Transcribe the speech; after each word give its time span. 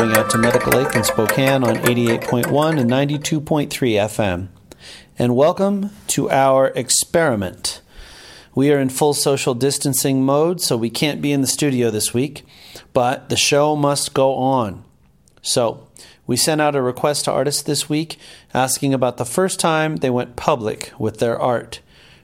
going 0.00 0.16
out 0.16 0.30
to 0.30 0.38
Medical 0.38 0.72
Lake 0.72 0.96
in 0.96 1.04
Spokane 1.04 1.62
on 1.62 1.76
88.1 1.76 2.80
and 2.80 2.90
92.3 2.90 3.68
FM. 3.68 4.48
And 5.18 5.36
welcome 5.36 5.90
to 6.06 6.30
our 6.30 6.68
experiment. 6.68 7.82
We 8.54 8.72
are 8.72 8.78
in 8.78 8.88
full 8.88 9.12
social 9.12 9.52
distancing 9.52 10.24
mode, 10.24 10.62
so 10.62 10.74
we 10.74 10.88
can't 10.88 11.20
be 11.20 11.32
in 11.32 11.42
the 11.42 11.46
studio 11.46 11.90
this 11.90 12.14
week, 12.14 12.46
but 12.94 13.28
the 13.28 13.36
show 13.36 13.76
must 13.76 14.14
go 14.14 14.36
on. 14.36 14.84
So, 15.42 15.86
we 16.26 16.34
sent 16.34 16.62
out 16.62 16.74
a 16.74 16.80
request 16.80 17.26
to 17.26 17.32
artists 17.32 17.60
this 17.60 17.90
week 17.90 18.16
asking 18.54 18.94
about 18.94 19.18
the 19.18 19.26
first 19.26 19.60
time 19.60 19.96
they 19.96 20.08
went 20.08 20.34
public 20.34 20.94
with 20.98 21.18
their 21.18 21.38
art, 21.38 21.80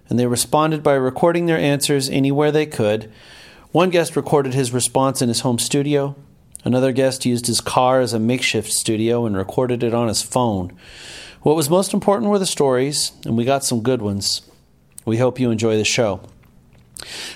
and 0.09 0.19
they 0.19 0.27
responded 0.27 0.83
by 0.83 0.95
recording 0.95 1.45
their 1.45 1.59
answers 1.59 2.09
anywhere 2.09 2.51
they 2.51 2.65
could. 2.65 3.13
One 3.73 3.91
guest 3.91 4.17
recorded 4.17 4.55
his 4.55 4.73
response 4.73 5.21
in 5.21 5.29
his 5.29 5.41
home 5.41 5.59
studio. 5.59 6.17
Another 6.67 6.91
guest 6.91 7.25
used 7.25 7.47
his 7.47 7.61
car 7.61 8.01
as 8.01 8.13
a 8.13 8.19
makeshift 8.19 8.73
studio 8.73 9.25
and 9.25 9.37
recorded 9.37 9.85
it 9.85 9.95
on 9.95 10.09
his 10.09 10.21
phone. 10.21 10.77
What 11.43 11.55
was 11.55 11.71
most 11.71 11.95
important 11.95 12.29
were 12.29 12.41
the 12.41 12.45
stories, 12.45 13.13
and 13.25 13.37
we 13.37 13.45
got 13.45 13.63
some 13.63 13.85
good 13.85 14.03
ones. 14.03 14.43
We 15.05 15.19
hope 15.19 15.39
you 15.39 15.53
enjoy 15.53 15.77
the 15.77 15.85
show. 15.85 16.23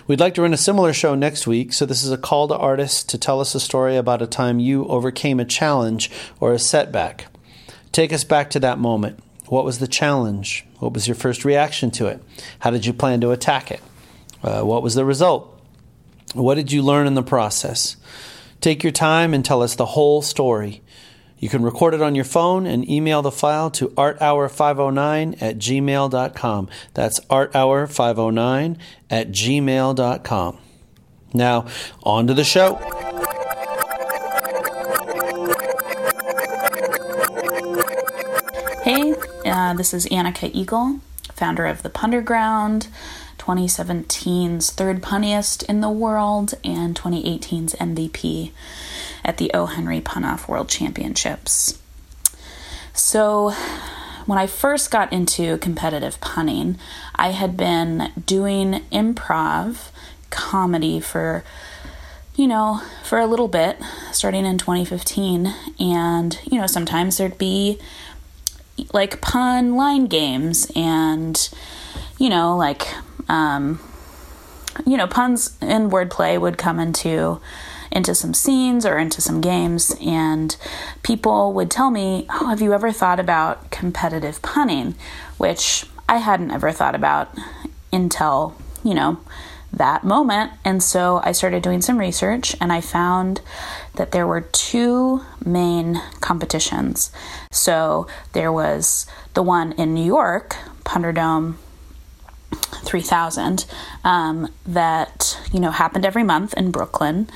We'd 0.09 0.19
like 0.19 0.35
to 0.35 0.43
run 0.43 0.53
a 0.53 0.57
similar 0.57 0.93
show 0.93 1.15
next 1.15 1.47
week, 1.47 1.73
so 1.73 1.87
this 1.87 2.03
is 2.03 2.11
a 2.11 2.19
call 2.19 2.49
to 2.49 2.57
artists 2.57 3.05
to 3.05 3.19
tell 3.19 3.41
us 3.41 3.55
a 3.55 3.61
story 3.61 3.97
about 3.97 4.21
a 4.21 4.27
time 4.27 4.59
you 4.59 4.85
overcame 4.87 5.39
a 5.39 5.45
challenge 5.45 6.11
or 6.41 6.53
a 6.53 6.59
setback. 6.59 7.27
Take 7.93 8.13
us 8.13 8.25
back 8.25 8.51
to 8.51 8.59
that 8.59 8.81
moment. 8.81 9.21
What 9.47 9.65
was 9.65 9.79
the 9.79 9.87
challenge? 9.87 10.67
What 10.81 10.93
was 10.93 11.07
your 11.07 11.15
first 11.15 11.45
reaction 11.45 11.93
to 11.93 12.09
it? 12.09 12.21
How 12.59 12.71
did 12.71 12.85
you 12.85 12.93
plan 12.93 13.21
to 13.21 13.31
attack 13.31 13.71
it? 13.71 13.81
Uh, 14.43 14.63
what 14.63 14.83
was 14.83 14.97
the 14.97 15.05
result? 15.05 15.57
What 16.35 16.57
did 16.57 16.73
you 16.73 16.83
learn 16.83 17.07
in 17.07 17.15
the 17.15 17.23
process? 17.23 17.97
Take 18.61 18.83
your 18.83 18.93
time 18.93 19.33
and 19.33 19.45
tell 19.45 19.63
us 19.63 19.75
the 19.75 19.87
whole 19.87 20.23
story. 20.23 20.83
You 21.39 21.49
can 21.49 21.63
record 21.63 21.95
it 21.95 22.03
on 22.03 22.15
your 22.15 22.27
phone 22.27 22.67
and 22.67 22.89
email 22.89 23.23
the 23.23 23.31
file 23.31 23.71
to 23.73 23.89
arthour509 23.89 25.41
at 25.41 25.57
gmail.com. 25.57 26.69
That's 26.93 27.21
arthour509 27.21 28.77
at 29.09 29.29
gmail.com. 29.31 30.59
Now, 31.33 31.67
on 32.03 32.27
to 32.27 32.35
the 32.35 32.45
show. 32.45 32.75
Hey, 38.85 39.15
uh, 39.47 39.75
this 39.75 39.95
is 39.95 40.07
Annika 40.07 40.51
Eagle, 40.53 41.01
founder 41.33 41.65
of 41.65 41.83
The 41.83 41.91
Punderground, 41.91 42.89
2017's 43.51 44.71
third 44.71 45.03
punniest 45.03 45.65
in 45.65 45.81
the 45.81 45.91
world, 45.91 46.55
and 46.63 46.95
2018's 46.95 47.75
MVP 47.75 48.53
at 49.25 49.39
the 49.39 49.51
O. 49.53 49.67
Henry 49.67 50.01
Pun 50.01 50.25
Off 50.25 50.49
World 50.49 50.69
Championships. 50.69 51.79
So, 52.93 53.51
when 54.27 54.39
I 54.39 54.47
first 54.47 54.93
got 54.93 55.13
into 55.13 55.59
competitive 55.59 56.21
punning, 56.21 56.79
I 57.17 57.31
had 57.31 57.57
been 57.57 58.13
doing 58.25 58.85
improv 58.93 59.91
comedy 60.31 61.01
for, 61.01 61.43
you 62.37 62.47
know, 62.47 62.83
for 63.03 63.19
a 63.19 63.27
little 63.27 63.49
bit, 63.49 63.79
starting 64.13 64.47
in 64.47 64.59
2015. 64.59 65.53
And, 65.81 66.39
you 66.45 66.61
know, 66.61 66.69
sometimes 66.69 67.17
there'd 67.17 67.39
be 67.39 67.81
like 68.93 69.21
pun 69.21 69.75
line 69.75 70.07
games 70.07 70.71
and, 70.77 71.51
you 72.19 72.29
know, 72.29 72.57
like, 72.57 72.87
um, 73.31 73.79
you 74.85 74.97
know, 74.97 75.07
puns 75.07 75.57
and 75.61 75.91
wordplay 75.91 76.39
would 76.39 76.59
come 76.59 76.79
into 76.79 77.41
into 77.93 78.15
some 78.15 78.33
scenes 78.33 78.87
or 78.87 78.99
into 78.99 79.21
some 79.21 79.41
games, 79.41 79.97
and 80.01 80.57
people 81.03 81.53
would 81.53 81.71
tell 81.71 81.91
me, 81.91 82.27
Oh, 82.31 82.49
have 82.49 82.61
you 82.61 82.73
ever 82.73 82.93
thought 82.93 83.19
about 83.19 83.71
competitive 83.71 84.43
punning? 84.43 84.95
Which 85.39 85.87
I 86.09 86.19
hadn't 86.19 86.51
ever 86.51 86.71
thought 86.73 86.95
about 86.95 87.37
until, 87.93 88.57
you 88.85 88.95
know, 88.95 89.21
that 89.73 90.05
moment. 90.05 90.53
And 90.65 90.83
so 90.83 91.21
I 91.25 91.33
started 91.33 91.63
doing 91.63 91.81
some 91.81 91.99
research 91.99 92.57
and 92.61 92.73
I 92.73 92.81
found 92.81 93.41
that 93.95 94.11
there 94.13 94.27
were 94.27 94.41
two 94.41 95.23
main 95.45 96.01
competitions. 96.21 97.13
So 97.53 98.09
there 98.33 98.53
was 98.53 99.07
the 99.35 99.43
one 99.43 99.73
in 99.73 99.95
New 99.95 100.05
York, 100.05 100.57
Punderdome 100.85 101.57
3000 102.53 103.67
um, 104.05 104.49
that 104.67 105.39
you 105.53 105.61
know 105.61 105.71
happened 105.71 106.05
every 106.05 106.25
month 106.25 106.55
in 106.55 106.71
Brooklyn, 106.71 107.29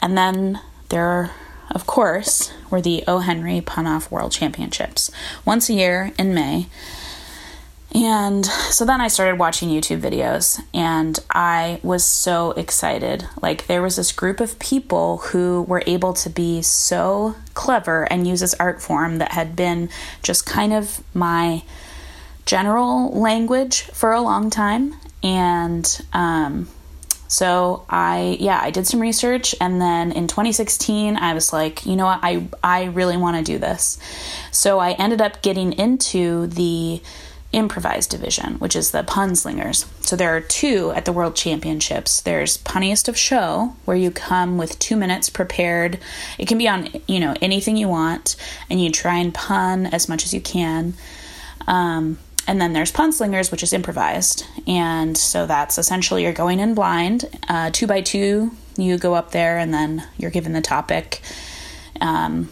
and 0.00 0.16
then 0.16 0.60
there, 0.88 1.30
of 1.70 1.86
course, 1.86 2.52
were 2.70 2.80
the 2.80 3.04
O. 3.06 3.18
Henry 3.18 3.60
Pun 3.60 3.86
Off 3.86 4.10
World 4.10 4.32
Championships 4.32 5.10
once 5.44 5.68
a 5.68 5.74
year 5.74 6.12
in 6.18 6.34
May. 6.34 6.66
And 7.94 8.44
so 8.44 8.84
then 8.84 9.00
I 9.00 9.06
started 9.06 9.38
watching 9.38 9.68
YouTube 9.68 10.00
videos 10.00 10.60
and 10.74 11.16
I 11.30 11.78
was 11.84 12.02
so 12.02 12.50
excited. 12.52 13.24
Like, 13.40 13.68
there 13.68 13.82
was 13.82 13.94
this 13.94 14.10
group 14.10 14.40
of 14.40 14.58
people 14.58 15.18
who 15.18 15.62
were 15.62 15.82
able 15.86 16.12
to 16.14 16.28
be 16.28 16.60
so 16.60 17.36
clever 17.54 18.02
and 18.10 18.26
use 18.26 18.40
this 18.40 18.54
art 18.54 18.82
form 18.82 19.18
that 19.18 19.32
had 19.32 19.54
been 19.54 19.90
just 20.24 20.44
kind 20.44 20.72
of 20.72 21.04
my 21.14 21.62
general 22.46 23.10
language 23.12 23.82
for 23.82 24.12
a 24.12 24.20
long 24.20 24.50
time. 24.50 24.94
And 25.22 26.06
um, 26.12 26.68
so 27.28 27.84
I, 27.88 28.36
yeah, 28.38 28.60
I 28.62 28.70
did 28.70 28.86
some 28.86 29.00
research. 29.00 29.54
And 29.60 29.80
then 29.80 30.12
in 30.12 30.28
2016, 30.28 31.16
I 31.16 31.34
was 31.34 31.52
like, 31.52 31.86
you 31.86 31.96
know 31.96 32.04
what, 32.04 32.20
I, 32.22 32.46
I 32.62 32.84
really 32.84 33.16
want 33.16 33.36
to 33.36 33.52
do 33.52 33.58
this. 33.58 33.98
So 34.50 34.78
I 34.78 34.92
ended 34.92 35.20
up 35.20 35.42
getting 35.42 35.72
into 35.72 36.46
the 36.46 37.00
improvised 37.54 38.10
division, 38.10 38.54
which 38.58 38.76
is 38.76 38.90
the 38.90 39.04
pun 39.04 39.34
slingers. 39.36 39.86
So 40.00 40.16
there 40.16 40.36
are 40.36 40.40
two 40.40 40.92
at 40.94 41.04
the 41.04 41.12
World 41.12 41.36
Championships. 41.36 42.20
There's 42.20 42.58
Punniest 42.58 43.08
of 43.08 43.16
Show, 43.16 43.76
where 43.84 43.96
you 43.96 44.10
come 44.10 44.58
with 44.58 44.78
two 44.78 44.96
minutes 44.96 45.30
prepared. 45.30 45.98
It 46.36 46.48
can 46.48 46.58
be 46.58 46.68
on, 46.68 46.88
you 47.06 47.20
know, 47.20 47.34
anything 47.40 47.76
you 47.76 47.88
want, 47.88 48.36
and 48.68 48.82
you 48.82 48.90
try 48.90 49.18
and 49.18 49.32
pun 49.32 49.86
as 49.86 50.08
much 50.08 50.24
as 50.24 50.34
you 50.34 50.40
can. 50.40 50.94
Um, 51.66 52.18
and 52.46 52.60
then 52.60 52.72
there's 52.72 52.92
pun 52.92 53.12
slingers, 53.12 53.50
which 53.50 53.62
is 53.62 53.72
improvised. 53.72 54.46
And 54.66 55.16
so 55.16 55.46
that's 55.46 55.78
essentially 55.78 56.22
you're 56.22 56.32
going 56.32 56.60
in 56.60 56.74
blind, 56.74 57.24
uh, 57.48 57.70
two 57.72 57.86
by 57.86 58.00
two. 58.00 58.52
You 58.76 58.98
go 58.98 59.14
up 59.14 59.30
there, 59.30 59.58
and 59.58 59.72
then 59.72 60.06
you're 60.18 60.30
given 60.30 60.52
the 60.52 60.60
topic. 60.60 61.20
Um, 62.00 62.50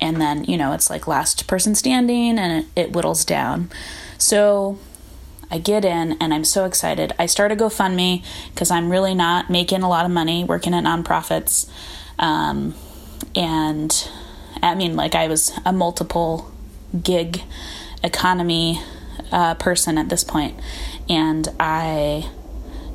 and 0.00 0.20
then, 0.20 0.44
you 0.44 0.56
know, 0.56 0.72
it's 0.72 0.90
like 0.90 1.06
last 1.06 1.46
person 1.46 1.74
standing, 1.74 2.38
and 2.38 2.64
it, 2.64 2.80
it 2.80 2.92
whittles 2.92 3.24
down. 3.24 3.70
So 4.18 4.78
I 5.50 5.58
get 5.58 5.84
in, 5.84 6.16
and 6.20 6.32
I'm 6.32 6.44
so 6.44 6.64
excited. 6.64 7.12
I 7.18 7.26
start 7.26 7.52
a 7.52 7.56
GoFundMe 7.56 8.24
because 8.52 8.70
I'm 8.70 8.90
really 8.90 9.14
not 9.14 9.50
making 9.50 9.82
a 9.82 9.88
lot 9.88 10.06
of 10.06 10.10
money 10.10 10.42
working 10.42 10.74
at 10.74 10.82
nonprofits. 10.82 11.70
Um, 12.18 12.74
and 13.36 14.08
I 14.62 14.74
mean, 14.74 14.96
like, 14.96 15.14
I 15.14 15.28
was 15.28 15.52
a 15.64 15.72
multiple 15.72 16.50
gig 17.02 17.42
economy 18.02 18.80
uh, 19.30 19.54
person 19.54 19.98
at 19.98 20.08
this 20.08 20.24
point. 20.24 20.58
And 21.08 21.48
I, 21.58 22.28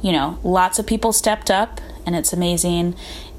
you 0.01 0.11
know, 0.11 0.39
lots 0.43 0.79
of 0.79 0.85
people 0.85 1.13
stepped 1.13 1.51
up, 1.51 1.81
and 2.05 2.15
it's 2.15 2.33
amazing. 2.33 2.95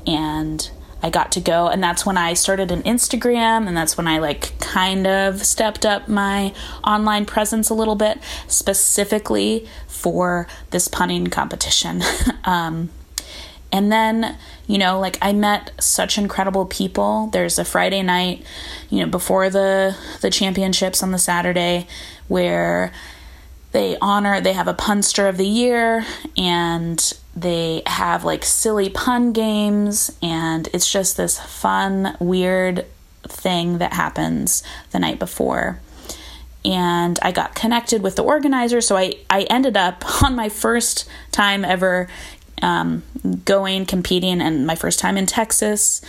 And 0.06 0.70
I 1.02 1.10
got 1.10 1.30
to 1.32 1.40
go, 1.40 1.69
and 1.69 1.82
that's 1.82 2.04
when 2.04 2.16
I 2.16 2.34
started 2.34 2.72
an 2.72 2.82
Instagram, 2.82 3.69
and 3.69 3.76
that's 3.76 3.96
when 3.96 4.08
I 4.08 4.19
like 4.19 4.58
kind 4.58 5.06
of 5.06 5.44
stepped 5.44 5.86
up 5.86 6.08
my 6.08 6.52
online 6.84 7.25
presence 7.25 7.70
a 7.70 7.75
little 7.75 7.94
bit, 7.94 8.19
specifically 8.48 9.69
for 9.86 10.48
this 10.70 10.88
punning 10.88 11.28
competition. 11.28 12.02
um, 12.44 12.90
and 13.70 13.92
then, 13.92 14.38
you 14.66 14.78
know, 14.78 14.98
like 14.98 15.18
I 15.20 15.32
met 15.32 15.72
such 15.78 16.16
incredible 16.16 16.66
people. 16.66 17.28
There's 17.32 17.58
a 17.58 17.64
Friday 17.64 18.02
night, 18.02 18.44
you 18.88 19.00
know, 19.00 19.10
before 19.10 19.50
the 19.50 19.96
the 20.20 20.30
championships 20.30 21.02
on 21.02 21.10
the 21.10 21.18
Saturday 21.18 21.86
where 22.28 22.92
they 23.72 23.98
honor 24.00 24.40
they 24.40 24.54
have 24.54 24.68
a 24.68 24.74
punster 24.74 25.28
of 25.28 25.36
the 25.36 25.46
year 25.46 26.04
and 26.36 27.12
they 27.36 27.82
have 27.86 28.24
like 28.24 28.44
silly 28.44 28.88
pun 28.88 29.32
games 29.32 30.16
and 30.22 30.68
it's 30.72 30.90
just 30.90 31.16
this 31.16 31.38
fun 31.38 32.16
weird 32.18 32.86
thing 33.24 33.78
that 33.78 33.92
happens 33.92 34.62
the 34.92 34.98
night 34.98 35.18
before 35.18 35.80
and 36.64 37.18
I 37.22 37.32
got 37.32 37.54
connected 37.54 38.02
with 38.02 38.16
the 38.16 38.22
organizer. 38.22 38.80
So 38.80 38.96
I, 38.96 39.14
I 39.30 39.42
ended 39.44 39.76
up 39.76 40.04
on 40.22 40.34
my 40.34 40.48
first 40.48 41.08
time 41.32 41.64
ever 41.64 42.08
um, 42.62 43.02
going, 43.44 43.87
competing, 43.87 44.40
and 44.40 44.66
my 44.66 44.75
first 44.75 44.99
time 44.99 45.16
in 45.16 45.26
Texas. 45.26 46.00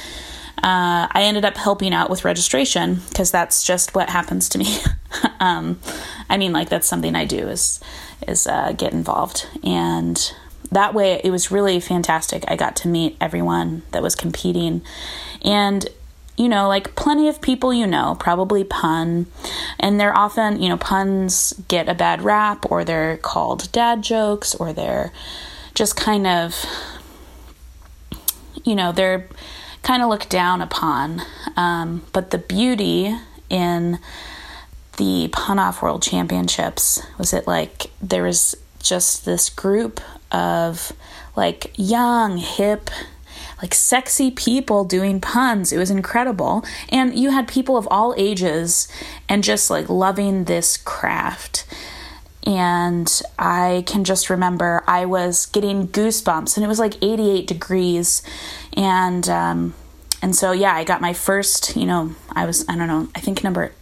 Uh, 0.57 1.07
I 1.11 1.23
ended 1.23 1.45
up 1.45 1.55
helping 1.55 1.93
out 1.93 2.09
with 2.09 2.25
registration 2.25 2.95
because 3.07 3.31
that's 3.31 3.63
just 3.63 3.95
what 3.95 4.09
happens 4.09 4.49
to 4.49 4.57
me. 4.57 4.77
um, 5.39 5.79
I 6.29 6.35
mean, 6.37 6.51
like 6.51 6.67
that's 6.67 6.87
something 6.87 7.15
I 7.15 7.25
do 7.25 7.47
is 7.47 7.79
is 8.27 8.45
uh, 8.45 8.73
get 8.73 8.91
involved, 8.91 9.47
and 9.63 10.33
that 10.71 10.93
way 10.93 11.21
it 11.23 11.31
was 11.31 11.49
really 11.49 11.79
fantastic. 11.79 12.43
I 12.47 12.55
got 12.55 12.75
to 12.77 12.87
meet 12.87 13.15
everyone 13.21 13.83
that 13.91 14.03
was 14.03 14.15
competing. 14.15 14.81
And 15.41 15.87
you 16.35 16.49
know, 16.49 16.67
like 16.67 16.95
plenty 16.95 17.27
of 17.29 17.41
people 17.41 17.73
you 17.73 17.87
know 17.87 18.17
probably 18.19 18.65
pun, 18.65 19.27
and 19.79 19.99
they're 19.99 20.17
often, 20.17 20.61
you 20.61 20.67
know, 20.67 20.77
puns 20.77 21.53
get 21.69 21.87
a 21.87 21.93
bad 21.93 22.21
rap, 22.21 22.69
or 22.69 22.83
they're 22.83 23.15
called 23.17 23.71
dad 23.71 24.01
jokes, 24.01 24.55
or 24.55 24.73
they're 24.73 25.13
just 25.79 25.95
kind 25.95 26.27
of, 26.27 26.65
you 28.65 28.75
know, 28.75 28.91
they're 28.91 29.29
kind 29.81 30.03
of 30.03 30.09
looked 30.09 30.29
down 30.29 30.61
upon. 30.61 31.21
Um, 31.55 32.03
but 32.11 32.31
the 32.31 32.37
beauty 32.37 33.15
in 33.49 33.97
the 34.97 35.29
pun 35.31 35.57
off 35.57 35.81
world 35.81 36.03
championships 36.03 37.01
was 37.17 37.31
it 37.31 37.47
like 37.47 37.91
there 38.01 38.23
was 38.23 38.55
just 38.83 39.23
this 39.23 39.49
group 39.49 40.01
of 40.33 40.91
like 41.37 41.71
young, 41.77 42.35
hip, 42.35 42.89
like 43.61 43.73
sexy 43.73 44.31
people 44.31 44.83
doing 44.83 45.21
puns. 45.21 45.71
It 45.71 45.77
was 45.77 45.89
incredible. 45.89 46.65
And 46.89 47.17
you 47.17 47.31
had 47.31 47.47
people 47.47 47.77
of 47.77 47.87
all 47.89 48.13
ages 48.17 48.89
and 49.29 49.45
just 49.45 49.69
like 49.69 49.87
loving 49.87 50.43
this 50.43 50.75
craft. 50.75 51.65
And 52.45 53.21
I 53.37 53.83
can 53.85 54.03
just 54.03 54.29
remember 54.29 54.83
I 54.87 55.05
was 55.05 55.45
getting 55.47 55.87
goosebumps 55.87 56.55
and 56.55 56.63
it 56.63 56.67
was 56.67 56.79
like 56.79 56.95
88 57.01 57.47
degrees. 57.47 58.23
And, 58.73 59.27
um, 59.29 59.73
and 60.21 60.35
so, 60.35 60.51
yeah, 60.51 60.73
I 60.73 60.83
got 60.83 61.01
my 61.01 61.13
first, 61.13 61.75
you 61.75 61.85
know, 61.85 62.15
I 62.31 62.45
was, 62.45 62.67
I 62.67 62.75
don't 62.77 62.87
know, 62.87 63.09
I 63.15 63.19
think 63.19 63.43
number 63.43 63.73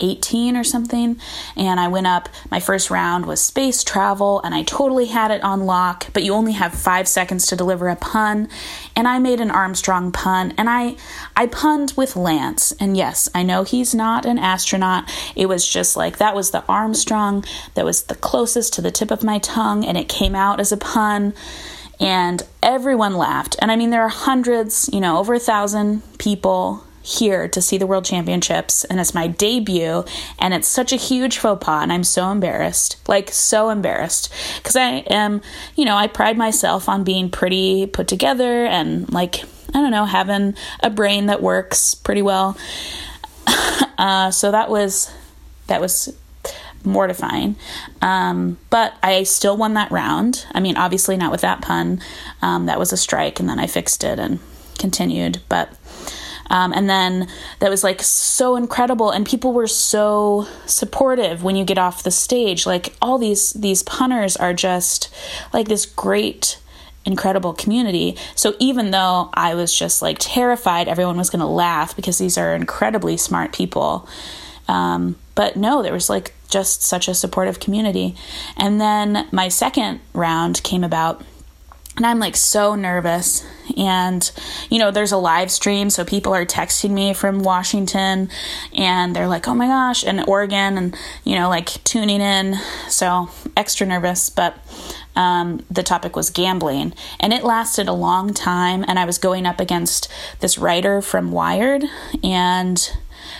18 0.00 0.56
or 0.56 0.64
something. 0.64 1.16
And 1.56 1.78
I 1.78 1.88
went 1.88 2.06
up, 2.06 2.28
my 2.50 2.60
first 2.60 2.90
round 2.90 3.26
was 3.26 3.40
space 3.40 3.84
travel, 3.84 4.40
and 4.42 4.54
I 4.54 4.62
totally 4.62 5.06
had 5.06 5.30
it 5.30 5.42
on 5.42 5.66
lock, 5.66 6.08
but 6.12 6.22
you 6.22 6.32
only 6.34 6.52
have 6.52 6.74
five 6.74 7.08
seconds 7.08 7.46
to 7.46 7.56
deliver 7.56 7.88
a 7.88 7.96
pun. 7.96 8.48
And 8.96 9.06
I 9.08 9.18
made 9.18 9.40
an 9.40 9.50
Armstrong 9.50 10.12
pun, 10.12 10.52
and 10.56 10.68
I, 10.68 10.96
I 11.36 11.46
punned 11.46 11.94
with 11.96 12.16
Lance. 12.16 12.72
And 12.72 12.96
yes, 12.96 13.28
I 13.34 13.42
know 13.42 13.64
he's 13.64 13.94
not 13.94 14.26
an 14.26 14.38
astronaut. 14.38 15.10
It 15.36 15.46
was 15.46 15.66
just 15.66 15.96
like 15.96 16.18
that 16.18 16.34
was 16.34 16.50
the 16.50 16.64
Armstrong 16.68 17.44
that 17.74 17.84
was 17.84 18.04
the 18.04 18.14
closest 18.14 18.74
to 18.74 18.82
the 18.82 18.90
tip 18.90 19.10
of 19.10 19.24
my 19.24 19.38
tongue, 19.38 19.84
and 19.84 19.96
it 19.96 20.08
came 20.08 20.34
out 20.34 20.60
as 20.60 20.72
a 20.72 20.76
pun 20.76 21.34
and 22.00 22.42
everyone 22.62 23.14
laughed. 23.14 23.56
And 23.60 23.70
I 23.70 23.76
mean, 23.76 23.90
there 23.90 24.02
are 24.02 24.08
hundreds, 24.08 24.90
you 24.92 25.00
know, 25.00 25.18
over 25.18 25.34
a 25.34 25.40
thousand 25.40 26.02
people 26.18 26.83
here 27.04 27.46
to 27.48 27.60
see 27.60 27.76
the 27.76 27.86
World 27.86 28.04
Championships, 28.04 28.84
and 28.84 28.98
it's 28.98 29.14
my 29.14 29.26
debut, 29.26 30.04
and 30.38 30.54
it's 30.54 30.66
such 30.66 30.92
a 30.92 30.96
huge 30.96 31.38
faux 31.38 31.62
pas, 31.62 31.82
and 31.82 31.92
I'm 31.92 32.04
so 32.04 32.30
embarrassed, 32.30 32.96
like 33.06 33.30
so 33.30 33.68
embarrassed, 33.68 34.32
because 34.56 34.74
I 34.74 35.04
am, 35.10 35.42
you 35.76 35.84
know, 35.84 35.96
I 35.96 36.06
pride 36.06 36.38
myself 36.38 36.88
on 36.88 37.04
being 37.04 37.30
pretty 37.30 37.86
put 37.86 38.08
together 38.08 38.64
and 38.64 39.12
like 39.12 39.44
I 39.74 39.80
don't 39.80 39.90
know, 39.90 40.04
having 40.04 40.54
a 40.80 40.90
brain 40.90 41.26
that 41.26 41.42
works 41.42 41.94
pretty 41.94 42.22
well. 42.22 42.56
uh, 43.98 44.30
so 44.30 44.52
that 44.52 44.70
was 44.70 45.10
that 45.66 45.80
was 45.80 46.16
mortifying. 46.84 47.56
Um, 48.00 48.58
but 48.70 48.94
I 49.02 49.24
still 49.24 49.56
won 49.56 49.74
that 49.74 49.90
round. 49.90 50.46
I 50.52 50.60
mean, 50.60 50.76
obviously 50.76 51.16
not 51.16 51.32
with 51.32 51.40
that 51.40 51.60
pun. 51.60 52.00
Um, 52.40 52.66
that 52.66 52.78
was 52.78 52.92
a 52.92 52.96
strike, 52.96 53.40
and 53.40 53.48
then 53.48 53.58
I 53.58 53.66
fixed 53.66 54.04
it 54.04 54.18
and 54.18 54.38
continued. 54.78 55.40
But 55.48 55.72
um, 56.54 56.72
and 56.72 56.88
then 56.88 57.26
that 57.58 57.68
was 57.68 57.82
like 57.82 58.00
so 58.00 58.54
incredible, 58.54 59.10
and 59.10 59.26
people 59.26 59.52
were 59.52 59.66
so 59.66 60.46
supportive 60.66 61.42
when 61.42 61.56
you 61.56 61.64
get 61.64 61.78
off 61.78 62.04
the 62.04 62.12
stage. 62.12 62.64
Like 62.64 62.94
all 63.02 63.18
these 63.18 63.52
these 63.54 63.82
punters 63.82 64.36
are 64.36 64.54
just 64.54 65.12
like 65.52 65.66
this 65.66 65.84
great 65.84 66.60
incredible 67.04 67.54
community. 67.54 68.16
So 68.36 68.54
even 68.60 68.92
though 68.92 69.30
I 69.34 69.56
was 69.56 69.76
just 69.76 70.00
like 70.00 70.18
terrified 70.20 70.86
everyone 70.86 71.16
was 71.16 71.28
going 71.28 71.40
to 71.40 71.46
laugh 71.46 71.96
because 71.96 72.18
these 72.18 72.38
are 72.38 72.54
incredibly 72.54 73.16
smart 73.16 73.52
people. 73.52 74.08
Um, 74.68 75.16
but 75.34 75.56
no, 75.56 75.82
there 75.82 75.92
was 75.92 76.08
like 76.08 76.34
just 76.48 76.82
such 76.82 77.08
a 77.08 77.14
supportive 77.14 77.58
community. 77.58 78.14
And 78.56 78.80
then 78.80 79.26
my 79.32 79.48
second 79.48 80.00
round 80.14 80.62
came 80.62 80.84
about 80.84 81.22
and 81.96 82.06
I'm 82.06 82.18
like 82.18 82.36
so 82.36 82.74
nervous. 82.74 83.44
And, 83.76 84.30
you 84.68 84.78
know, 84.78 84.90
there's 84.90 85.12
a 85.12 85.16
live 85.16 85.50
stream, 85.50 85.90
so 85.90 86.04
people 86.04 86.34
are 86.34 86.44
texting 86.44 86.90
me 86.90 87.14
from 87.14 87.42
Washington 87.42 88.28
and 88.76 89.14
they're 89.14 89.28
like, 89.28 89.46
oh 89.48 89.54
my 89.54 89.66
gosh, 89.66 90.04
and 90.04 90.24
Oregon, 90.28 90.76
and, 90.76 90.96
you 91.24 91.36
know, 91.36 91.48
like 91.48 91.82
tuning 91.84 92.20
in. 92.20 92.56
So 92.88 93.30
extra 93.56 93.86
nervous, 93.86 94.28
but 94.28 94.56
um, 95.16 95.64
the 95.70 95.82
topic 95.82 96.16
was 96.16 96.30
gambling. 96.30 96.94
And 97.20 97.32
it 97.32 97.44
lasted 97.44 97.88
a 97.88 97.92
long 97.92 98.34
time. 98.34 98.84
And 98.86 98.98
I 98.98 99.04
was 99.04 99.18
going 99.18 99.46
up 99.46 99.60
against 99.60 100.10
this 100.40 100.58
writer 100.58 101.00
from 101.00 101.30
Wired. 101.30 101.84
And, 102.22 102.96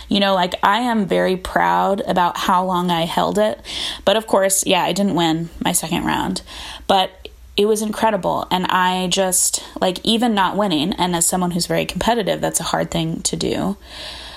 you 0.08 0.20
know, 0.20 0.34
like 0.34 0.54
I 0.62 0.78
am 0.80 1.06
very 1.06 1.36
proud 1.36 2.00
about 2.02 2.36
how 2.36 2.64
long 2.64 2.90
I 2.90 3.02
held 3.02 3.38
it. 3.38 3.60
But 4.04 4.16
of 4.16 4.26
course, 4.26 4.64
yeah, 4.66 4.84
I 4.84 4.92
didn't 4.92 5.16
win 5.16 5.50
my 5.64 5.72
second 5.72 6.04
round. 6.04 6.42
But 6.86 7.23
it 7.56 7.66
was 7.66 7.82
incredible. 7.82 8.46
And 8.50 8.66
I 8.66 9.06
just, 9.08 9.62
like, 9.80 10.04
even 10.04 10.34
not 10.34 10.56
winning, 10.56 10.92
and 10.94 11.14
as 11.14 11.26
someone 11.26 11.52
who's 11.52 11.66
very 11.66 11.86
competitive, 11.86 12.40
that's 12.40 12.60
a 12.60 12.64
hard 12.64 12.90
thing 12.90 13.20
to 13.22 13.36
do. 13.36 13.76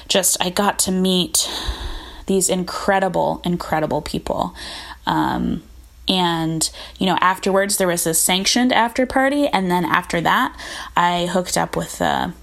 Just, 0.07 0.37
I 0.39 0.49
got 0.49 0.79
to 0.79 0.91
meet 0.91 1.49
these 2.27 2.49
incredible, 2.49 3.41
incredible 3.43 4.01
people. 4.01 4.53
Um, 5.05 5.63
and, 6.07 6.69
you 6.99 7.05
know, 7.05 7.17
afterwards 7.19 7.77
there 7.77 7.87
was 7.87 8.05
a 8.05 8.13
sanctioned 8.13 8.71
after 8.71 9.05
party. 9.05 9.47
And 9.47 9.71
then 9.71 9.83
after 9.85 10.21
that, 10.21 10.57
I 10.95 11.25
hooked 11.27 11.57
up 11.57 11.75
with 11.75 11.97
the, 11.97 12.33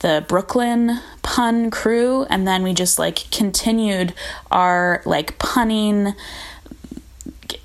the 0.00 0.24
Brooklyn 0.28 1.00
pun 1.22 1.70
crew. 1.70 2.24
And 2.24 2.46
then 2.46 2.62
we 2.62 2.74
just 2.74 2.98
like 2.98 3.30
continued 3.30 4.14
our 4.50 5.02
like 5.04 5.38
punning 5.38 6.14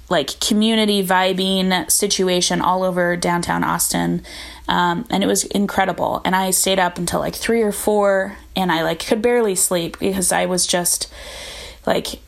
like 0.10 0.40
community 0.40 1.04
vibing 1.04 1.90
situation 1.90 2.62
all 2.62 2.84
over 2.84 3.16
downtown 3.16 3.64
Austin. 3.64 4.24
Um, 4.68 5.06
and 5.10 5.24
it 5.24 5.28
was 5.28 5.44
incredible. 5.46 6.22
And 6.26 6.36
I 6.36 6.52
stayed 6.52 6.80
up 6.80 6.98
until 6.98 7.20
like 7.20 7.36
three 7.36 7.62
or 7.62 7.72
four, 7.72 8.38
and 8.56 8.72
I 8.72 8.84
like 8.84 9.06
could 9.06 9.22
barely 9.22 9.56
sleep 9.56 10.00
because 10.00 10.32
I 10.32 10.46
was 10.46 10.66
just 10.68 11.12
like 11.86 12.20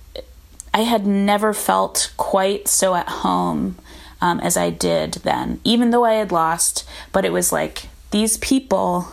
I 0.73 0.81
had 0.81 1.05
never 1.05 1.53
felt 1.53 2.13
quite 2.17 2.67
so 2.67 2.95
at 2.95 3.09
home 3.09 3.77
um, 4.21 4.39
as 4.39 4.55
I 4.55 4.69
did 4.69 5.13
then, 5.15 5.59
even 5.63 5.89
though 5.89 6.05
I 6.05 6.13
had 6.13 6.31
lost. 6.31 6.87
But 7.11 7.25
it 7.25 7.33
was 7.33 7.51
like 7.51 7.89
these 8.11 8.37
people 8.37 9.07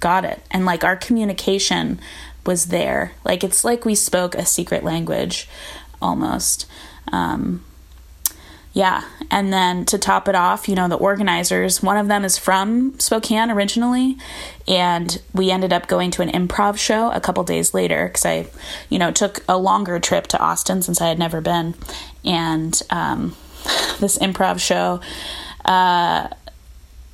got 0.00 0.24
it, 0.24 0.42
and 0.50 0.64
like 0.66 0.84
our 0.84 0.96
communication 0.96 2.00
was 2.44 2.66
there. 2.66 3.12
Like 3.24 3.44
it's 3.44 3.64
like 3.64 3.84
we 3.84 3.94
spoke 3.94 4.34
a 4.34 4.44
secret 4.44 4.84
language 4.84 5.48
almost. 6.00 6.66
Um, 7.12 7.64
yeah. 8.72 9.04
And 9.30 9.52
then 9.52 9.84
to 9.86 9.98
top 9.98 10.28
it 10.28 10.34
off, 10.34 10.68
you 10.68 10.74
know, 10.74 10.88
the 10.88 10.96
organizers, 10.96 11.82
one 11.82 11.98
of 11.98 12.08
them 12.08 12.24
is 12.24 12.38
from 12.38 12.98
Spokane 12.98 13.50
originally. 13.50 14.16
And 14.66 15.20
we 15.34 15.50
ended 15.50 15.72
up 15.72 15.88
going 15.88 16.10
to 16.12 16.22
an 16.22 16.30
improv 16.30 16.78
show 16.78 17.10
a 17.10 17.20
couple 17.20 17.44
days 17.44 17.74
later 17.74 18.06
because 18.08 18.24
I, 18.24 18.46
you 18.88 18.98
know, 18.98 19.10
took 19.10 19.44
a 19.46 19.58
longer 19.58 19.98
trip 19.98 20.26
to 20.28 20.38
Austin 20.38 20.80
since 20.80 21.00
I 21.00 21.08
had 21.08 21.18
never 21.18 21.40
been. 21.42 21.74
And 22.24 22.80
um, 22.88 23.36
this 24.00 24.18
improv 24.18 24.58
show, 24.58 25.00
uh, 25.66 26.28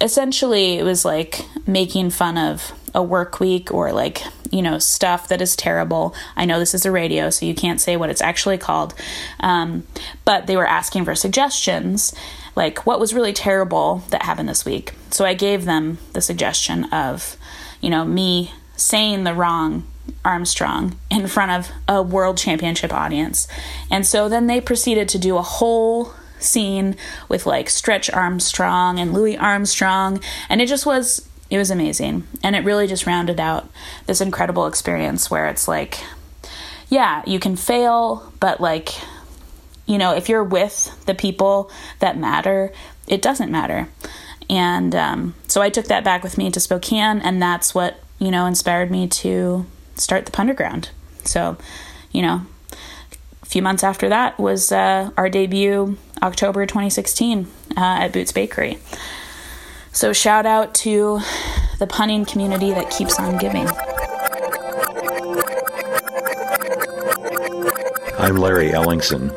essentially, 0.01 0.79
it 0.79 0.85
was 0.85 1.05
like 1.05 1.45
making 1.67 2.11
fun 2.11 2.39
of 2.39 2.73
a 2.95 3.03
work 3.03 3.41
week 3.41 3.73
or 3.73 3.93
like 3.93 4.23
you 4.51 4.63
know 4.63 4.79
stuff 4.79 5.29
that 5.29 5.41
is 5.41 5.55
terrible 5.55 6.15
i 6.37 6.45
know 6.45 6.59
this 6.59 6.75
is 6.75 6.87
a 6.87 6.91
radio 6.91 7.31
so 7.31 7.45
you 7.45 7.55
can't 7.55 7.81
say 7.81 7.97
what 7.97 8.11
it's 8.11 8.23
actually 8.23 8.59
called 8.59 8.95
um, 9.41 9.87
but 10.25 10.47
they 10.47 10.57
were 10.57 10.67
asking 10.67 11.05
for 11.05 11.15
suggestions 11.15 12.15
like 12.57 12.87
what 12.87 12.99
was 12.99 13.15
really 13.15 13.33
terrible 13.33 14.03
that 14.11 14.23
happened 14.23 14.49
this 14.49 14.65
week 14.65 14.95
so 15.11 15.25
i 15.25 15.35
gave 15.35 15.65
them 15.65 15.99
the 16.13 16.21
suggestion 16.21 16.85
of 16.85 17.37
you 17.81 17.91
know 17.91 18.05
me 18.05 18.53
saying 18.77 19.25
the 19.25 19.35
wrong 19.35 19.85
Armstrong 20.25 20.99
in 21.11 21.27
front 21.27 21.53
of 21.53 21.73
a 21.87 22.03
world 22.03 22.39
championship 22.39 22.93
audience. 22.93 23.49
And 23.91 24.07
so 24.07 24.29
then 24.29 24.47
they 24.47 24.61
proceeded 24.61 25.09
to 25.11 25.19
do 25.19 25.37
a 25.37 25.43
whole 25.43 26.13
scene 26.39 26.97
with 27.29 27.47
like 27.47 27.69
Stretch 27.69 28.11
Armstrong 28.11 28.99
and 28.99 29.13
Louis 29.13 29.37
Armstrong. 29.37 30.21
And 30.49 30.61
it 30.61 30.69
just 30.69 30.87
was 30.87 31.28
it 31.51 31.59
was 31.59 31.71
amazing. 31.71 32.27
And 32.43 32.55
it 32.55 32.65
really 32.65 32.87
just 32.87 33.07
rounded 33.07 33.41
out 33.41 33.69
this 34.07 34.21
incredible 34.21 34.67
experience 34.67 35.31
where 35.31 35.49
it's 35.49 35.67
like, 35.67 35.99
yeah, 36.89 37.23
you 37.27 37.39
can 37.39 37.57
fail, 37.57 38.33
but 38.41 38.61
like, 38.61 38.91
you 39.87 39.99
know, 39.99 40.15
if 40.15 40.29
you're 40.29 40.45
with 40.45 41.05
the 41.07 41.15
people 41.15 41.71
that 42.01 42.19
matter, 42.19 42.73
it 43.07 43.23
doesn't 43.23 43.51
matter. 43.51 43.89
And 44.51 44.95
um, 44.95 45.35
so 45.47 45.61
I 45.61 45.71
took 45.71 45.87
that 45.87 46.05
back 46.05 46.23
with 46.23 46.39
me 46.39 46.51
to 46.51 46.61
Spokane, 46.61 47.21
and 47.21 47.41
that's 47.41 47.75
what, 47.75 48.01
you 48.19 48.31
know, 48.31 48.47
inspired 48.47 48.91
me 48.91 49.07
to 49.09 49.67
start 49.97 50.27
the 50.27 50.33
Punderground. 50.33 50.89
So, 51.25 51.59
you 52.13 52.23
know, 52.23 52.43
a 53.43 53.47
few 53.47 53.61
months 53.63 53.85
after 53.85 54.09
that 54.09 54.39
was 54.39 54.73
uh, 54.73 55.11
our 55.17 55.29
debut 55.29 55.99
October 56.23 56.65
2016 56.67 57.47
uh, 57.77 57.81
at 57.81 58.13
Boots 58.13 58.33
Bakery. 58.33 58.79
So, 59.99 60.13
shout 60.13 60.47
out 60.47 60.75
to 60.75 61.19
the 61.81 61.87
punning 61.89 62.25
community 62.25 62.71
that 62.71 62.89
keeps 62.89 63.19
on 63.19 63.37
giving. 63.37 63.67
I'm 68.17 68.37
Larry 68.37 68.71
Ellingson. 68.71 69.35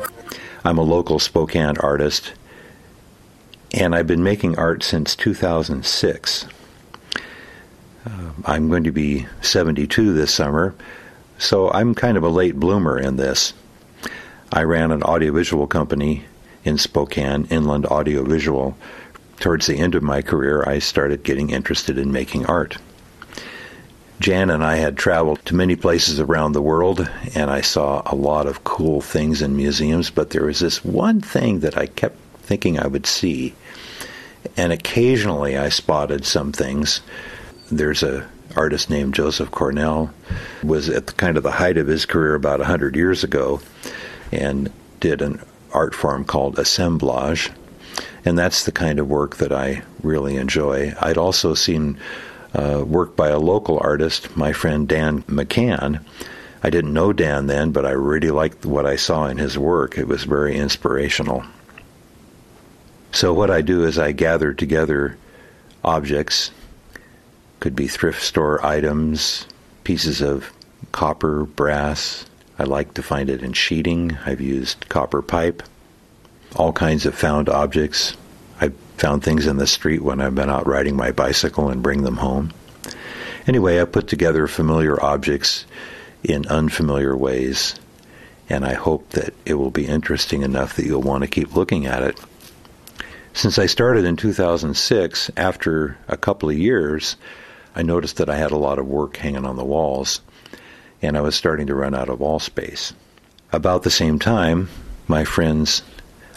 I'm 0.64 0.78
a 0.78 0.82
local 0.82 1.18
Spokane 1.18 1.78
artist, 1.78 2.34
and 3.74 3.92
I've 3.92 4.06
been 4.06 4.22
making 4.22 4.56
art 4.56 4.84
since 4.84 5.16
2006. 5.16 6.46
Uh, 8.06 8.10
I'm 8.44 8.68
going 8.68 8.84
to 8.84 8.92
be 8.92 9.26
72 9.40 10.12
this 10.12 10.32
summer, 10.32 10.76
so 11.38 11.72
I'm 11.72 11.92
kind 11.92 12.16
of 12.16 12.22
a 12.22 12.28
late 12.28 12.54
bloomer 12.54 12.96
in 13.00 13.16
this. 13.16 13.52
I 14.52 14.62
ran 14.62 14.92
an 14.92 15.02
audiovisual 15.02 15.66
company 15.66 16.26
in 16.64 16.78
Spokane, 16.78 17.46
Inland 17.46 17.84
Audiovisual. 17.86 18.76
Towards 19.42 19.66
the 19.66 19.78
end 19.78 19.96
of 19.96 20.04
my 20.04 20.22
career, 20.22 20.62
I 20.64 20.78
started 20.78 21.24
getting 21.24 21.50
interested 21.50 21.98
in 21.98 22.12
making 22.12 22.46
art. 22.46 22.76
Jan 24.20 24.50
and 24.50 24.62
I 24.62 24.76
had 24.76 24.96
traveled 24.96 25.44
to 25.46 25.56
many 25.56 25.74
places 25.74 26.20
around 26.20 26.52
the 26.52 26.62
world, 26.62 27.10
and 27.34 27.50
I 27.50 27.60
saw 27.60 28.02
a 28.06 28.14
lot 28.14 28.46
of 28.46 28.62
cool 28.62 29.00
things 29.00 29.42
in 29.42 29.56
museums, 29.56 30.10
but 30.10 30.30
there 30.30 30.44
was 30.44 30.60
this 30.60 30.84
one 30.84 31.20
thing 31.20 31.58
that 31.58 31.76
I 31.76 31.86
kept 31.86 32.18
thinking 32.42 32.78
I 32.78 32.86
would 32.86 33.04
see. 33.04 33.52
And 34.56 34.72
occasionally 34.72 35.58
I 35.58 35.70
spotted 35.70 36.24
some 36.24 36.52
things. 36.52 37.00
There's 37.68 38.04
a 38.04 38.28
artist 38.54 38.90
named 38.90 39.14
Joseph 39.14 39.50
Cornell 39.50 40.14
was 40.62 40.88
at 40.88 41.08
the, 41.08 41.14
kind 41.14 41.36
of 41.36 41.42
the 41.42 41.50
height 41.50 41.78
of 41.78 41.88
his 41.88 42.06
career 42.06 42.36
about 42.36 42.60
100 42.60 42.94
years 42.94 43.24
ago 43.24 43.60
and 44.30 44.70
did 45.00 45.20
an 45.20 45.42
art 45.72 45.96
form 45.96 46.24
called 46.24 46.60
assemblage 46.60 47.50
and 48.24 48.38
that's 48.38 48.64
the 48.64 48.72
kind 48.72 48.98
of 48.98 49.08
work 49.08 49.36
that 49.36 49.52
I 49.52 49.82
really 50.02 50.36
enjoy. 50.36 50.94
I'd 51.00 51.18
also 51.18 51.54
seen 51.54 51.98
uh, 52.54 52.84
work 52.86 53.16
by 53.16 53.28
a 53.28 53.38
local 53.38 53.78
artist, 53.78 54.36
my 54.36 54.52
friend 54.52 54.86
Dan 54.86 55.22
McCann. 55.22 56.04
I 56.62 56.70
didn't 56.70 56.92
know 56.92 57.12
Dan 57.12 57.46
then, 57.46 57.72
but 57.72 57.84
I 57.84 57.90
really 57.90 58.30
liked 58.30 58.64
what 58.64 58.86
I 58.86 58.96
saw 58.96 59.26
in 59.26 59.38
his 59.38 59.58
work. 59.58 59.98
It 59.98 60.06
was 60.06 60.24
very 60.24 60.56
inspirational. 60.56 61.44
So, 63.10 63.34
what 63.34 63.50
I 63.50 63.60
do 63.60 63.84
is 63.84 63.98
I 63.98 64.12
gather 64.12 64.54
together 64.54 65.18
objects, 65.84 66.50
could 67.60 67.76
be 67.76 67.88
thrift 67.88 68.22
store 68.22 68.64
items, 68.64 69.46
pieces 69.84 70.20
of 70.20 70.52
copper, 70.92 71.44
brass. 71.44 72.26
I 72.58 72.64
like 72.64 72.94
to 72.94 73.02
find 73.02 73.28
it 73.28 73.42
in 73.42 73.52
sheeting. 73.52 74.16
I've 74.24 74.40
used 74.40 74.88
copper 74.88 75.22
pipe, 75.22 75.62
all 76.56 76.72
kinds 76.72 77.06
of 77.06 77.14
found 77.14 77.48
objects, 77.48 78.16
I 78.60 78.70
found 78.96 79.22
things 79.24 79.46
in 79.46 79.56
the 79.56 79.66
street 79.66 80.02
when 80.02 80.20
I've 80.20 80.34
been 80.34 80.50
out 80.50 80.66
riding 80.66 80.96
my 80.96 81.12
bicycle 81.12 81.68
and 81.70 81.82
bring 81.82 82.02
them 82.02 82.16
home. 82.16 82.52
Anyway, 83.46 83.80
I 83.80 83.84
put 83.84 84.08
together 84.08 84.46
familiar 84.46 85.02
objects 85.02 85.66
in 86.22 86.46
unfamiliar 86.46 87.16
ways, 87.16 87.74
and 88.48 88.64
I 88.64 88.74
hope 88.74 89.10
that 89.10 89.34
it 89.44 89.54
will 89.54 89.70
be 89.70 89.86
interesting 89.86 90.42
enough 90.42 90.76
that 90.76 90.86
you'll 90.86 91.02
want 91.02 91.24
to 91.24 91.28
keep 91.28 91.56
looking 91.56 91.86
at 91.86 92.02
it. 92.02 92.20
Since 93.34 93.58
I 93.58 93.66
started 93.66 94.04
in 94.04 94.16
2006, 94.16 95.30
after 95.36 95.96
a 96.06 96.16
couple 96.16 96.50
of 96.50 96.58
years, 96.58 97.16
I 97.74 97.82
noticed 97.82 98.18
that 98.18 98.28
I 98.28 98.36
had 98.36 98.50
a 98.50 98.56
lot 98.56 98.78
of 98.78 98.86
work 98.86 99.16
hanging 99.16 99.46
on 99.46 99.56
the 99.56 99.64
walls, 99.64 100.20
and 101.00 101.16
I 101.16 101.22
was 101.22 101.34
starting 101.34 101.66
to 101.68 101.74
run 101.74 101.94
out 101.94 102.10
of 102.10 102.20
wall 102.20 102.38
space. 102.38 102.92
About 103.52 103.82
the 103.82 103.90
same 103.90 104.18
time, 104.18 104.68
my 105.08 105.24
friends 105.24 105.82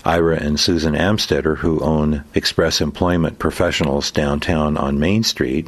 Ira 0.05 0.37
and 0.37 0.59
Susan 0.59 0.93
Amstetter, 0.93 1.57
who 1.57 1.79
own 1.79 2.23
Express 2.35 2.79
Employment 2.79 3.39
Professionals 3.39 4.11
downtown 4.11 4.77
on 4.77 4.99
Main 4.99 5.23
Street, 5.23 5.67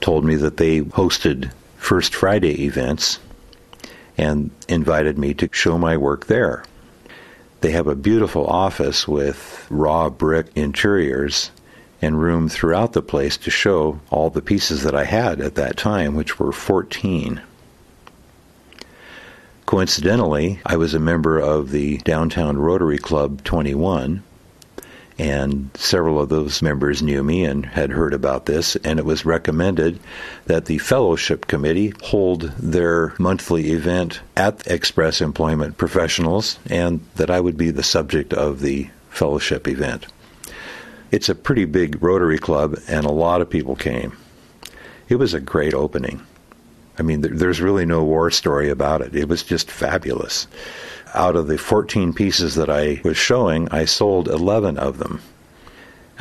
told 0.00 0.24
me 0.24 0.34
that 0.34 0.56
they 0.56 0.80
hosted 0.80 1.52
First 1.76 2.12
Friday 2.12 2.64
events 2.64 3.20
and 4.18 4.50
invited 4.68 5.18
me 5.18 5.34
to 5.34 5.48
show 5.52 5.78
my 5.78 5.96
work 5.96 6.26
there. 6.26 6.64
They 7.60 7.70
have 7.70 7.86
a 7.86 7.94
beautiful 7.94 8.46
office 8.46 9.06
with 9.06 9.66
raw 9.70 10.10
brick 10.10 10.48
interiors 10.56 11.52
and 12.02 12.20
room 12.20 12.48
throughout 12.48 12.92
the 12.92 13.02
place 13.02 13.36
to 13.36 13.50
show 13.50 14.00
all 14.10 14.30
the 14.30 14.42
pieces 14.42 14.82
that 14.82 14.96
I 14.96 15.04
had 15.04 15.40
at 15.40 15.54
that 15.54 15.76
time, 15.76 16.16
which 16.16 16.40
were 16.40 16.52
14. 16.52 17.40
Coincidentally, 19.70 20.58
I 20.66 20.76
was 20.76 20.94
a 20.94 20.98
member 20.98 21.38
of 21.38 21.70
the 21.70 21.98
Downtown 21.98 22.58
Rotary 22.58 22.98
Club 22.98 23.44
21, 23.44 24.20
and 25.16 25.70
several 25.74 26.18
of 26.20 26.28
those 26.28 26.60
members 26.60 27.04
knew 27.04 27.22
me 27.22 27.44
and 27.44 27.64
had 27.64 27.90
heard 27.90 28.12
about 28.12 28.46
this, 28.46 28.74
and 28.74 28.98
it 28.98 29.04
was 29.04 29.24
recommended 29.24 30.00
that 30.46 30.64
the 30.64 30.78
Fellowship 30.78 31.46
Committee 31.46 31.94
hold 32.02 32.52
their 32.58 33.14
monthly 33.20 33.70
event 33.70 34.18
at 34.36 34.66
Express 34.66 35.20
Employment 35.20 35.78
Professionals, 35.78 36.58
and 36.68 36.98
that 37.14 37.30
I 37.30 37.38
would 37.38 37.56
be 37.56 37.70
the 37.70 37.84
subject 37.84 38.34
of 38.34 38.58
the 38.58 38.90
fellowship 39.08 39.68
event. 39.68 40.04
It's 41.12 41.28
a 41.28 41.34
pretty 41.36 41.64
big 41.66 42.02
Rotary 42.02 42.38
Club, 42.38 42.76
and 42.88 43.06
a 43.06 43.12
lot 43.12 43.40
of 43.40 43.48
people 43.48 43.76
came. 43.76 44.16
It 45.08 45.14
was 45.14 45.32
a 45.32 45.38
great 45.38 45.74
opening. 45.74 46.26
I 46.98 47.02
mean, 47.02 47.22
there's 47.22 47.60
really 47.60 47.86
no 47.86 48.04
war 48.04 48.30
story 48.30 48.68
about 48.68 49.00
it. 49.00 49.14
It 49.14 49.28
was 49.28 49.42
just 49.42 49.70
fabulous. 49.70 50.46
Out 51.14 51.36
of 51.36 51.46
the 51.46 51.58
14 51.58 52.12
pieces 52.12 52.54
that 52.54 52.70
I 52.70 53.00
was 53.04 53.16
showing, 53.16 53.68
I 53.70 53.84
sold 53.84 54.28
11 54.28 54.78
of 54.78 54.98
them. 54.98 55.20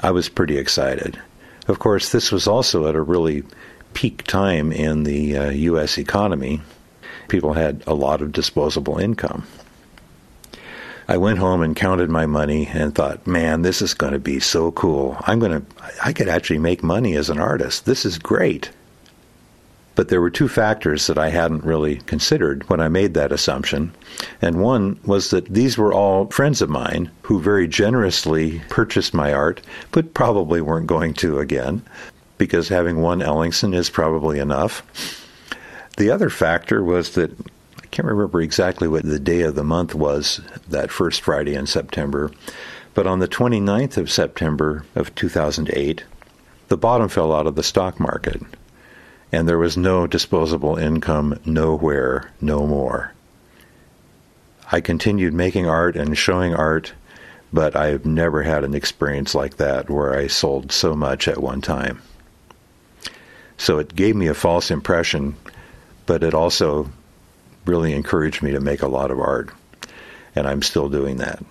I 0.02 0.12
was 0.12 0.30
pretty 0.30 0.58
excited. 0.58 1.20
Of 1.68 1.80
course, 1.80 2.12
this 2.12 2.32
was 2.32 2.48
also 2.48 2.88
at 2.88 2.96
a 2.96 3.02
really 3.02 3.44
peak 3.94 4.24
time 4.24 4.72
in 4.72 5.04
the 5.04 5.38
uh, 5.38 5.50
U.S. 5.50 5.98
economy. 5.98 6.62
People 7.28 7.54
had 7.54 7.84
a 7.86 7.94
lot 7.94 8.22
of 8.22 8.32
disposable 8.32 8.98
income. 8.98 9.46
I 11.08 11.18
went 11.18 11.40
home 11.40 11.62
and 11.62 11.76
counted 11.76 12.10
my 12.10 12.28
money 12.28 12.68
and 12.68 12.94
thought, 12.94 13.26
man, 13.26 13.64
this 13.64 13.82
is 13.82 13.96
going 13.96 14.14
to 14.14 14.20
be 14.20 14.40
so 14.40 14.72
cool. 14.72 15.18
I'm 15.22 15.40
going 15.40 15.60
to, 15.60 15.66
I 16.04 16.14
could 16.14 16.30
actually 16.30 16.60
make 16.60 16.84
money 16.84 17.16
as 17.16 17.32
an 17.32 17.40
artist. 17.40 17.86
This 17.86 18.06
is 18.06 18.20
great. 18.20 18.70
But 20.00 20.08
there 20.08 20.22
were 20.22 20.30
two 20.30 20.48
factors 20.48 21.08
that 21.08 21.18
I 21.18 21.28
hadn't 21.28 21.66
really 21.66 21.98
considered 21.98 22.64
when 22.70 22.80
I 22.80 22.88
made 22.88 23.16
that 23.16 23.34
assumption. 23.34 23.92
And 24.42 24.62
one 24.62 24.98
was 25.04 25.30
that 25.32 25.54
these 25.54 25.78
were 25.78 25.92
all 25.92 26.28
friends 26.28 26.62
of 26.62 26.70
mine 26.70 27.12
who 27.24 27.42
very 27.42 27.68
generously 27.68 28.62
purchased 28.70 29.14
my 29.14 29.34
art, 29.34 29.60
but 29.92 30.14
probably 30.14 30.62
weren't 30.62 30.88
going 30.88 31.16
to 31.16 31.40
again, 31.40 31.82
because 32.38 32.70
having 32.70 33.02
one 33.02 33.20
Ellingson 33.20 33.76
is 33.76 33.90
probably 33.90 34.40
enough. 34.40 34.84
The 35.98 36.12
other 36.12 36.30
factor 36.30 36.82
was 36.82 37.10
that 37.16 37.38
I 37.84 37.86
can't 37.92 38.08
remember 38.08 38.40
exactly 38.40 38.88
what 38.88 39.04
the 39.04 39.20
day 39.20 39.42
of 39.42 39.56
the 39.56 39.66
month 39.66 39.94
was 39.94 40.40
that 40.70 40.92
first 40.92 41.20
Friday 41.20 41.56
in 41.56 41.68
September, 41.68 42.32
but 42.94 43.06
on 43.06 43.20
the 43.20 43.28
29th 43.28 43.98
of 43.98 44.10
September 44.10 44.86
of 44.96 45.14
2008, 45.16 46.06
the 46.70 46.78
bottom 46.78 47.10
fell 47.10 47.34
out 47.34 47.48
of 47.48 47.56
the 47.56 47.64
stock 47.64 48.00
market 48.00 48.42
and 49.32 49.48
there 49.48 49.58
was 49.58 49.78
no 49.78 50.08
disposable 50.08 50.78
income 50.78 51.40
nowhere, 51.46 52.32
no 52.42 52.66
more. 52.66 53.14
I 54.72 54.82
continued 54.82 55.34
making 55.34 55.68
art 55.68 55.96
and 55.96 56.18
showing 56.18 56.54
art, 56.54 56.94
but 57.52 57.76
I've 57.76 58.06
never 58.06 58.44
had 58.44 58.64
an 58.64 58.76
experience 58.76 59.34
like 59.34 59.58
that 59.58 59.90
where 59.90 60.16
I 60.16 60.28
sold 60.28 60.72
so 60.72 60.96
much 60.96 61.28
at 61.28 61.42
one 61.42 61.62
time. 61.62 62.02
So 63.58 63.80
it 63.80 63.96
gave 63.96 64.16
me 64.16 64.28
a 64.28 64.34
false 64.34 64.72
impression, 64.72 65.36
but 66.06 66.24
it 66.24 66.34
also 66.34 66.90
really 67.66 67.94
encouraged 67.94 68.42
me 68.42 68.52
to 68.52 68.60
make 68.60 68.82
a 68.82 68.88
lot 68.88 69.12
of 69.12 69.20
art, 69.20 69.52
and 70.36 70.48
I'm 70.48 70.62
still 70.62 70.90
doing 70.90 71.18
that. 71.18 71.44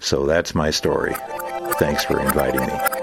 So 0.00 0.26
that's 0.26 0.54
my 0.54 0.70
story. 0.70 1.14
Thanks 1.78 2.04
for 2.04 2.20
inviting 2.20 2.60
me. 2.60 2.97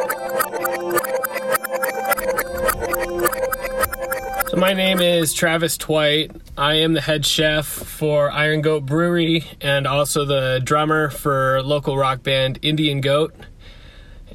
My 4.55 4.71
name 4.71 5.01
is 5.01 5.33
Travis 5.33 5.75
Twite. 5.75 6.31
I 6.57 6.75
am 6.75 6.93
the 6.93 7.01
head 7.01 7.25
chef 7.25 7.65
for 7.65 8.31
Iron 8.31 8.61
Goat 8.61 8.85
Brewery 8.85 9.43
and 9.59 9.85
also 9.85 10.23
the 10.23 10.61
drummer 10.63 11.09
for 11.09 11.61
local 11.61 11.97
rock 11.97 12.23
band 12.23 12.59
Indian 12.61 13.01
Goat. 13.01 13.35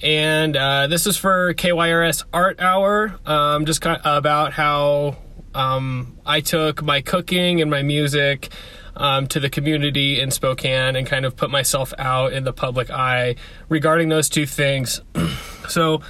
And 0.03 0.59
uh, 0.59 0.89
this 0.89 1.07
is 1.07 1.17
for 1.17 1.55
KYRS 1.55 2.25
Art 2.35 2.61
Hour, 2.61 3.19
um, 3.25 3.65
just 3.65 3.81
kind 3.81 3.99
of 4.05 4.19
about 4.19 4.53
how 4.53 5.17
um, 5.55 6.19
I 6.27 6.41
took 6.41 6.83
my 6.83 7.01
cooking 7.01 7.63
and 7.63 7.71
my 7.71 7.83
music 7.83 8.51
um, 8.97 9.27
to 9.29 9.41
the 9.41 9.49
community 9.49 10.21
in 10.21 10.31
Spokane 10.31 10.97
and 10.97 11.07
kind 11.07 11.25
of 11.25 11.35
put 11.35 11.51
myself 11.51 11.95
out 11.97 12.35
in 12.35 12.45
the 12.45 12.53
public 12.53 12.91
eye 12.91 13.37
regarding 13.71 14.11
those 14.11 14.29
two 14.29 14.45
things. 14.45 15.01
so 15.69 16.03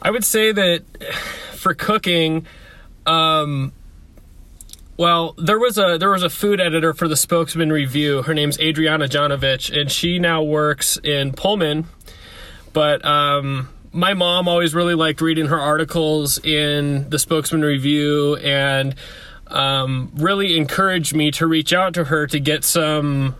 I 0.00 0.10
would 0.10 0.24
say 0.24 0.52
that 0.52 0.84
for 1.52 1.74
cooking, 1.74 2.46
um, 3.06 3.72
Well, 4.96 5.34
there 5.38 5.58
was 5.58 5.78
a 5.78 5.98
there 5.98 6.10
was 6.10 6.22
a 6.22 6.30
food 6.30 6.60
editor 6.60 6.94
for 6.94 7.08
the 7.08 7.16
Spokesman 7.16 7.72
Review. 7.72 8.22
Her 8.22 8.34
name's 8.34 8.58
Adriana 8.60 9.06
Janovich, 9.06 9.76
and 9.76 9.90
she 9.90 10.18
now 10.18 10.42
works 10.42 10.98
in 10.98 11.32
Pullman. 11.32 11.86
But 12.72 13.04
um, 13.04 13.68
my 13.92 14.14
mom 14.14 14.48
always 14.48 14.74
really 14.74 14.94
liked 14.94 15.20
reading 15.20 15.46
her 15.46 15.60
articles 15.60 16.38
in 16.44 17.08
the 17.10 17.18
Spokesman 17.18 17.62
Review, 17.62 18.36
and 18.36 18.94
um, 19.48 20.10
really 20.14 20.56
encouraged 20.56 21.14
me 21.14 21.30
to 21.32 21.46
reach 21.46 21.72
out 21.72 21.94
to 21.94 22.04
her 22.04 22.26
to 22.26 22.40
get 22.40 22.64
some 22.64 23.34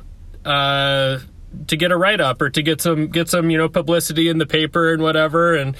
uh, 0.45 1.19
to 1.67 1.77
get 1.77 1.93
a 1.93 1.97
write 1.97 2.21
up 2.21 2.43
or 2.43 2.51
to 2.51 2.63
get 2.63 2.81
some 2.81 3.09
get 3.09 3.29
some 3.29 3.51
you 3.51 3.59
know 3.59 3.69
publicity 3.69 4.29
in 4.29 4.39
the 4.39 4.47
paper 4.47 4.93
and 4.93 5.03
whatever 5.03 5.55
and 5.55 5.77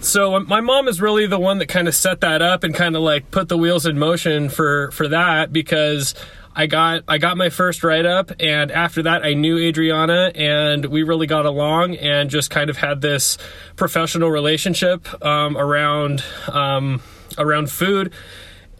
so 0.00 0.34
um, 0.34 0.46
my 0.48 0.60
mom 0.60 0.88
is 0.88 1.00
really 1.00 1.26
the 1.26 1.38
one 1.38 1.58
that 1.58 1.66
kind 1.66 1.86
of 1.88 1.94
set 1.94 2.20
that 2.22 2.42
up 2.42 2.64
and 2.64 2.74
kind 2.74 2.96
of 2.96 3.02
like 3.02 3.30
put 3.30 3.48
the 3.48 3.56
wheels 3.58 3.86
in 3.86 3.98
motion 3.98 4.48
for 4.48 4.90
for 4.92 5.08
that 5.08 5.52
because 5.52 6.14
I 6.54 6.66
got 6.66 7.04
I 7.06 7.18
got 7.18 7.36
my 7.36 7.48
first 7.50 7.84
write 7.84 8.06
up 8.06 8.32
and 8.40 8.72
after 8.72 9.02
that 9.02 9.24
I 9.24 9.34
knew 9.34 9.58
Adriana 9.58 10.32
and 10.34 10.86
we 10.86 11.02
really 11.02 11.26
got 11.26 11.46
along 11.46 11.96
and 11.96 12.28
just 12.30 12.50
kind 12.50 12.70
of 12.70 12.78
had 12.78 13.00
this 13.02 13.38
professional 13.76 14.30
relationship 14.30 15.06
um, 15.24 15.56
around 15.56 16.24
um, 16.48 17.02
around 17.38 17.70
food. 17.70 18.12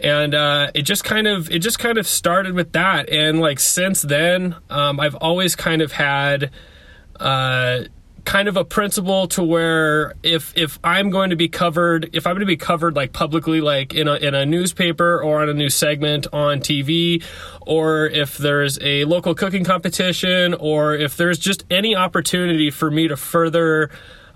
And 0.02 0.34
uh, 0.34 0.70
it 0.74 0.82
just 0.82 1.04
kind 1.04 1.26
of 1.26 1.50
it 1.50 1.58
just 1.58 1.78
kind 1.78 1.98
of 1.98 2.06
started 2.06 2.54
with 2.54 2.72
that 2.72 3.10
and 3.10 3.38
like 3.38 3.60
since 3.60 4.00
then 4.00 4.56
um, 4.70 4.98
i've 4.98 5.14
always 5.16 5.54
kind 5.54 5.82
of 5.82 5.92
had 5.92 6.50
uh, 7.20 7.82
kind 8.24 8.48
of 8.48 8.56
a 8.56 8.64
principle 8.64 9.26
to 9.28 9.42
where 9.42 10.14
if 10.22 10.56
if 10.56 10.78
i'm 10.84 11.10
going 11.10 11.30
to 11.30 11.36
be 11.36 11.48
covered 11.48 12.10
if 12.12 12.26
i'm 12.26 12.34
going 12.34 12.40
to 12.40 12.46
be 12.46 12.56
covered 12.56 12.94
like 12.94 13.12
publicly 13.12 13.60
like 13.60 13.94
in 13.94 14.08
a, 14.08 14.14
in 14.16 14.34
a 14.34 14.44
newspaper 14.44 15.22
or 15.22 15.42
on 15.42 15.48
a 15.48 15.54
new 15.54 15.70
segment 15.70 16.26
on 16.32 16.60
tv 16.60 17.22
or 17.62 18.06
if 18.06 18.38
there's 18.38 18.78
a 18.82 19.04
local 19.04 19.34
cooking 19.34 19.64
competition 19.64 20.54
or 20.54 20.94
if 20.94 21.16
there's 21.16 21.38
just 21.38 21.64
any 21.70 21.94
opportunity 21.94 22.70
for 22.70 22.90
me 22.90 23.08
to 23.08 23.16
further 23.16 23.90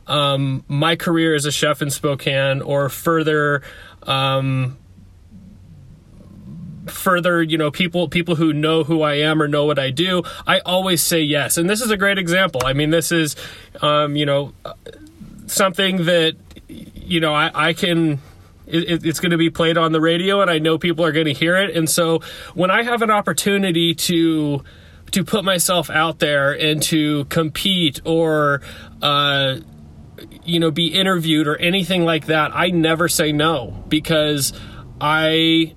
um, 0.06 0.64
my 0.68 0.96
career 0.96 1.34
as 1.34 1.46
a 1.46 1.52
chef 1.52 1.80
in 1.80 1.90
spokane 1.90 2.60
or 2.60 2.88
further 2.88 3.62
um, 4.02 4.76
further 6.86 7.42
you 7.42 7.56
know 7.56 7.70
people 7.70 8.08
people 8.08 8.34
who 8.34 8.52
know 8.52 8.84
who 8.84 9.02
i 9.02 9.14
am 9.14 9.40
or 9.40 9.48
know 9.48 9.64
what 9.64 9.78
i 9.78 9.90
do 9.90 10.22
i 10.46 10.60
always 10.60 11.02
say 11.02 11.20
yes. 11.20 11.56
And 11.56 11.68
this 11.68 11.80
is 11.80 11.90
a 11.90 11.96
great 11.96 12.18
example. 12.18 12.62
I 12.64 12.72
mean 12.72 12.90
this 12.90 13.12
is 13.12 13.36
um, 13.80 14.16
you 14.16 14.26
know 14.26 14.52
something 15.46 16.04
that 16.04 16.36
you 16.68 17.20
know 17.20 17.34
i, 17.34 17.68
I 17.68 17.72
can 17.72 18.18
it, 18.66 19.04
it's 19.04 19.20
going 19.20 19.32
to 19.32 19.38
be 19.38 19.50
played 19.50 19.76
on 19.76 19.92
the 19.92 20.00
radio 20.00 20.40
and 20.40 20.50
i 20.50 20.58
know 20.58 20.78
people 20.78 21.04
are 21.04 21.12
going 21.12 21.26
to 21.26 21.34
hear 21.34 21.56
it. 21.56 21.76
And 21.76 21.88
so 21.88 22.20
when 22.54 22.70
i 22.70 22.82
have 22.82 23.02
an 23.02 23.10
opportunity 23.10 23.94
to 23.94 24.62
to 25.12 25.24
put 25.24 25.44
myself 25.44 25.90
out 25.90 26.18
there 26.18 26.52
and 26.52 26.82
to 26.82 27.24
compete 27.26 28.00
or 28.04 28.62
uh, 29.00 29.58
you 30.44 30.58
know 30.58 30.70
be 30.70 30.88
interviewed 30.88 31.46
or 31.46 31.56
anything 31.56 32.04
like 32.04 32.26
that 32.26 32.50
i 32.54 32.68
never 32.68 33.08
say 33.08 33.32
no 33.32 33.84
because 33.88 34.52
i 35.00 35.74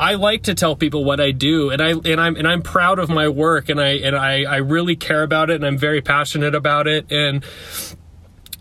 I 0.00 0.14
like 0.14 0.44
to 0.44 0.54
tell 0.54 0.76
people 0.76 1.04
what 1.04 1.20
I 1.20 1.30
do, 1.30 1.68
and 1.68 1.82
I 1.82 1.90
and 1.90 2.18
I'm 2.18 2.34
and 2.34 2.48
I'm 2.48 2.62
proud 2.62 2.98
of 2.98 3.10
my 3.10 3.28
work, 3.28 3.68
and 3.68 3.78
I 3.78 3.90
and 3.98 4.16
I 4.16 4.44
I 4.44 4.56
really 4.56 4.96
care 4.96 5.22
about 5.22 5.50
it, 5.50 5.56
and 5.56 5.66
I'm 5.66 5.76
very 5.76 6.00
passionate 6.00 6.54
about 6.54 6.86
it, 6.86 7.12
and 7.12 7.44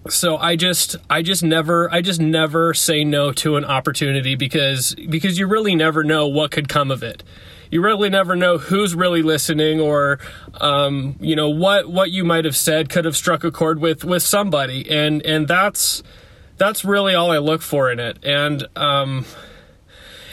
so 0.09 0.35
I 0.35 0.57
just 0.57 0.97
I 1.09 1.21
just 1.21 1.41
never 1.41 1.89
I 1.93 2.01
just 2.01 2.19
never 2.19 2.73
say 2.73 3.05
no 3.05 3.31
to 3.31 3.55
an 3.55 3.63
opportunity 3.63 4.35
because 4.35 4.95
because 4.95 5.39
you 5.39 5.47
really 5.47 5.75
never 5.75 6.03
know 6.03 6.27
what 6.27 6.51
could 6.51 6.67
come 6.67 6.91
of 6.91 7.03
it. 7.03 7.23
You 7.71 7.81
really 7.81 8.09
never 8.09 8.35
know 8.35 8.57
who's 8.57 8.93
really 8.93 9.21
listening, 9.21 9.79
or 9.79 10.19
um, 10.59 11.15
you 11.21 11.37
know 11.37 11.47
what 11.47 11.89
what 11.89 12.11
you 12.11 12.25
might 12.25 12.43
have 12.43 12.57
said 12.57 12.89
could 12.89 13.05
have 13.05 13.15
struck 13.15 13.45
a 13.45 13.51
chord 13.51 13.79
with 13.79 14.03
with 14.03 14.23
somebody, 14.23 14.91
and 14.91 15.25
and 15.25 15.47
that's 15.47 16.03
that's 16.57 16.83
really 16.83 17.15
all 17.15 17.31
I 17.31 17.37
look 17.37 17.61
for 17.61 17.89
in 17.89 18.01
it, 18.01 18.19
and. 18.25 18.67
Um, 18.75 19.23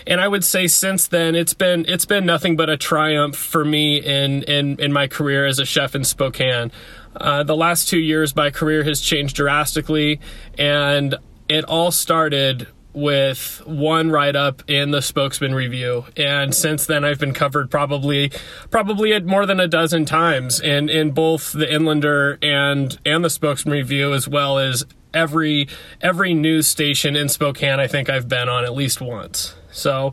and 0.07 0.21
I 0.21 0.29
would 0.29 0.45
say 0.45 0.67
since 0.67 1.09
then 1.09 1.35
it's 1.35 1.55
been 1.55 1.85
it's 1.89 2.07
been 2.07 2.25
nothing 2.25 2.57
but 2.57 2.71
a 2.71 2.77
triumph 2.77 3.37
for 3.37 3.65
me 3.65 3.99
in 3.99 4.43
in 4.45 4.79
in 4.81 4.93
my 4.93 5.09
career 5.09 5.47
as 5.47 5.59
a 5.59 5.65
chef 5.65 5.95
in 5.95 6.05
Spokane. 6.05 6.71
Uh, 7.17 7.43
the 7.43 7.57
last 7.57 7.89
two 7.89 7.99
years, 7.99 8.37
my 8.37 8.51
career 8.51 8.85
has 8.85 9.01
changed 9.01 9.37
drastically, 9.37 10.21
and 10.59 11.17
it 11.49 11.65
all 11.65 11.91
started 11.91 12.69
with 12.93 13.63
one 13.67 14.11
write 14.11 14.37
up 14.37 14.63
in 14.69 14.91
the 14.91 15.03
Spokesman 15.03 15.55
Review, 15.55 16.05
and 16.17 16.55
since 16.55 16.87
then 16.87 17.05
I've 17.05 17.19
been 17.19 17.35
covered 17.35 17.71
probably 17.71 18.31
probably 18.71 19.19
more 19.21 19.45
than 19.45 19.61
a 19.61 19.69
dozen 19.69 20.05
times 20.05 20.61
in 20.61 20.89
in 20.89 21.11
both 21.11 21.53
the 21.53 21.67
Inlander 21.67 22.39
and 22.43 22.99
and 23.05 23.25
the 23.25 23.31
Spokesman 23.31 23.73
Review, 23.73 24.15
as 24.15 24.29
well 24.29 24.59
as 24.59 24.85
every 25.13 25.69
every 26.01 26.33
news 26.33 26.69
station 26.69 27.17
in 27.17 27.29
Spokane. 27.29 27.81
I 27.81 27.87
think 27.87 28.09
I've 28.09 28.29
been 28.29 28.49
on 28.49 28.65
at 28.65 28.75
least 28.75 29.01
once. 29.01 29.56
So, 29.77 30.13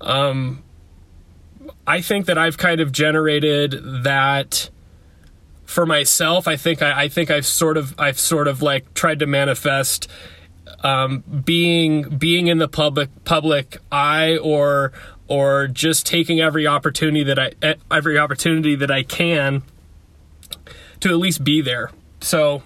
um, 0.00 0.62
I 1.86 2.00
think 2.00 2.26
that 2.26 2.38
I've 2.38 2.58
kind 2.58 2.80
of 2.80 2.92
generated 2.92 4.04
that 4.04 4.70
for 5.64 5.86
myself. 5.86 6.48
I 6.48 6.56
think 6.56 6.82
I, 6.82 7.04
I 7.04 7.08
think 7.08 7.30
I've 7.30 7.46
sort 7.46 7.76
of 7.76 7.94
I've 7.98 8.18
sort 8.18 8.48
of 8.48 8.62
like 8.62 8.94
tried 8.94 9.18
to 9.20 9.26
manifest 9.26 10.08
um, 10.82 11.24
being 11.44 12.02
being 12.16 12.46
in 12.46 12.58
the 12.58 12.68
public 12.68 13.10
public 13.24 13.78
eye 13.90 14.36
or 14.36 14.92
or 15.26 15.66
just 15.68 16.06
taking 16.06 16.40
every 16.40 16.66
opportunity 16.66 17.22
that 17.24 17.38
I 17.38 17.52
every 17.90 18.18
opportunity 18.18 18.76
that 18.76 18.90
I 18.90 19.02
can 19.02 19.62
to 21.00 21.10
at 21.10 21.16
least 21.16 21.44
be 21.44 21.60
there. 21.60 21.90
So 22.20 22.62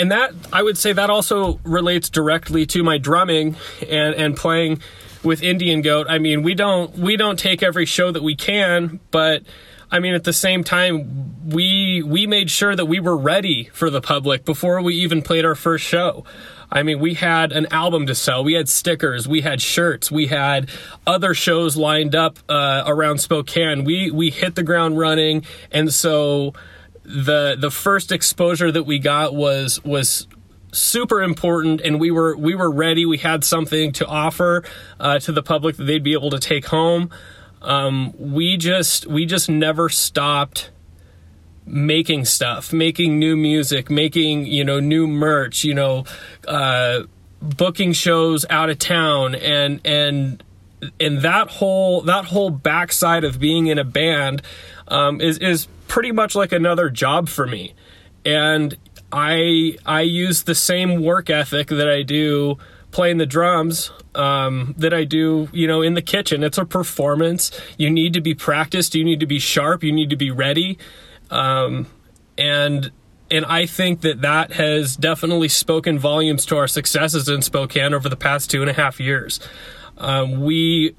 and 0.00 0.10
that 0.10 0.32
I 0.50 0.62
would 0.62 0.78
say 0.78 0.94
that 0.94 1.10
also 1.10 1.60
relates 1.62 2.08
directly 2.08 2.64
to 2.66 2.82
my 2.82 2.96
drumming 2.96 3.56
and 3.86 4.14
and 4.14 4.34
playing 4.36 4.80
with 5.22 5.42
Indian 5.42 5.82
Goat. 5.82 6.06
I 6.08 6.18
mean, 6.18 6.42
we 6.42 6.54
don't 6.54 6.96
we 6.96 7.16
don't 7.16 7.38
take 7.38 7.62
every 7.62 7.84
show 7.84 8.10
that 8.10 8.22
we 8.22 8.34
can, 8.34 9.00
but 9.10 9.42
I 9.90 9.98
mean 9.98 10.14
at 10.14 10.24
the 10.24 10.32
same 10.32 10.64
time 10.64 11.48
we 11.50 12.02
we 12.02 12.26
made 12.26 12.50
sure 12.50 12.74
that 12.74 12.86
we 12.86 12.98
were 12.98 13.16
ready 13.16 13.64
for 13.74 13.90
the 13.90 14.00
public 14.00 14.46
before 14.46 14.80
we 14.80 14.94
even 14.94 15.20
played 15.20 15.44
our 15.44 15.54
first 15.54 15.84
show. 15.84 16.24
I 16.72 16.82
mean, 16.84 17.00
we 17.00 17.14
had 17.14 17.50
an 17.50 17.66
album 17.72 18.06
to 18.06 18.14
sell. 18.14 18.44
We 18.44 18.54
had 18.54 18.68
stickers. 18.68 19.26
We 19.26 19.40
had 19.40 19.60
shirts. 19.60 20.08
We 20.08 20.28
had 20.28 20.70
other 21.04 21.34
shows 21.34 21.76
lined 21.76 22.14
up 22.14 22.38
uh, 22.48 22.84
around 22.86 23.18
Spokane. 23.18 23.84
We 23.84 24.10
we 24.10 24.30
hit 24.30 24.54
the 24.54 24.62
ground 24.62 24.96
running, 24.96 25.44
and 25.72 25.92
so 25.92 26.54
the 27.02 27.56
the 27.58 27.70
first 27.70 28.12
exposure 28.12 28.70
that 28.70 28.84
we 28.84 28.98
got 28.98 29.34
was 29.34 29.82
was 29.84 30.26
super 30.72 31.22
important 31.22 31.80
and 31.80 31.98
we 31.98 32.10
were 32.10 32.36
we 32.36 32.54
were 32.54 32.70
ready. 32.70 33.06
We 33.06 33.18
had 33.18 33.44
something 33.44 33.92
to 33.92 34.06
offer 34.06 34.64
uh, 34.98 35.18
to 35.20 35.32
the 35.32 35.42
public 35.42 35.76
that 35.76 35.84
they'd 35.84 36.04
be 36.04 36.12
able 36.12 36.30
to 36.30 36.38
take 36.38 36.66
home. 36.66 37.10
Um, 37.62 38.14
we 38.18 38.56
just 38.56 39.06
we 39.06 39.26
just 39.26 39.48
never 39.50 39.88
stopped 39.88 40.70
making 41.66 42.24
stuff 42.24 42.72
making 42.72 43.16
new 43.18 43.36
music 43.36 43.90
making 43.90 44.44
you 44.44 44.64
know 44.64 44.80
new 44.80 45.06
merch 45.06 45.62
you 45.62 45.72
know 45.72 46.04
uh, 46.48 47.02
booking 47.40 47.92
shows 47.92 48.46
out 48.50 48.70
of 48.70 48.78
town. 48.78 49.34
And 49.34 49.80
and 49.84 50.42
and 50.98 51.22
that 51.22 51.48
whole 51.50 52.02
that 52.02 52.26
whole 52.26 52.50
backside 52.50 53.24
of 53.24 53.38
being 53.38 53.66
in 53.66 53.78
a 53.78 53.84
band 53.84 54.42
um, 54.88 55.20
is 55.20 55.38
is 55.38 55.66
pretty 55.90 56.12
much 56.12 56.36
like 56.36 56.52
another 56.52 56.88
job 56.88 57.28
for 57.28 57.46
me. 57.46 57.74
And 58.24 58.78
I 59.12 59.76
I 59.84 60.02
use 60.02 60.44
the 60.44 60.54
same 60.54 61.02
work 61.02 61.28
ethic 61.28 61.66
that 61.66 61.88
I 61.88 62.02
do 62.02 62.56
playing 62.92 63.18
the 63.18 63.26
drums 63.26 63.92
um, 64.14 64.74
that 64.78 64.94
I 64.94 65.04
do, 65.04 65.48
you 65.52 65.66
know, 65.66 65.82
in 65.82 65.94
the 65.94 66.02
kitchen. 66.02 66.42
It's 66.42 66.58
a 66.58 66.64
performance. 66.64 67.50
You 67.76 67.90
need 67.90 68.14
to 68.14 68.20
be 68.20 68.34
practiced. 68.34 68.94
You 68.94 69.04
need 69.04 69.20
to 69.20 69.26
be 69.26 69.38
sharp. 69.38 69.82
You 69.82 69.92
need 69.92 70.10
to 70.10 70.16
be 70.16 70.30
ready. 70.30 70.78
Um, 71.28 71.86
and 72.38 72.92
and 73.28 73.44
I 73.44 73.66
think 73.66 74.02
that 74.02 74.22
that 74.22 74.52
has 74.52 74.96
definitely 74.96 75.48
spoken 75.48 75.98
volumes 75.98 76.46
to 76.46 76.56
our 76.56 76.68
successes 76.68 77.28
in 77.28 77.42
Spokane 77.42 77.94
over 77.94 78.08
the 78.08 78.16
past 78.16 78.50
two 78.50 78.60
and 78.60 78.70
a 78.70 78.74
half 78.74 79.00
years. 79.00 79.40
Um, 79.98 80.40
we 80.40 80.94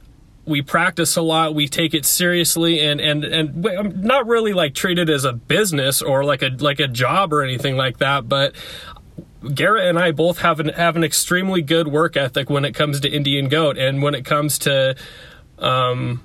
we 0.45 0.62
practice 0.62 1.15
a 1.15 1.21
lot 1.21 1.54
we 1.54 1.67
take 1.67 1.93
it 1.93 2.06
seriously 2.06 2.80
and 2.80 2.99
and 2.99 3.23
and 3.23 4.04
not 4.04 4.25
really 4.27 4.54
like 4.54 4.73
treat 4.73 4.97
it 4.97 5.10
as 5.10 5.23
a 5.23 5.34
business 5.34 6.01
or 6.01 6.23
like 6.23 6.41
a 6.41 6.49
like 6.60 6.80
a 6.80 6.88
job 6.88 7.32
or 7.32 7.43
anything 7.43 7.77
like 7.77 7.99
that 7.99 8.27
but 8.27 8.54
Garrett 9.54 9.88
and 9.88 9.97
I 9.97 10.12
both 10.12 10.39
have 10.39 10.60
an 10.60 10.69
have 10.69 10.95
an 10.95 11.04
extremely 11.04 11.62
good 11.62 11.88
work 11.88 12.15
ethic 12.15 12.49
when 12.49 12.65
it 12.65 12.73
comes 12.73 12.99
to 13.01 13.10
Indian 13.10 13.49
goat 13.49 13.77
and 13.77 14.01
when 14.01 14.15
it 14.15 14.25
comes 14.25 14.60
to 14.60 14.95
um 15.60 16.21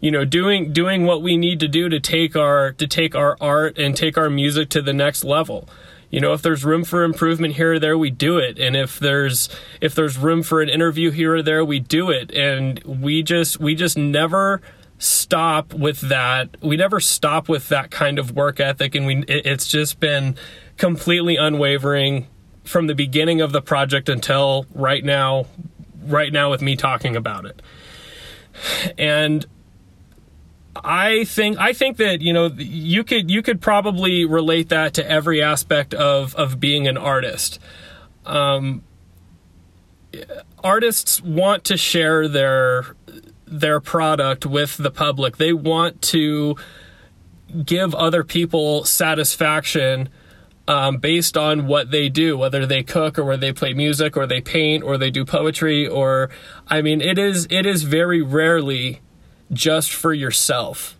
you 0.00 0.10
know 0.10 0.24
doing 0.24 0.72
doing 0.72 1.06
what 1.06 1.22
we 1.22 1.36
need 1.36 1.60
to 1.60 1.68
do 1.68 1.88
to 1.88 2.00
take 2.00 2.36
our 2.36 2.72
to 2.72 2.86
take 2.86 3.14
our 3.14 3.36
art 3.40 3.78
and 3.78 3.96
take 3.96 4.18
our 4.18 4.28
music 4.28 4.68
to 4.70 4.82
the 4.82 4.92
next 4.92 5.24
level 5.24 5.68
you 6.12 6.20
know 6.20 6.34
if 6.34 6.42
there's 6.42 6.64
room 6.64 6.84
for 6.84 7.02
improvement 7.02 7.54
here 7.54 7.72
or 7.72 7.78
there 7.80 7.98
we 7.98 8.10
do 8.10 8.38
it. 8.38 8.60
And 8.60 8.76
if 8.76 9.00
there's 9.00 9.48
if 9.80 9.94
there's 9.96 10.16
room 10.16 10.44
for 10.44 10.60
an 10.60 10.68
interview 10.68 11.10
here 11.10 11.36
or 11.36 11.42
there 11.42 11.64
we 11.64 11.80
do 11.80 12.10
it. 12.10 12.30
And 12.30 12.78
we 12.84 13.24
just 13.24 13.58
we 13.58 13.74
just 13.74 13.98
never 13.98 14.60
stop 14.98 15.72
with 15.74 16.02
that. 16.02 16.56
We 16.62 16.76
never 16.76 17.00
stop 17.00 17.48
with 17.48 17.68
that 17.70 17.90
kind 17.90 18.18
of 18.18 18.32
work 18.32 18.60
ethic. 18.60 18.94
And 18.94 19.06
we 19.06 19.16
it, 19.22 19.46
it's 19.46 19.66
just 19.66 19.98
been 19.98 20.36
completely 20.76 21.36
unwavering 21.36 22.28
from 22.62 22.86
the 22.86 22.94
beginning 22.94 23.40
of 23.40 23.52
the 23.52 23.62
project 23.62 24.08
until 24.10 24.66
right 24.74 25.04
now 25.04 25.46
right 26.04 26.32
now 26.32 26.50
with 26.50 26.60
me 26.60 26.76
talking 26.76 27.16
about 27.16 27.46
it. 27.46 27.62
And 28.98 29.46
I 30.74 31.24
think 31.24 31.58
I 31.58 31.72
think 31.72 31.98
that 31.98 32.22
you 32.22 32.32
know 32.32 32.46
you 32.46 33.04
could 33.04 33.30
you 33.30 33.42
could 33.42 33.60
probably 33.60 34.24
relate 34.24 34.70
that 34.70 34.94
to 34.94 35.10
every 35.10 35.42
aspect 35.42 35.92
of 35.92 36.34
of 36.34 36.58
being 36.58 36.88
an 36.88 36.96
artist. 36.96 37.58
Um, 38.24 38.82
artists 40.62 41.20
want 41.22 41.64
to 41.64 41.76
share 41.76 42.26
their 42.26 42.96
their 43.46 43.80
product 43.80 44.46
with 44.46 44.78
the 44.78 44.90
public. 44.90 45.36
They 45.36 45.52
want 45.52 46.00
to 46.02 46.56
give 47.66 47.94
other 47.94 48.24
people 48.24 48.84
satisfaction 48.84 50.08
um, 50.66 50.96
based 50.98 51.36
on 51.36 51.66
what 51.66 51.90
they 51.90 52.08
do, 52.08 52.38
whether 52.38 52.64
they 52.64 52.82
cook 52.82 53.18
or 53.18 53.24
whether 53.24 53.40
they 53.40 53.52
play 53.52 53.74
music 53.74 54.16
or 54.16 54.26
they 54.26 54.40
paint 54.40 54.82
or 54.82 54.96
they 54.96 55.10
do 55.10 55.24
poetry 55.24 55.86
or 55.86 56.30
I 56.66 56.80
mean 56.80 57.00
it 57.02 57.18
is 57.18 57.46
it 57.50 57.66
is 57.66 57.82
very 57.82 58.22
rarely 58.22 59.00
just 59.52 59.92
for 59.92 60.12
yourself 60.12 60.96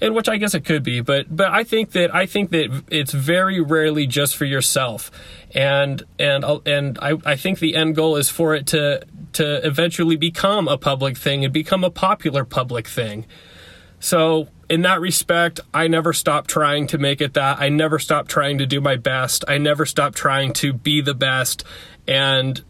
and 0.00 0.14
which 0.14 0.28
I 0.28 0.36
guess 0.36 0.54
it 0.54 0.64
could 0.64 0.82
be, 0.82 1.00
but 1.00 1.34
but 1.34 1.50
I 1.50 1.64
think 1.64 1.92
that 1.92 2.14
I 2.14 2.26
think 2.26 2.50
that 2.50 2.84
it's 2.90 3.12
very 3.12 3.60
rarely 3.60 4.06
just 4.06 4.36
for 4.36 4.44
yourself, 4.44 5.10
and 5.54 6.02
and 6.18 6.44
uh, 6.44 6.60
and 6.66 6.98
I, 7.00 7.14
I 7.24 7.36
think 7.36 7.58
the 7.58 7.74
end 7.74 7.96
goal 7.96 8.16
is 8.16 8.28
for 8.28 8.54
it 8.54 8.66
to 8.68 9.04
to 9.34 9.66
eventually 9.66 10.16
become 10.16 10.68
a 10.68 10.78
public 10.78 11.16
thing 11.16 11.44
and 11.44 11.52
become 11.52 11.84
a 11.84 11.90
popular 11.90 12.44
public 12.44 12.86
thing. 12.86 13.26
So 14.00 14.48
in 14.70 14.82
that 14.82 15.00
respect, 15.00 15.60
I 15.74 15.88
never 15.88 16.12
stop 16.12 16.46
trying 16.46 16.86
to 16.88 16.98
make 16.98 17.20
it 17.20 17.34
that. 17.34 17.58
I 17.60 17.68
never 17.68 17.98
stop 17.98 18.28
trying 18.28 18.58
to 18.58 18.66
do 18.66 18.80
my 18.80 18.96
best. 18.96 19.44
I 19.48 19.58
never 19.58 19.84
stop 19.84 20.14
trying 20.14 20.52
to 20.54 20.72
be 20.72 21.00
the 21.00 21.14
best, 21.14 21.64
and 22.06 22.62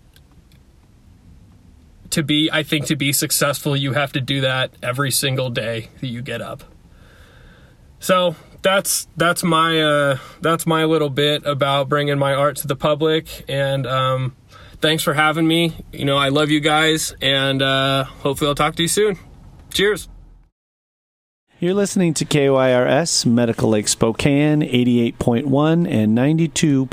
to 2.11 2.23
be 2.23 2.51
i 2.53 2.63
think 2.63 2.87
to 2.87 2.97
be 2.97 3.13
successful 3.13 3.77
you 3.77 3.93
have 3.93 4.13
to 4.13 4.21
do 4.21 4.41
that 4.41 4.71
every 4.83 5.11
single 5.11 5.51
day 5.51 5.89
that 6.01 6.09
you 6.09 6.23
get 6.23 6.41
up. 6.41 6.65
So 8.01 8.37
that's 8.63 9.09
that's 9.17 9.43
my 9.43 9.81
uh, 9.81 10.19
that's 10.41 10.67
my 10.67 10.85
little 10.85 11.11
bit 11.11 11.45
about 11.47 11.89
bringing 11.89 12.19
my 12.19 12.35
art 12.35 12.57
to 12.57 12.67
the 12.67 12.77
public 12.77 13.45
and 13.49 13.87
um, 13.87 14.37
thanks 14.81 15.03
for 15.03 15.15
having 15.15 15.47
me. 15.47 15.75
You 15.93 16.05
know 16.05 16.17
i 16.17 16.29
love 16.29 16.51
you 16.51 16.61
guys 16.61 17.15
and 17.21 17.63
uh, 17.63 18.05
hopefully 18.05 18.49
i'll 18.49 18.55
talk 18.55 18.77
to 18.77 18.83
you 18.83 18.89
soon. 18.89 19.19
Cheers. 19.73 20.09
You're 21.61 21.75
listening 21.75 22.15
to 22.15 22.25
KYRS 22.25 23.27
Medical 23.27 23.71
Lake 23.71 23.89
Spokane 23.89 24.61
88.1 24.61 25.91
and 25.91 26.17
92.3 26.17 26.87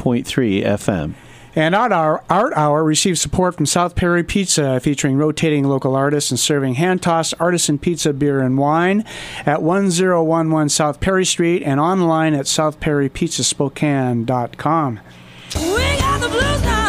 FM. 0.66 1.14
And 1.56 1.74
Art 1.74 1.94
Hour, 1.94 2.22
Art 2.30 2.54
Hour 2.56 2.84
receives 2.84 3.22
support 3.22 3.56
from 3.56 3.66
South 3.66 3.96
Perry 3.96 4.24
Pizza, 4.24 4.80
featuring 4.82 5.18
rotating 5.18 5.64
local 5.64 5.96
artists 5.96 6.30
and 6.30 6.40
serving 6.40 6.76
hand 6.76 7.02
tossed 7.02 7.34
artisan 7.40 7.80
pizza, 7.80 8.12
beer, 8.12 8.42
and 8.42 8.58
wine 8.58 9.06
at 9.46 9.62
1011 9.62 10.68
South 10.70 11.00
Perry 11.00 11.26
Street 11.26 11.64
and 11.64 11.80
online 11.80 12.34
at 12.34 12.46
southperrypizzaspokane.com. 12.46 15.00
We 15.56 15.98
got 15.98 16.22
the 16.22 16.28
blues 16.28 16.62
now. 16.64 16.85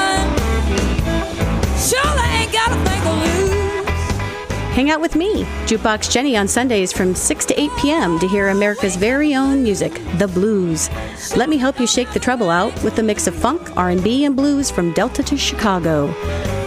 Hang 4.76 4.90
out 4.90 5.00
with 5.00 5.16
me, 5.16 5.44
Jukebox 5.64 6.10
Jenny, 6.10 6.36
on 6.36 6.46
Sundays 6.46 6.92
from 6.92 7.14
6 7.14 7.46
to 7.46 7.58
8 7.58 7.70
p.m. 7.78 8.18
to 8.18 8.28
hear 8.28 8.48
America's 8.48 8.94
very 8.94 9.34
own 9.34 9.62
music, 9.62 10.02
the 10.18 10.28
blues. 10.28 10.90
Let 11.34 11.48
me 11.48 11.56
help 11.56 11.80
you 11.80 11.86
shake 11.86 12.12
the 12.12 12.20
trouble 12.20 12.50
out 12.50 12.74
with 12.84 12.98
a 12.98 13.02
mix 13.02 13.26
of 13.26 13.34
funk, 13.34 13.74
R&B, 13.74 14.26
and 14.26 14.36
blues 14.36 14.70
from 14.70 14.92
Delta 14.92 15.22
to 15.22 15.36
Chicago. 15.38 16.14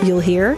You'll 0.04 0.22
hear 0.22 0.56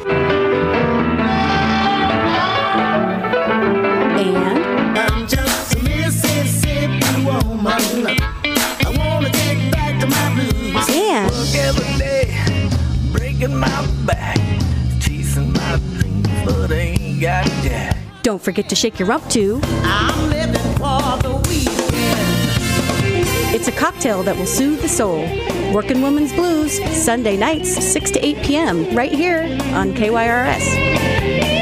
got 17.22 17.46
that. 17.62 17.96
Don't 18.24 18.42
forget 18.42 18.68
to 18.70 18.76
shake 18.76 18.98
your 18.98 19.08
rump 19.08 19.30
too. 19.30 19.60
I'm 19.64 20.30
living 20.32 20.56
for 20.74 21.18
the 21.22 21.36
weekend. 21.48 21.76
It's 23.54 23.68
a 23.68 23.72
cocktail 23.72 24.24
that 24.24 24.36
will 24.36 24.48
soothe 24.48 24.82
the 24.82 24.90
soul. 24.90 25.22
Working 25.72 26.02
Woman's 26.02 26.34
Blues, 26.34 26.82
Sunday 26.92 27.38
nights, 27.38 27.72
6 27.72 28.12
to 28.12 28.26
8 28.26 28.38
p.m., 28.44 28.96
right 28.96 29.12
here 29.12 29.44
on 29.74 29.94
KYRS. 29.94 31.61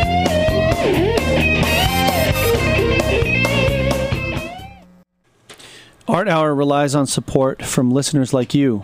Art 6.09 6.27
Hour 6.27 6.53
relies 6.55 6.95
on 6.95 7.05
support 7.05 7.63
from 7.63 7.91
listeners 7.91 8.33
like 8.33 8.55
you. 8.55 8.83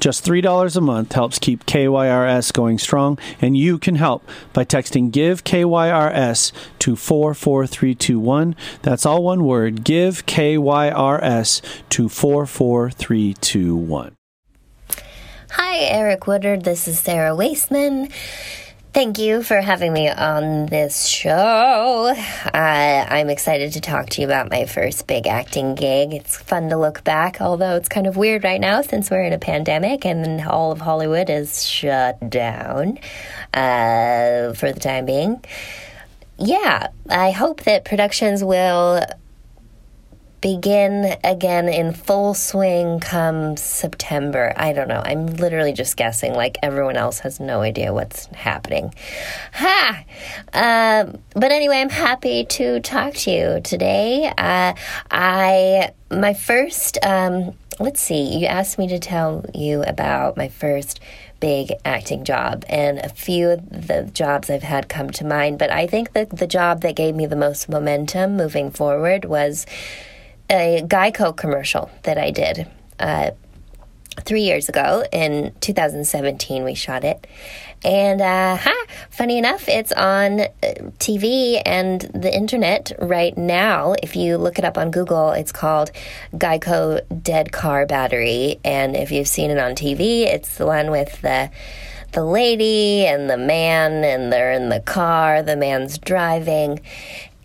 Just 0.00 0.24
$3 0.24 0.74
a 0.74 0.80
month 0.80 1.12
helps 1.12 1.38
keep 1.38 1.66
KYRS 1.66 2.50
going 2.50 2.78
strong, 2.78 3.18
and 3.42 3.54
you 3.54 3.78
can 3.78 3.96
help 3.96 4.26
by 4.54 4.64
texting 4.64 5.10
GIVE 5.10 5.44
KYRS 5.44 6.50
to 6.78 6.96
44321. 6.96 8.56
That's 8.80 9.04
all 9.04 9.22
one 9.22 9.44
word 9.44 9.84
GIVE 9.84 10.24
KYRS 10.24 11.60
to 11.90 12.08
44321. 12.08 14.16
Hi, 15.50 15.76
Eric 15.76 16.26
Woodard. 16.26 16.64
This 16.64 16.88
is 16.88 16.98
Sarah 16.98 17.36
Waisman. 17.36 18.10
Thank 18.92 19.16
you 19.16 19.42
for 19.42 19.58
having 19.58 19.94
me 19.94 20.10
on 20.10 20.66
this 20.66 21.06
show. 21.06 22.14
Uh, 22.14 22.50
I'm 22.52 23.30
excited 23.30 23.72
to 23.72 23.80
talk 23.80 24.10
to 24.10 24.20
you 24.20 24.26
about 24.26 24.50
my 24.50 24.66
first 24.66 25.06
big 25.06 25.26
acting 25.26 25.74
gig. 25.74 26.12
It's 26.12 26.36
fun 26.36 26.68
to 26.68 26.76
look 26.76 27.02
back, 27.02 27.40
although 27.40 27.76
it's 27.76 27.88
kind 27.88 28.06
of 28.06 28.18
weird 28.18 28.44
right 28.44 28.60
now 28.60 28.82
since 28.82 29.10
we're 29.10 29.22
in 29.22 29.32
a 29.32 29.38
pandemic 29.38 30.04
and 30.04 30.42
all 30.42 30.72
of 30.72 30.80
Hollywood 30.82 31.30
is 31.30 31.64
shut 31.64 32.28
down 32.28 32.98
uh, 33.54 34.52
for 34.52 34.70
the 34.72 34.80
time 34.80 35.06
being. 35.06 35.42
Yeah, 36.36 36.88
I 37.08 37.30
hope 37.30 37.62
that 37.62 37.86
productions 37.86 38.44
will 38.44 39.06
begin 40.42 41.16
again 41.24 41.68
in 41.68 41.92
full 41.94 42.34
swing 42.34 43.00
come 43.00 43.56
September. 43.56 44.52
I 44.56 44.74
don't 44.74 44.88
know. 44.88 45.00
I'm 45.02 45.26
literally 45.26 45.72
just 45.72 45.96
guessing, 45.96 46.34
like 46.34 46.58
everyone 46.62 46.96
else 46.96 47.20
has 47.20 47.40
no 47.40 47.62
idea 47.62 47.94
what's 47.94 48.26
happening. 48.26 48.92
Ha! 49.54 50.04
Uh, 50.52 51.16
but 51.34 51.52
anyway, 51.52 51.78
I'm 51.78 51.88
happy 51.88 52.44
to 52.44 52.80
talk 52.80 53.14
to 53.14 53.30
you 53.30 53.60
today. 53.62 54.30
Uh, 54.36 54.74
I, 55.10 55.92
my 56.10 56.34
first, 56.34 56.98
um, 57.04 57.56
let's 57.78 58.02
see, 58.02 58.36
you 58.36 58.46
asked 58.46 58.78
me 58.78 58.88
to 58.88 58.98
tell 58.98 59.46
you 59.54 59.82
about 59.84 60.36
my 60.36 60.48
first 60.48 61.00
big 61.38 61.72
acting 61.84 62.24
job, 62.24 62.64
and 62.68 62.98
a 62.98 63.08
few 63.08 63.50
of 63.50 63.68
the 63.86 64.08
jobs 64.12 64.50
I've 64.50 64.62
had 64.62 64.88
come 64.88 65.10
to 65.10 65.24
mind. 65.24 65.58
But 65.58 65.70
I 65.70 65.86
think 65.86 66.12
that 66.12 66.30
the 66.30 66.46
job 66.46 66.82
that 66.82 66.96
gave 66.96 67.14
me 67.14 67.26
the 67.26 67.36
most 67.36 67.68
momentum 67.68 68.36
moving 68.36 68.70
forward 68.70 69.24
was 69.24 69.66
a 70.52 70.82
Geico 70.86 71.34
commercial 71.34 71.90
that 72.02 72.18
I 72.18 72.30
did 72.30 72.68
uh, 73.00 73.30
three 74.20 74.42
years 74.42 74.68
ago. 74.68 75.04
In 75.10 75.52
2017, 75.60 76.62
we 76.62 76.74
shot 76.74 77.04
it. 77.04 77.26
And 77.84 78.20
uh, 78.20 78.56
ha, 78.56 78.86
funny 79.10 79.38
enough, 79.38 79.68
it's 79.68 79.90
on 79.92 80.40
uh, 80.40 80.48
TV 80.98 81.60
and 81.66 82.02
the 82.14 82.32
internet 82.32 82.92
right 83.00 83.36
now. 83.36 83.94
If 84.02 84.14
you 84.14 84.36
look 84.36 84.58
it 84.58 84.64
up 84.64 84.78
on 84.78 84.92
Google, 84.92 85.30
it's 85.30 85.50
called 85.50 85.90
Geico 86.34 87.00
Dead 87.22 87.50
Car 87.50 87.86
Battery. 87.86 88.60
And 88.64 88.94
if 88.94 89.10
you've 89.10 89.26
seen 89.26 89.50
it 89.50 89.58
on 89.58 89.72
TV, 89.72 90.26
it's 90.26 90.58
the 90.58 90.66
one 90.66 90.90
with 90.90 91.20
the 91.22 91.50
the 92.12 92.24
lady 92.24 93.06
and 93.06 93.30
the 93.30 93.38
man, 93.38 94.04
and 94.04 94.30
they're 94.30 94.52
in 94.52 94.68
the 94.68 94.80
car. 94.80 95.42
The 95.42 95.56
man's 95.56 95.96
driving, 95.96 96.80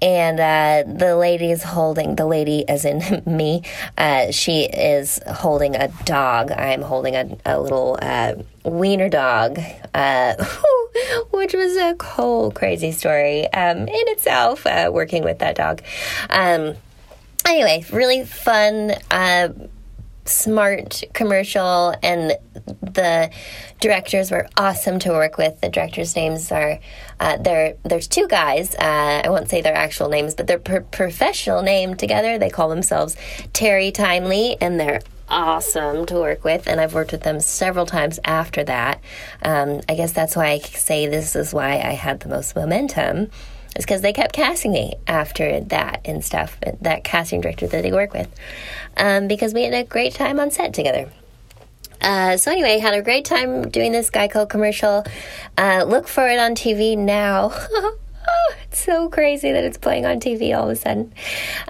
and 0.01 0.39
uh, 0.39 0.83
the 0.91 1.15
lady 1.15 1.51
is 1.51 1.63
holding 1.63 2.15
the 2.15 2.25
lady 2.25 2.67
as 2.67 2.85
in 2.85 3.23
me 3.25 3.63
uh, 3.97 4.31
she 4.31 4.63
is 4.63 5.19
holding 5.27 5.75
a 5.75 5.87
dog. 6.05 6.51
I'm 6.51 6.81
holding 6.81 7.15
a, 7.15 7.37
a 7.45 7.59
little 7.59 7.97
uh, 8.01 8.35
wiener 8.63 9.09
dog 9.09 9.59
uh, 9.93 10.33
which 11.31 11.53
was 11.53 11.75
a 11.77 11.95
whole 12.01 12.51
crazy 12.51 12.91
story 12.91 13.51
um, 13.53 13.79
in 13.79 14.07
itself 14.09 14.65
uh, 14.65 14.89
working 14.91 15.23
with 15.23 15.39
that 15.39 15.55
dog. 15.55 15.81
Um, 16.29 16.75
anyway 17.45 17.85
really 17.91 18.25
fun 18.25 18.93
uh, 19.11 19.49
smart 20.27 21.03
commercial, 21.13 21.93
and 22.03 22.33
the 22.81 23.29
directors 23.79 24.31
were 24.31 24.47
awesome 24.57 24.99
to 24.99 25.09
work 25.09 25.37
with. 25.37 25.61
The 25.61 25.69
directors' 25.69 26.15
names 26.15 26.51
are 26.51 26.79
uh, 27.19 27.37
there. 27.37 27.75
There's 27.83 28.07
two 28.07 28.27
guys. 28.27 28.75
Uh, 28.75 29.21
I 29.25 29.29
won't 29.29 29.49
say 29.49 29.61
their 29.61 29.75
actual 29.75 30.09
names, 30.09 30.35
but 30.35 30.47
their 30.47 30.59
per- 30.59 30.81
professional 30.81 31.61
name 31.61 31.95
together. 31.95 32.37
They 32.37 32.49
call 32.49 32.69
themselves 32.69 33.15
Terri 33.53 33.93
Timely, 33.93 34.57
and 34.61 34.79
they're 34.79 35.01
awesome 35.29 36.05
to 36.05 36.15
work 36.15 36.43
with, 36.43 36.67
and 36.67 36.79
I've 36.79 36.93
worked 36.93 37.11
with 37.11 37.23
them 37.23 37.39
several 37.39 37.85
times 37.85 38.19
after 38.23 38.63
that. 38.63 39.01
Um, 39.43 39.81
I 39.89 39.95
guess 39.95 40.13
that's 40.13 40.35
why 40.35 40.47
I 40.47 40.59
say 40.59 41.07
this 41.07 41.35
is 41.35 41.53
why 41.53 41.73
I 41.73 41.93
had 41.93 42.21
the 42.21 42.29
most 42.29 42.55
momentum. 42.55 43.29
Is 43.77 43.85
because 43.85 44.01
they 44.01 44.13
kept 44.13 44.33
casting 44.33 44.71
me 44.71 44.95
after 45.05 45.61
that 45.61 46.01
and 46.03 46.25
stuff. 46.25 46.57
That 46.81 47.03
casting 47.03 47.41
director 47.41 47.67
that 47.67 47.83
they 47.83 47.91
work 47.91 48.13
with, 48.13 48.27
um, 48.97 49.27
because 49.27 49.53
we 49.53 49.63
had 49.63 49.73
a 49.73 49.83
great 49.83 50.13
time 50.13 50.39
on 50.39 50.51
set 50.51 50.73
together. 50.73 51.09
Uh, 52.01 52.37
so 52.37 52.51
anyway, 52.51 52.79
had 52.79 52.93
a 52.93 53.01
great 53.01 53.25
time 53.25 53.69
doing 53.69 53.91
this 53.91 54.09
Geico 54.09 54.47
commercial. 54.47 55.03
Uh, 55.57 55.83
look 55.87 56.07
for 56.07 56.27
it 56.27 56.39
on 56.39 56.55
TV 56.55 56.97
now. 56.97 57.51
it's 58.63 58.83
so 58.83 59.09
crazy 59.09 59.51
that 59.51 59.63
it's 59.63 59.77
playing 59.77 60.05
on 60.05 60.19
TV 60.19 60.57
all 60.57 60.65
of 60.65 60.71
a 60.71 60.75
sudden. 60.75 61.13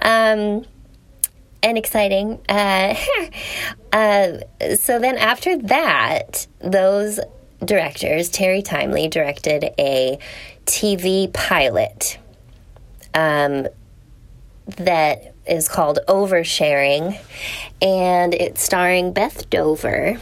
Um, 0.00 0.64
and 1.62 1.76
exciting. 1.76 2.40
Uh, 2.48 2.94
uh, 3.92 4.38
so 4.76 4.98
then 4.98 5.16
after 5.16 5.56
that, 5.58 6.46
those 6.60 7.20
directors, 7.64 8.30
Terri 8.30 8.64
Timely 8.64 9.08
directed 9.08 9.70
a 9.78 10.18
TV 10.68 11.32
pilot 11.32 12.18
um, 13.14 13.66
that 14.76 15.34
is 15.46 15.66
called 15.66 15.98
Oversharing, 16.06 17.18
and 17.80 18.34
it's 18.34 18.62
starring 18.62 19.14
Beth 19.14 19.48
Dover. 19.48 20.18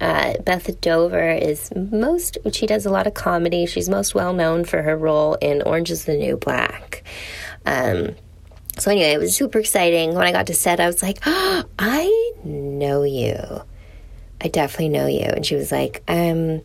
Uh, 0.00 0.34
Beth 0.38 0.80
Dover 0.80 1.30
is 1.30 1.70
most, 1.76 2.38
she 2.52 2.66
does 2.66 2.86
a 2.86 2.90
lot 2.90 3.06
of 3.06 3.12
comedy. 3.12 3.66
She's 3.66 3.88
most 3.88 4.14
well 4.14 4.32
known 4.32 4.64
for 4.64 4.80
her 4.80 4.96
role 4.96 5.34
in 5.34 5.60
Orange 5.60 5.90
is 5.90 6.06
the 6.06 6.16
New 6.16 6.38
Black. 6.38 7.04
Um, 7.66 8.14
so, 8.78 8.90
anyway, 8.90 9.12
it 9.12 9.18
was 9.18 9.36
super 9.36 9.58
exciting. 9.58 10.14
When 10.14 10.26
I 10.26 10.32
got 10.32 10.46
to 10.46 10.54
set, 10.54 10.80
I 10.80 10.86
was 10.86 11.02
like, 11.02 11.18
oh, 11.26 11.64
I 11.78 12.32
know 12.44 13.02
you. 13.02 13.62
I 14.40 14.48
definitely 14.48 14.90
know 14.90 15.06
you. 15.06 15.24
And 15.24 15.44
she 15.44 15.54
was 15.54 15.72
like, 15.72 16.02
um, 16.08 16.62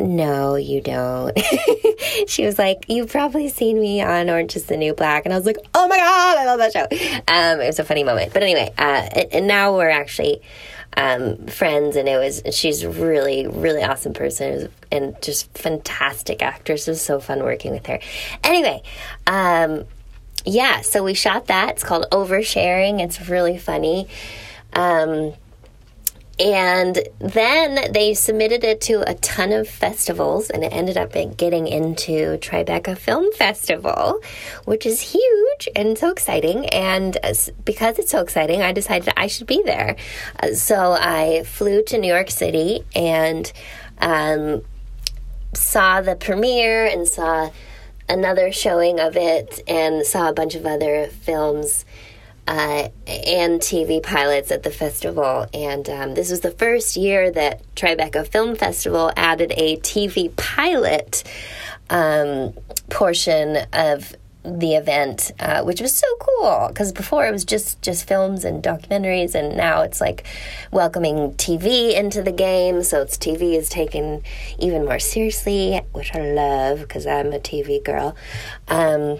no, 0.00 0.56
you 0.56 0.80
don't. 0.80 1.38
she 2.26 2.44
was 2.44 2.58
like, 2.58 2.86
you've 2.88 3.10
probably 3.10 3.48
seen 3.48 3.80
me 3.80 4.02
on 4.02 4.28
Orange 4.28 4.56
is 4.56 4.64
the 4.64 4.76
New 4.76 4.94
Black. 4.94 5.24
And 5.24 5.32
I 5.32 5.36
was 5.36 5.46
like, 5.46 5.58
oh 5.74 5.88
my 5.88 5.96
God, 5.96 6.38
I 6.38 6.46
love 6.46 6.58
that 6.58 6.72
show. 6.72 6.86
Um, 7.32 7.60
it 7.60 7.66
was 7.66 7.78
a 7.78 7.84
funny 7.84 8.04
moment. 8.04 8.32
But 8.32 8.42
anyway, 8.42 8.72
uh, 8.76 9.08
and 9.32 9.46
now 9.46 9.76
we're 9.76 9.90
actually 9.90 10.42
um, 10.96 11.46
friends, 11.46 11.96
and 11.96 12.08
it 12.08 12.18
was, 12.18 12.42
she's 12.56 12.84
really, 12.84 13.46
really 13.46 13.82
awesome 13.82 14.12
person 14.12 14.70
and 14.92 15.20
just 15.22 15.56
fantastic 15.56 16.42
actress. 16.42 16.86
It 16.86 16.92
was 16.92 17.00
so 17.00 17.20
fun 17.20 17.42
working 17.42 17.72
with 17.72 17.86
her. 17.86 17.98
Anyway, 18.42 18.82
um, 19.26 19.84
yeah, 20.44 20.82
so 20.82 21.02
we 21.02 21.14
shot 21.14 21.46
that. 21.46 21.70
It's 21.70 21.84
called 21.84 22.06
Oversharing. 22.12 23.00
It's 23.00 23.28
really 23.28 23.58
funny. 23.58 24.08
Um, 24.72 25.34
and 26.38 26.98
then 27.18 27.92
they 27.92 28.14
submitted 28.14 28.64
it 28.64 28.80
to 28.82 29.08
a 29.08 29.14
ton 29.14 29.52
of 29.52 29.68
festivals, 29.68 30.50
and 30.50 30.64
it 30.64 30.72
ended 30.72 30.96
up 30.96 31.12
getting 31.36 31.68
into 31.68 32.38
Tribeca 32.38 32.98
Film 32.98 33.32
Festival, 33.32 34.20
which 34.64 34.84
is 34.84 35.00
huge 35.00 35.68
and 35.76 35.96
so 35.96 36.10
exciting. 36.10 36.66
And 36.66 37.16
because 37.64 37.98
it's 37.98 38.10
so 38.10 38.20
exciting, 38.20 38.62
I 38.62 38.72
decided 38.72 39.12
I 39.16 39.28
should 39.28 39.46
be 39.46 39.62
there. 39.62 39.96
Uh, 40.42 40.54
so 40.54 40.96
I 40.98 41.44
flew 41.44 41.82
to 41.84 41.98
New 41.98 42.12
York 42.12 42.30
City 42.30 42.84
and 42.96 43.52
um, 43.98 44.62
saw 45.52 46.00
the 46.00 46.16
premiere 46.16 46.86
and 46.86 47.06
saw 47.06 47.50
another 48.08 48.52
showing 48.52 49.00
of 49.00 49.16
it 49.16 49.60
and 49.66 50.04
saw 50.04 50.28
a 50.28 50.32
bunch 50.32 50.54
of 50.54 50.66
other 50.66 51.06
films 51.06 51.84
uh, 52.46 52.88
and 53.06 53.60
TV 53.60 54.02
pilots 54.02 54.50
at 54.50 54.62
the 54.62 54.70
festival. 54.70 55.46
And 55.52 55.88
um, 55.88 56.14
this 56.14 56.30
was 56.30 56.40
the 56.40 56.50
first 56.50 56.96
year 56.96 57.30
that 57.30 57.62
Tribeca 57.74 58.26
Film 58.26 58.54
Festival 58.56 59.12
added 59.16 59.52
a 59.56 59.76
TV 59.78 60.34
pilot 60.36 61.24
um, 61.90 62.54
portion 62.90 63.58
of 63.72 64.14
the 64.44 64.74
event, 64.74 65.32
uh, 65.40 65.62
which 65.62 65.80
was 65.80 65.94
so 65.94 66.06
cool 66.20 66.68
because 66.68 66.92
before 66.92 67.26
it 67.26 67.32
was 67.32 67.44
just 67.44 67.80
just 67.80 68.06
films 68.06 68.44
and 68.44 68.62
documentaries, 68.62 69.34
and 69.34 69.56
now 69.56 69.80
it's 69.80 70.00
like 70.02 70.24
welcoming 70.70 71.32
TV 71.34 71.94
into 71.94 72.22
the 72.22 72.32
game. 72.32 72.82
So 72.82 73.00
it's 73.00 73.16
TV 73.16 73.56
is 73.56 73.70
taken 73.70 74.22
even 74.58 74.84
more 74.84 74.98
seriously, 74.98 75.80
which 75.92 76.14
I 76.14 76.20
love 76.20 76.80
because 76.80 77.06
I'm 77.06 77.32
a 77.32 77.38
TV 77.38 77.82
girl. 77.82 78.14
Um, 78.68 79.18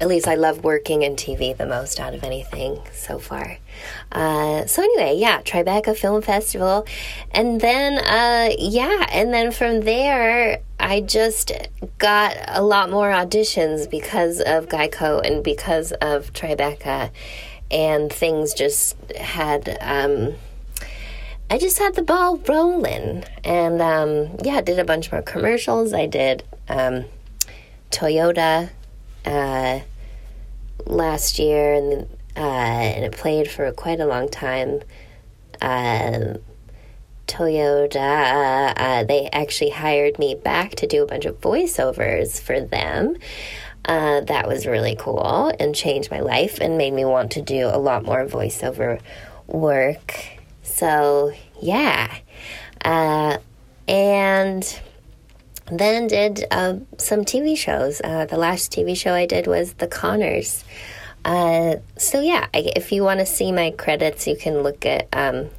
at 0.00 0.08
least 0.08 0.26
I 0.26 0.34
love 0.34 0.64
working 0.64 1.02
in 1.02 1.14
TV 1.14 1.54
the 1.54 1.66
most 1.66 2.00
out 2.00 2.14
of 2.14 2.24
anything 2.24 2.80
so 2.92 3.18
far. 3.18 3.58
Uh, 4.10 4.64
so 4.64 4.82
anyway, 4.82 5.16
yeah, 5.18 5.42
Tribeca 5.42 5.94
Film 5.94 6.22
Festival, 6.22 6.86
and 7.32 7.60
then 7.60 7.98
uh, 7.98 8.54
yeah, 8.58 9.06
and 9.12 9.32
then 9.32 9.52
from 9.52 9.80
there 9.80 10.60
I 10.78 11.02
just 11.02 11.52
got 11.98 12.34
a 12.48 12.62
lot 12.62 12.90
more 12.90 13.10
auditions 13.10 13.90
because 13.90 14.40
of 14.40 14.68
Geico 14.68 15.24
and 15.24 15.44
because 15.44 15.92
of 15.92 16.32
Tribeca, 16.32 17.10
and 17.70 18.10
things 18.10 18.54
just 18.54 18.96
had. 19.12 19.76
Um, 19.82 20.34
I 21.52 21.58
just 21.58 21.78
had 21.78 21.96
the 21.96 22.02
ball 22.02 22.36
rolling, 22.36 23.24
and 23.44 23.82
um, 23.82 24.38
yeah, 24.42 24.60
did 24.62 24.78
a 24.78 24.84
bunch 24.84 25.12
more 25.12 25.20
commercials. 25.20 25.92
I 25.92 26.06
did 26.06 26.44
um, 26.68 27.06
Toyota 27.90 28.70
uh, 29.24 29.80
last 30.86 31.38
year, 31.38 31.74
and 31.74 32.08
uh, 32.36 32.40
and 32.40 33.04
it 33.04 33.12
played 33.12 33.50
for 33.50 33.70
quite 33.72 34.00
a 34.00 34.06
long 34.06 34.28
time. 34.28 34.80
Uh, 35.60 36.38
Toyota, 37.26 38.72
uh, 38.76 39.04
they 39.04 39.28
actually 39.32 39.70
hired 39.70 40.18
me 40.18 40.34
back 40.34 40.74
to 40.76 40.86
do 40.86 41.04
a 41.04 41.06
bunch 41.06 41.24
of 41.26 41.40
voiceovers 41.40 42.40
for 42.40 42.60
them. 42.60 43.16
Uh, 43.84 44.20
that 44.22 44.48
was 44.48 44.66
really 44.66 44.96
cool 44.98 45.52
and 45.60 45.74
changed 45.74 46.10
my 46.10 46.20
life 46.20 46.60
and 46.60 46.76
made 46.76 46.92
me 46.92 47.04
want 47.04 47.30
to 47.32 47.40
do 47.40 47.66
a 47.66 47.78
lot 47.78 48.04
more 48.04 48.26
voiceover 48.26 49.00
work. 49.46 50.16
So, 50.62 51.32
yeah. 51.62 52.14
Uh, 52.84 53.38
and 53.86 54.80
then 55.70 56.06
did 56.06 56.44
uh, 56.50 56.76
some 56.98 57.24
TV 57.24 57.56
shows. 57.56 58.00
Uh, 58.02 58.26
the 58.26 58.36
last 58.36 58.72
TV 58.72 58.96
show 58.96 59.14
I 59.14 59.26
did 59.26 59.46
was 59.46 59.74
The 59.74 59.86
Conners. 59.86 60.64
Uh, 61.24 61.76
so 61.96 62.20
yeah, 62.20 62.48
I, 62.54 62.72
if 62.76 62.92
you 62.92 63.02
want 63.02 63.20
to 63.20 63.26
see 63.26 63.52
my 63.52 63.70
credits, 63.72 64.26
you 64.26 64.36
can 64.36 64.62
look 64.62 64.86
at 64.86 65.08
um, 65.12 65.50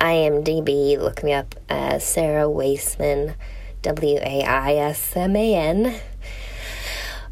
IMDb. 0.00 0.98
Look 0.98 1.22
me 1.22 1.32
up, 1.32 1.54
uh, 1.68 1.98
Sarah 1.98 2.44
Waisman, 2.44 3.34
W 3.82 4.18
A 4.18 4.42
I 4.44 4.74
S 4.74 5.16
M 5.16 5.36
A 5.36 5.54
N, 5.54 5.94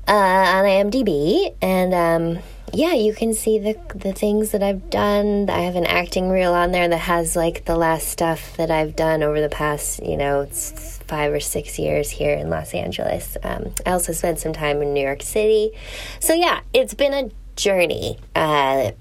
uh, 0.06 0.12
on 0.12 0.64
IMDb, 0.64 1.54
and 1.62 1.94
um, 1.94 2.42
yeah, 2.72 2.94
you 2.94 3.14
can 3.14 3.34
see 3.34 3.58
the 3.58 3.78
the 3.94 4.12
things 4.12 4.50
that 4.50 4.62
I've 4.62 4.90
done. 4.90 5.48
I 5.48 5.60
have 5.60 5.76
an 5.76 5.86
acting 5.86 6.30
reel 6.30 6.52
on 6.52 6.72
there 6.72 6.88
that 6.88 6.96
has 6.98 7.36
like 7.36 7.64
the 7.64 7.76
last 7.76 8.08
stuff 8.08 8.56
that 8.56 8.70
I've 8.70 8.96
done 8.96 9.22
over 9.22 9.40
the 9.40 9.48
past, 9.48 10.02
you 10.02 10.16
know, 10.16 10.46
five 10.46 11.32
or 11.32 11.40
six 11.40 11.78
years 11.78 12.10
here 12.10 12.34
in 12.34 12.50
Los 12.50 12.74
Angeles. 12.74 13.36
Um, 13.42 13.72
I 13.86 13.92
also 13.92 14.12
spent 14.12 14.38
some 14.38 14.52
time 14.52 14.82
in 14.82 14.92
New 14.92 15.02
York 15.02 15.22
City. 15.22 15.72
So, 16.20 16.34
yeah, 16.34 16.60
it's 16.72 16.94
been 16.94 17.14
a 17.14 17.30
journey. 17.56 18.18
Uh, 18.34 18.92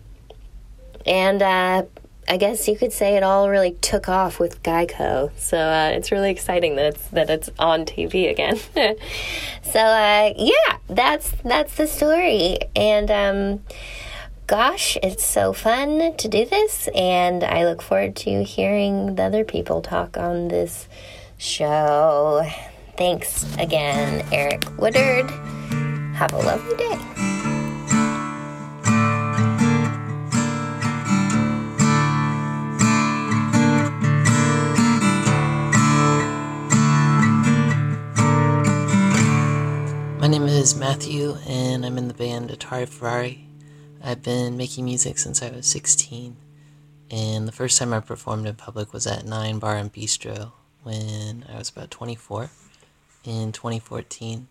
and 1.06 1.42
uh, 1.42 1.84
I 2.28 2.38
guess 2.38 2.68
you 2.68 2.78
could 2.78 2.94
say 2.94 3.16
it 3.16 3.24
all 3.24 3.50
really 3.50 3.74
took 3.82 4.08
off 4.08 4.40
with 4.40 4.64
Geico. 4.64 5.32
So 5.38 5.58
uh, 5.58 5.92
it's 5.94 6.12
really 6.12 6.32
exciting 6.32 6.76
that 6.78 6.86
it's, 6.86 7.08
that 7.10 7.30
it's 7.30 7.50
on 7.60 7.86
TV 7.86 8.30
again. 8.30 8.58
so, 9.64 9.80
uh, 9.80 10.34
yeah, 10.38 10.78
that's, 10.88 11.32
that's 11.44 11.76
the 11.76 11.88
story. 11.88 12.60
And, 12.76 13.12
um, 13.12 13.64
gosh, 14.48 14.98
it's 15.02 15.26
so 15.26 15.54
fun 15.54 16.16
to 16.18 16.28
do 16.28 16.46
this, 16.46 16.88
and 16.94 17.44
I 17.44 17.66
look 17.66 17.82
forward 17.82 18.16
to 18.18 18.44
hearing 18.44 19.16
the 19.16 19.24
other 19.24 19.44
people 19.44 19.82
talk 19.82 20.18
on 20.18 20.48
this 20.50 20.88
show. 21.38 22.48
Thanks 22.98 23.46
again, 23.58 24.26
Eric 24.32 24.66
Woodard. 24.78 25.30
Have 26.16 26.34
a 26.34 26.38
lovely 26.38 26.76
day. 26.78 27.33
Is 40.54 40.76
Matthew, 40.76 41.38
and 41.48 41.84
I'm 41.84 41.98
in 41.98 42.08
the 42.08 42.14
band 42.14 42.52
Atari 42.52 42.88
Ferrari. 42.88 43.48
I've 44.04 44.22
been 44.22 44.56
making 44.56 44.86
music 44.86 45.18
since 45.18 45.42
I 45.42 45.50
was 45.50 45.66
16. 45.66 46.36
And 47.10 47.48
the 47.48 47.52
first 47.52 47.80
time 47.80 47.92
I 47.92 48.00
performed 48.00 48.46
in 48.46 48.54
public 48.54 48.94
was 48.94 49.08
at 49.08 49.26
Nine 49.26 49.58
Bar 49.58 49.78
and 49.78 49.92
Bistro 49.92 50.52
when 50.84 51.44
I 51.52 51.58
was 51.58 51.70
about 51.70 51.90
24 51.90 52.52
in 53.24 53.52
2014. 53.52 54.48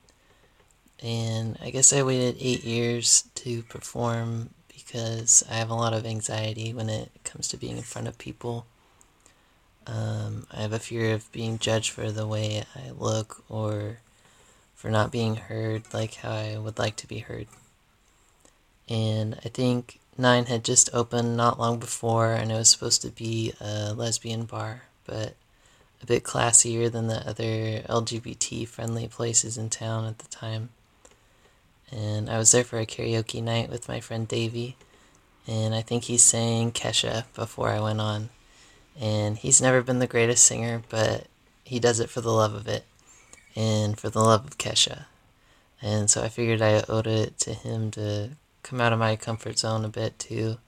And 1.01 1.57
I 1.63 1.71
guess 1.71 1.93
I 1.93 2.03
waited 2.03 2.37
eight 2.41 2.65
years 2.65 3.29
to 3.37 3.63
perform 3.63 4.51
because 4.69 5.45
I 5.49 5.55
have 5.55 5.71
a 5.71 5.75
lot 5.75 5.95
of 5.95 6.05
anxiety 6.05 6.75
when 6.75 6.89
it 6.89 7.13
comes 7.23 7.47
to 7.49 7.57
being 7.57 7.77
in 7.77 7.85
front 7.85 8.09
of 8.09 8.19
people. 8.19 8.67
Um, 9.87 10.49
I 10.53 10.63
have 10.63 10.73
a 10.73 10.81
fear 10.81 11.15
of 11.15 11.31
being 11.31 11.59
judged 11.59 11.91
for 11.91 12.11
the 12.11 12.27
way 12.27 12.65
I 12.75 12.91
look 12.91 13.45
or 13.49 13.99
for 14.83 14.91
not 14.91 15.13
being 15.13 15.37
heard 15.37 15.85
like 15.95 16.15
how 16.15 16.33
I 16.33 16.59
would 16.59 16.77
like 16.77 16.97
to 16.97 17.07
be 17.07 17.21
heard. 17.21 17.47
And 18.89 19.39
I 19.45 19.49
think 19.49 20.01
Nyne 20.19 20.47
had 20.47 20.65
just 20.65 20.91
opened 20.93 21.37
not 21.37 21.57
long 21.57 21.79
before, 21.79 22.33
and 22.33 22.51
it 22.51 22.57
was 22.57 22.71
supposed 22.71 23.01
to 23.03 23.11
be 23.11 23.53
a 23.61 23.95
lesbian 23.95 24.43
bar, 24.43 24.83
but 25.07 25.37
a 26.03 26.07
bit 26.07 26.25
classier 26.25 26.91
than 26.91 27.07
the 27.07 27.25
other 27.29 27.83
LGBT 27.89 28.67
friendly 28.67 29.07
places 29.07 29.57
in 29.57 29.71
town 29.71 30.05
at 30.05 30.19
the 30.19 30.27
time. 30.27 30.71
And 31.93 32.29
I 32.29 32.37
was 32.37 32.51
there 32.51 32.65
for 32.65 32.81
a 32.81 32.85
karaoke 32.85 33.41
night 33.41 33.71
with 33.71 33.89
my 33.89 34.01
friend 34.01 34.27
Davey, 34.27 34.75
and 35.47 35.77
I 35.77 35.83
think 35.83 36.05
he 36.05 36.19
sang 36.19 36.73
Kesha 36.73 37.27
before 37.37 37.69
I 37.69 37.79
went 37.79 38.01
on. 38.01 38.31
And 39.01 39.39
he's 39.39 39.63
never 39.63 39.81
been 39.81 40.01
the 40.01 40.09
greatest 40.09 40.45
singer, 40.45 40.83
but 40.89 41.29
he 41.63 41.79
does 41.79 42.01
it 42.01 42.11
for 42.11 42.21
the 42.21 42.33
love 42.33 42.55
of 42.55 42.67
it 42.67 42.85
and 43.55 43.99
for 43.99 44.11
the 44.11 44.21
love 44.21 44.47
of 44.47 44.59
Kesha. 44.59 45.05
And 45.81 46.09
so 46.09 46.23
I 46.23 46.29
figured 46.29 46.63
I 46.63 46.85
owed 46.89 47.07
it 47.07 47.39
to 47.41 47.55
him 47.55 47.91
to 47.93 48.31
come 48.63 48.81
out 48.81 48.93
of 48.93 48.99
my 48.99 49.17
comfort 49.17 49.59
zone 49.59 49.85
a 49.85 49.89
bit 49.89 50.19
too. 50.19 50.59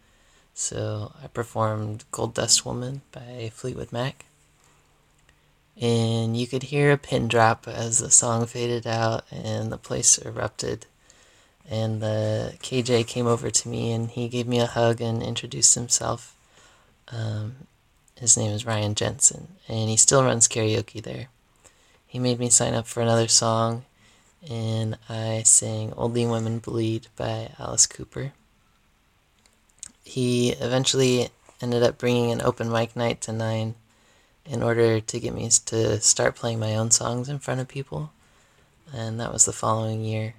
So 0.55 1.12
I 1.23 1.29
performed 1.29 2.05
Gold 2.11 2.35
Dust 2.35 2.64
Woman 2.66 3.03
by 3.12 3.51
Fleetwood 3.53 3.92
Mac. 3.92 4.27
And 5.81 6.37
you 6.37 6.47
could 6.47 6.64
hear 6.64 6.92
a 6.92 6.99
pin 6.99 7.27
drop 7.27 7.66
as 7.66 7.99
the 7.99 8.11
song 8.11 8.47
faded 8.47 8.87
out 8.87 9.25
and 9.31 9.73
the 9.73 9.79
place 9.79 10.18
erupted. 10.18 10.87
And 11.68 12.01
the 12.01 12.55
KJ 12.61 13.07
came 13.07 13.27
over 13.27 13.51
to 13.51 13.68
me 13.68 13.92
and 13.92 14.11
he 14.11 14.29
gave 14.29 14.47
me 14.47 14.61
a 14.61 14.66
hug 14.66 15.01
and 15.01 15.23
introduced 15.23 15.75
himself. 15.75 16.37
Um, 17.09 17.66
his 18.18 18.37
name 18.37 18.53
is 18.53 18.64
Ryan 18.66 18.94
Jensen, 18.94 19.49
and 19.68 19.90
he 19.90 19.97
still 19.97 20.23
runs 20.23 20.47
karaoke 20.47 21.03
there. 21.03 21.29
He 22.14 22.20
made 22.20 22.38
me 22.38 22.48
sign 22.48 22.74
up 22.74 22.87
for 22.87 23.00
another 23.00 23.27
song, 23.27 23.87
and 24.48 24.96
I 25.09 25.42
sang 25.42 25.92
Only 25.96 26.24
Women 26.24 26.61
Bleed 26.61 27.09
by 27.16 27.50
Alice 27.59 27.88
Cooper. 27.88 28.33
He 30.05 30.50
eventually 30.50 31.31
ended 31.61 31.83
up 31.83 31.98
bringing 31.98 32.31
an 32.31 32.40
open 32.40 32.70
mic 32.70 32.94
night 32.94 33.20
to 33.22 33.33
Nyne 33.33 33.74
in 34.46 34.62
order 34.62 35.00
to 35.00 35.18
get 35.18 35.35
me 35.35 35.50
to 35.66 36.00
start 36.00 36.37
playing 36.37 36.61
my 36.61 36.77
own 36.77 36.92
songs 36.92 37.29
in 37.29 37.40
front 37.40 37.61
of 37.61 37.66
people, 37.66 38.12
and 38.92 39.18
that 39.18 39.33
was 39.33 39.44
the 39.44 39.53
following 39.53 40.05
year. 40.05 40.35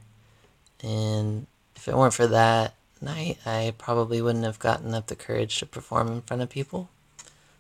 And 0.82 1.46
if 1.76 1.90
it 1.90 1.98
weren't 1.98 2.14
for 2.14 2.28
that 2.28 2.74
night, 3.02 3.40
I 3.46 3.74
probably 3.78 4.22
wouldn't 4.22 4.46
have 4.46 4.60
gotten 4.60 4.94
up 4.94 5.08
the 5.08 5.16
courage 5.18 5.58
to 5.58 5.66
perform 5.66 6.08
in 6.08 6.22
front 6.22 6.42
of 6.42 6.50
people. 6.50 6.88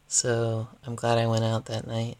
So 0.07 0.69
I'm 0.87 0.95
glad 0.95 1.17
I 1.17 1.27
went 1.27 1.43
out 1.43 1.65
that 1.65 1.85
night. 1.85 2.15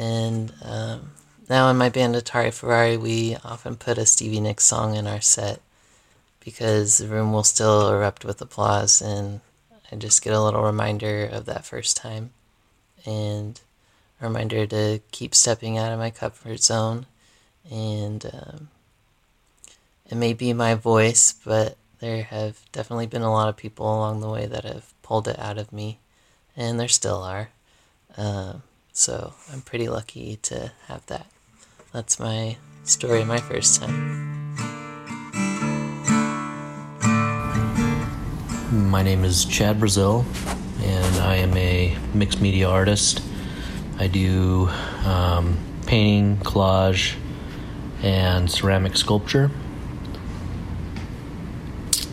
And 0.00 0.54
um, 0.64 1.10
now 1.50 1.68
in 1.68 1.76
my 1.76 1.90
band 1.90 2.14
Atari 2.14 2.54
Ferrari, 2.54 2.96
we 2.96 3.36
often 3.44 3.76
put 3.76 3.98
a 3.98 4.06
Stevie 4.06 4.40
Nicks 4.40 4.64
song 4.64 4.96
in 4.96 5.06
our 5.06 5.20
set 5.20 5.60
because 6.42 6.96
the 6.96 7.06
room 7.06 7.34
will 7.34 7.44
still 7.44 7.90
erupt 7.90 8.24
with 8.24 8.40
applause, 8.40 9.02
and 9.02 9.42
I 9.92 9.96
just 9.96 10.22
get 10.22 10.32
a 10.32 10.40
little 10.40 10.62
reminder 10.62 11.26
of 11.26 11.44
that 11.44 11.66
first 11.66 11.98
time, 11.98 12.30
and 13.04 13.60
a 14.22 14.26
reminder 14.26 14.66
to 14.68 15.00
keep 15.10 15.34
stepping 15.34 15.76
out 15.76 15.92
of 15.92 15.98
my 15.98 16.08
comfort 16.08 16.62
zone. 16.62 17.04
And 17.70 18.24
um, 18.32 18.68
it 20.08 20.14
may 20.14 20.32
be 20.32 20.54
my 20.54 20.76
voice, 20.76 21.34
but 21.44 21.76
there 21.98 22.22
have 22.22 22.58
definitely 22.72 23.06
been 23.06 23.20
a 23.20 23.30
lot 23.30 23.50
of 23.50 23.56
people 23.58 23.84
along 23.84 24.20
the 24.20 24.30
way 24.30 24.46
that 24.46 24.64
have 24.64 24.94
pulled 25.02 25.28
it 25.28 25.38
out 25.38 25.58
of 25.58 25.74
me, 25.74 25.98
and 26.56 26.80
there 26.80 26.88
still 26.88 27.22
are. 27.22 27.50
Um, 28.16 28.62
so 29.00 29.32
I'm 29.50 29.62
pretty 29.62 29.88
lucky 29.88 30.36
to 30.42 30.72
have 30.86 31.06
that. 31.06 31.26
That's 31.90 32.20
my 32.20 32.58
story, 32.84 33.24
my 33.24 33.38
first 33.38 33.80
time. 33.80 34.54
My 38.90 39.02
name 39.02 39.24
is 39.24 39.46
Chad 39.46 39.80
Brazil, 39.80 40.26
and 40.82 41.16
I 41.16 41.36
am 41.36 41.56
a 41.56 41.96
mixed 42.12 42.42
media 42.42 42.68
artist. 42.68 43.22
I 43.98 44.06
do 44.06 44.68
um, 45.06 45.56
painting, 45.86 46.36
collage, 46.44 47.14
and 48.02 48.50
ceramic 48.50 48.98
sculpture. 48.98 49.50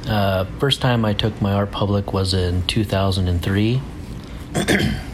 Uh, 0.07 0.45
first 0.57 0.79
time 0.79 1.03
I 1.03 1.11
took 1.11 1.41
my 1.41 1.51
art 1.51 1.71
public 1.71 2.13
was 2.13 2.33
in 2.33 2.65
2003. 2.67 3.81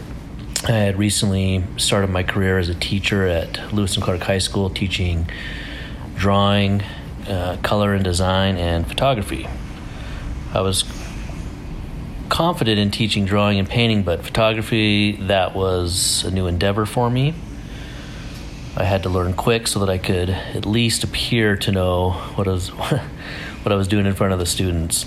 I 0.66 0.72
had 0.72 0.98
recently 0.98 1.62
started 1.76 2.10
my 2.10 2.24
career 2.24 2.58
as 2.58 2.70
a 2.70 2.76
teacher 2.76 3.28
at 3.28 3.74
Lewis 3.74 3.96
and 3.96 4.04
Clark 4.04 4.22
High 4.22 4.38
School, 4.38 4.70
teaching 4.70 5.30
drawing, 6.16 6.82
uh, 7.28 7.58
color 7.62 7.94
and 7.94 8.02
design, 8.02 8.56
and 8.56 8.88
photography. 8.88 9.46
I 10.54 10.62
was 10.62 10.86
confident 12.30 12.80
in 12.80 12.92
teaching 12.92 13.26
drawing 13.26 13.60
and 13.60 13.68
painting, 13.68 14.04
but 14.04 14.24
photography, 14.24 15.18
that 15.28 15.54
was 15.54 16.24
a 16.24 16.32
new 16.32 16.48
endeavor 16.48 16.86
for 16.86 17.10
me. 17.10 17.34
I 18.78 18.86
had 18.86 19.04
to 19.04 19.10
learn 19.10 19.34
quick 19.34 19.68
so 19.68 19.80
that 19.80 19.90
I 19.90 19.98
could 19.98 20.30
at 20.30 20.66
least 20.66 21.04
appear 21.04 21.58
to 21.58 21.74
know 21.74 22.12
what 22.36 22.48
I 22.48 22.52
was, 22.52 22.70
what 23.64 23.74
I 23.74 23.76
was 23.76 23.90
doing 23.90 24.06
in 24.06 24.16
front 24.16 24.32
of 24.32 24.40
the 24.40 24.46
students. 24.46 25.06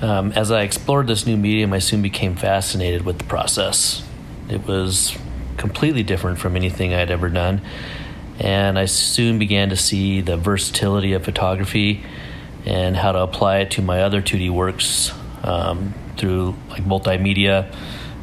Um, 0.00 0.32
as 0.32 0.50
I 0.50 0.62
explored 0.62 1.08
this 1.08 1.26
new 1.26 1.36
medium, 1.36 1.72
I 1.72 1.80
soon 1.80 2.02
became 2.02 2.36
fascinated 2.36 3.04
with 3.04 3.18
the 3.18 3.24
process. 3.24 4.04
It 4.48 4.66
was 4.66 5.16
completely 5.56 6.04
different 6.04 6.38
from 6.38 6.54
anything 6.54 6.94
I'd 6.94 7.10
ever 7.10 7.28
done, 7.28 7.60
and 8.38 8.78
I 8.78 8.84
soon 8.84 9.38
began 9.38 9.70
to 9.70 9.76
see 9.76 10.20
the 10.20 10.36
versatility 10.36 11.12
of 11.14 11.24
photography 11.24 12.04
and 12.64 12.96
how 12.96 13.12
to 13.12 13.20
apply 13.20 13.58
it 13.58 13.72
to 13.72 13.82
my 13.82 14.02
other 14.02 14.22
2D 14.22 14.50
works 14.50 15.12
um, 15.42 15.94
through 16.16 16.54
like 16.70 16.84
multimedia, 16.84 17.72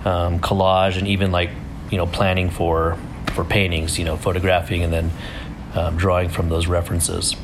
um, 0.05 0.39
collage, 0.39 0.97
and 0.97 1.07
even 1.07 1.31
like 1.31 1.49
you 1.91 1.97
know 1.97 2.05
planning 2.05 2.49
for 2.49 2.97
for 3.33 3.43
paintings. 3.43 3.99
You 3.99 4.05
know, 4.05 4.15
photographing 4.15 4.81
and 4.83 4.93
then 4.93 5.11
um, 5.73 5.97
drawing 5.97 6.29
from 6.29 6.47
those 6.47 6.67
references. 6.67 7.35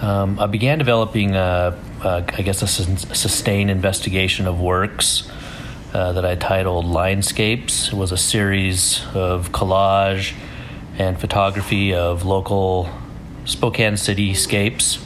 Um, 0.00 0.38
I 0.38 0.46
began 0.46 0.78
developing, 0.78 1.34
a, 1.34 1.78
a, 2.02 2.24
I 2.38 2.42
guess, 2.42 2.62
a 2.62 2.66
sustained 2.66 3.70
investigation 3.70 4.46
of 4.46 4.60
works 4.60 5.30
uh, 5.92 6.12
that 6.12 6.24
I 6.24 6.34
titled 6.36 6.86
Linescapes. 6.86 7.88
It 7.88 7.94
was 7.94 8.12
a 8.12 8.16
series 8.16 9.04
of 9.14 9.52
collage 9.52 10.34
and 10.98 11.18
photography 11.18 11.94
of 11.94 12.24
local 12.24 12.88
Spokane 13.44 13.94
cityscapes 13.94 15.02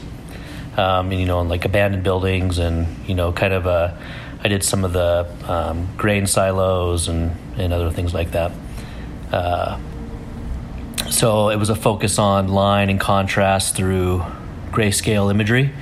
um, 0.77 1.11
and, 1.11 1.21
you 1.21 1.27
know, 1.27 1.41
like 1.43 1.65
abandoned 1.65 2.03
buildings 2.03 2.59
and, 2.59 2.87
you 3.09 3.15
know, 3.15 3.33
kind 3.33 3.53
of 3.53 3.67
a, 3.67 3.99
I 4.43 4.49
did 4.49 4.63
some 4.63 4.85
of 4.85 4.93
the 4.93 5.27
um, 5.51 5.89
grain 5.97 6.27
silos 6.27 7.09
and, 7.09 7.33
and 7.57 7.73
other 7.73 7.91
things 7.91 8.13
like 8.13 8.33
that. 8.33 8.53
Uh, 9.33 9.79
so 11.11 11.49
it 11.49 11.57
was 11.57 11.71
a 11.71 11.77
focus 11.77 12.19
on 12.19 12.49
line 12.49 12.91
and 12.91 13.01
contrast 13.01 13.77
through 13.77 14.25
grayscale 14.71 15.31
imagery. 15.31 15.73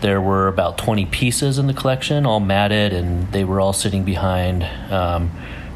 There 0.00 0.20
were 0.20 0.46
about 0.46 0.78
20 0.78 1.06
pieces 1.06 1.58
in 1.58 1.66
the 1.66 1.74
collection, 1.74 2.24
all 2.24 2.38
matted, 2.38 2.92
and 2.92 3.30
they 3.32 3.44
were 3.44 3.60
all 3.60 3.72
sitting 3.72 4.04
behind 4.04 4.62
um, 4.92 5.30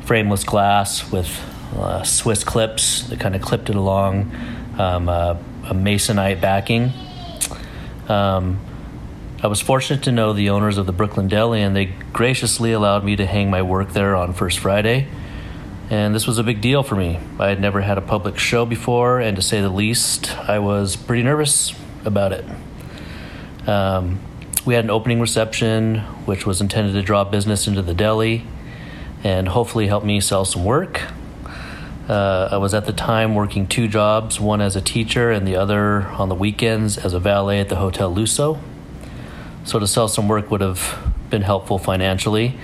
frameless 0.04 0.44
glass 0.44 1.10
with 1.10 1.40
uh, 1.76 2.04
Swiss 2.04 2.44
clips 2.44 3.02
that 3.08 3.18
kind 3.18 3.34
of 3.34 3.42
clipped 3.42 3.68
it 3.68 3.74
along 3.74 4.30
um, 4.78 5.08
uh, 5.08 5.36
a 5.64 5.74
masonite 5.74 6.40
backing. 6.40 6.92
Um, 8.08 8.60
I 9.42 9.48
was 9.48 9.60
fortunate 9.60 10.04
to 10.04 10.12
know 10.12 10.32
the 10.32 10.50
owners 10.50 10.78
of 10.78 10.86
the 10.86 10.92
Brooklyn 10.92 11.26
Deli, 11.26 11.60
and 11.60 11.74
they 11.74 11.86
graciously 12.12 12.70
allowed 12.70 13.04
me 13.04 13.16
to 13.16 13.26
hang 13.26 13.50
my 13.50 13.62
work 13.62 13.92
there 13.92 14.14
on 14.14 14.34
First 14.34 14.60
Friday. 14.60 15.08
And 15.90 16.14
this 16.14 16.28
was 16.28 16.38
a 16.38 16.44
big 16.44 16.60
deal 16.60 16.84
for 16.84 16.94
me. 16.94 17.18
I 17.40 17.48
had 17.48 17.60
never 17.60 17.80
had 17.80 17.98
a 17.98 18.00
public 18.00 18.38
show 18.38 18.64
before, 18.64 19.18
and 19.18 19.34
to 19.34 19.42
say 19.42 19.60
the 19.60 19.68
least, 19.68 20.38
I 20.38 20.60
was 20.60 20.94
pretty 20.94 21.24
nervous 21.24 21.74
about 22.04 22.32
it. 22.32 22.44
Um, 23.66 24.20
we 24.64 24.74
had 24.74 24.84
an 24.84 24.90
opening 24.90 25.20
reception, 25.20 25.98
which 26.24 26.46
was 26.46 26.60
intended 26.60 26.92
to 26.92 27.02
draw 27.02 27.24
business 27.24 27.66
into 27.66 27.82
the 27.82 27.94
deli 27.94 28.46
and 29.24 29.48
hopefully 29.48 29.86
help 29.86 30.04
me 30.04 30.20
sell 30.20 30.44
some 30.44 30.64
work. 30.64 31.02
Uh, 32.08 32.48
I 32.50 32.56
was 32.56 32.74
at 32.74 32.86
the 32.86 32.92
time 32.92 33.34
working 33.34 33.66
two 33.66 33.86
jobs 33.86 34.40
one 34.40 34.60
as 34.60 34.74
a 34.74 34.80
teacher 34.80 35.30
and 35.30 35.46
the 35.46 35.56
other 35.56 36.02
on 36.08 36.28
the 36.28 36.34
weekends 36.34 36.98
as 36.98 37.14
a 37.14 37.20
valet 37.20 37.60
at 37.60 37.68
the 37.68 37.76
Hotel 37.76 38.12
Lusso. 38.12 38.60
So 39.64 39.78
to 39.78 39.86
sell 39.86 40.08
some 40.08 40.28
work 40.28 40.50
would 40.50 40.60
have 40.60 41.14
been 41.30 41.42
helpful 41.42 41.78
financially. 41.78 42.58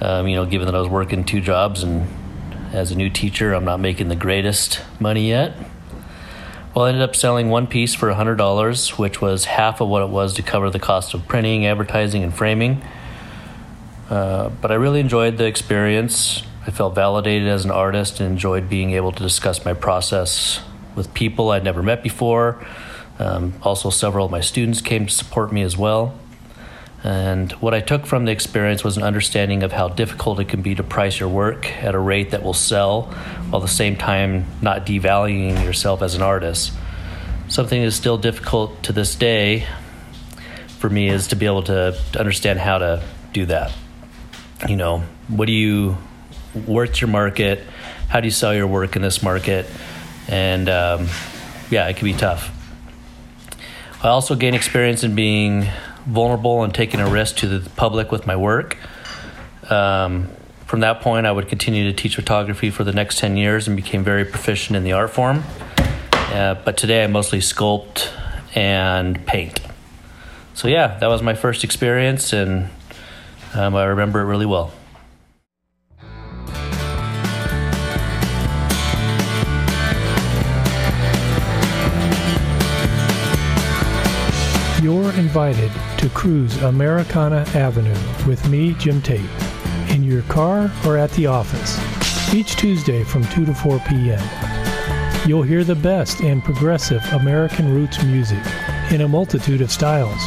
Um, 0.00 0.26
you 0.26 0.36
know, 0.36 0.46
given 0.46 0.66
that 0.66 0.74
I 0.74 0.80
was 0.80 0.88
working 0.88 1.24
two 1.24 1.40
jobs 1.40 1.82
and 1.82 2.08
as 2.72 2.90
a 2.90 2.96
new 2.96 3.10
teacher, 3.10 3.52
I'm 3.52 3.64
not 3.64 3.80
making 3.80 4.08
the 4.08 4.16
greatest 4.16 4.80
money 4.98 5.28
yet. 5.28 5.54
Well, 6.78 6.86
I 6.86 6.90
ended 6.90 7.02
up 7.02 7.16
selling 7.16 7.48
one 7.48 7.66
piece 7.66 7.96
for 7.96 8.08
$100, 8.08 8.98
which 9.00 9.20
was 9.20 9.46
half 9.46 9.80
of 9.80 9.88
what 9.88 10.00
it 10.00 10.10
was 10.10 10.34
to 10.34 10.42
cover 10.42 10.70
the 10.70 10.78
cost 10.78 11.12
of 11.12 11.26
printing, 11.26 11.66
advertising, 11.66 12.22
and 12.22 12.32
framing. 12.32 12.84
Uh, 14.08 14.50
but 14.50 14.70
I 14.70 14.74
really 14.76 15.00
enjoyed 15.00 15.38
the 15.38 15.46
experience. 15.46 16.44
I 16.64 16.70
felt 16.70 16.94
validated 16.94 17.48
as 17.48 17.64
an 17.64 17.72
artist 17.72 18.20
and 18.20 18.30
enjoyed 18.30 18.68
being 18.68 18.92
able 18.92 19.10
to 19.10 19.20
discuss 19.20 19.64
my 19.64 19.74
process 19.74 20.60
with 20.94 21.12
people 21.14 21.50
I'd 21.50 21.64
never 21.64 21.82
met 21.82 22.00
before. 22.00 22.64
Um, 23.18 23.54
also, 23.62 23.90
several 23.90 24.26
of 24.26 24.30
my 24.30 24.40
students 24.40 24.80
came 24.80 25.06
to 25.06 25.12
support 25.12 25.52
me 25.52 25.62
as 25.62 25.76
well. 25.76 26.16
And 27.04 27.52
what 27.52 27.74
I 27.74 27.80
took 27.80 28.06
from 28.06 28.24
the 28.24 28.32
experience 28.32 28.82
was 28.82 28.96
an 28.96 29.04
understanding 29.04 29.62
of 29.62 29.70
how 29.70 29.88
difficult 29.88 30.40
it 30.40 30.48
can 30.48 30.62
be 30.62 30.74
to 30.74 30.82
price 30.82 31.20
your 31.20 31.28
work 31.28 31.70
at 31.82 31.94
a 31.94 31.98
rate 31.98 32.32
that 32.32 32.42
will 32.42 32.54
sell 32.54 33.02
while 33.50 33.62
at 33.62 33.66
the 33.66 33.72
same 33.72 33.96
time 33.96 34.46
not 34.60 34.84
devaluing 34.84 35.62
yourself 35.64 36.02
as 36.02 36.16
an 36.16 36.22
artist. 36.22 36.72
Something 37.46 37.82
that's 37.82 37.94
still 37.94 38.18
difficult 38.18 38.82
to 38.82 38.92
this 38.92 39.14
day 39.14 39.66
for 40.78 40.90
me 40.90 41.08
is 41.08 41.28
to 41.28 41.36
be 41.36 41.46
able 41.46 41.62
to 41.64 41.98
understand 42.18 42.58
how 42.58 42.78
to 42.78 43.02
do 43.32 43.46
that. 43.46 43.72
You 44.68 44.76
know, 44.76 45.04
what 45.28 45.46
do 45.46 45.52
you, 45.52 45.96
what's 46.66 47.00
your 47.00 47.08
market? 47.08 47.60
How 48.08 48.20
do 48.20 48.26
you 48.26 48.32
sell 48.32 48.54
your 48.54 48.66
work 48.66 48.96
in 48.96 49.02
this 49.02 49.22
market? 49.22 49.66
And 50.26 50.68
um, 50.68 51.08
yeah, 51.70 51.86
it 51.88 51.96
can 51.96 52.06
be 52.06 52.12
tough. 52.12 52.50
I 54.02 54.08
also 54.08 54.34
gained 54.34 54.56
experience 54.56 55.04
in 55.04 55.14
being 55.14 55.68
vulnerable 56.08 56.64
and 56.64 56.74
taking 56.74 57.00
a 57.00 57.08
risk 57.08 57.36
to 57.36 57.46
the 57.46 57.70
public 57.70 58.10
with 58.10 58.26
my 58.26 58.34
work. 58.34 58.76
Um, 59.70 60.28
from 60.66 60.80
that 60.80 61.00
point, 61.00 61.26
I 61.26 61.32
would 61.32 61.48
continue 61.48 61.84
to 61.84 61.92
teach 61.92 62.16
photography 62.16 62.70
for 62.70 62.84
the 62.84 62.92
next 62.92 63.18
10 63.18 63.36
years 63.36 63.68
and 63.68 63.76
became 63.76 64.04
very 64.04 64.24
proficient 64.24 64.76
in 64.76 64.84
the 64.84 64.92
art 64.92 65.10
form. 65.10 65.44
Uh, 66.10 66.54
but 66.64 66.76
today 66.76 67.04
I 67.04 67.06
mostly 67.06 67.40
sculpt 67.40 68.10
and 68.54 69.24
paint. 69.26 69.60
So, 70.54 70.68
yeah, 70.68 70.98
that 70.98 71.06
was 71.06 71.22
my 71.22 71.34
first 71.34 71.62
experience, 71.62 72.32
and 72.32 72.68
um, 73.54 73.76
I 73.76 73.84
remember 73.84 74.20
it 74.20 74.24
really 74.24 74.46
well. 74.46 74.72
You're 84.80 85.12
invited 85.14 85.72
to 85.98 86.08
cruise 86.10 86.56
Americana 86.62 87.44
Avenue 87.54 87.98
with 88.28 88.48
me, 88.48 88.74
Jim 88.74 89.02
Tate, 89.02 89.28
in 89.88 90.04
your 90.04 90.22
car 90.22 90.70
or 90.86 90.96
at 90.96 91.10
the 91.12 91.26
office, 91.26 91.76
each 92.32 92.54
Tuesday 92.54 93.02
from 93.02 93.24
2 93.24 93.46
to 93.46 93.54
4 93.54 93.80
p.m. 93.80 94.22
You'll 95.26 95.42
hear 95.42 95.64
the 95.64 95.74
best 95.74 96.20
in 96.20 96.40
progressive 96.40 97.02
American 97.12 97.74
roots 97.74 98.00
music 98.04 98.38
in 98.92 99.00
a 99.00 99.08
multitude 99.08 99.62
of 99.62 99.72
styles. 99.72 100.22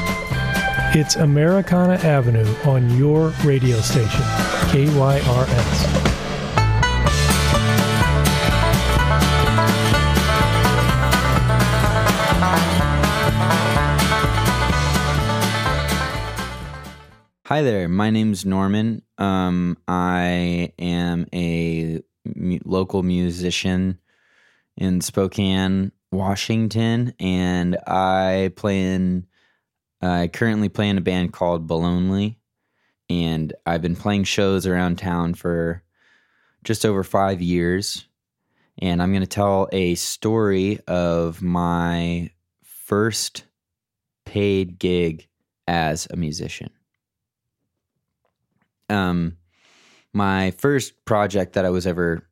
It's 0.93 1.15
Americana 1.15 1.93
Avenue 2.03 2.53
on 2.65 2.97
your 2.97 3.29
radio 3.45 3.79
station, 3.79 4.25
KYRS. 4.67 6.10
Hi 17.51 17.63
there. 17.63 17.89
My 17.89 18.11
name's 18.11 18.45
Norman. 18.45 19.01
Um, 19.17 19.77
I 19.85 20.71
am 20.79 21.27
a 21.33 22.01
mu- 22.23 22.59
local 22.63 23.03
musician 23.03 23.99
in 24.77 25.01
Spokane, 25.01 25.91
Washington, 26.13 27.13
and 27.19 27.75
I 27.85 28.53
play 28.55 28.93
in. 28.93 29.27
I 30.01 30.29
currently 30.29 30.69
play 30.69 30.87
in 30.87 30.97
a 30.97 31.01
band 31.01 31.33
called 31.33 31.67
Balonely, 31.67 32.37
and 33.09 33.51
I've 33.65 33.81
been 33.81 33.97
playing 33.97 34.23
shows 34.23 34.65
around 34.65 34.97
town 34.97 35.33
for 35.33 35.83
just 36.63 36.85
over 36.85 37.03
five 37.03 37.41
years. 37.41 38.07
And 38.79 39.03
I'm 39.03 39.11
going 39.11 39.23
to 39.23 39.27
tell 39.27 39.67
a 39.73 39.95
story 39.95 40.79
of 40.87 41.41
my 41.41 42.31
first 42.63 43.43
paid 44.25 44.79
gig 44.79 45.27
as 45.67 46.07
a 46.11 46.15
musician 46.15 46.69
um, 48.91 49.37
my 50.13 50.51
first 50.51 51.05
project 51.05 51.53
that 51.53 51.65
I 51.65 51.69
was 51.69 51.87
ever 51.87 52.27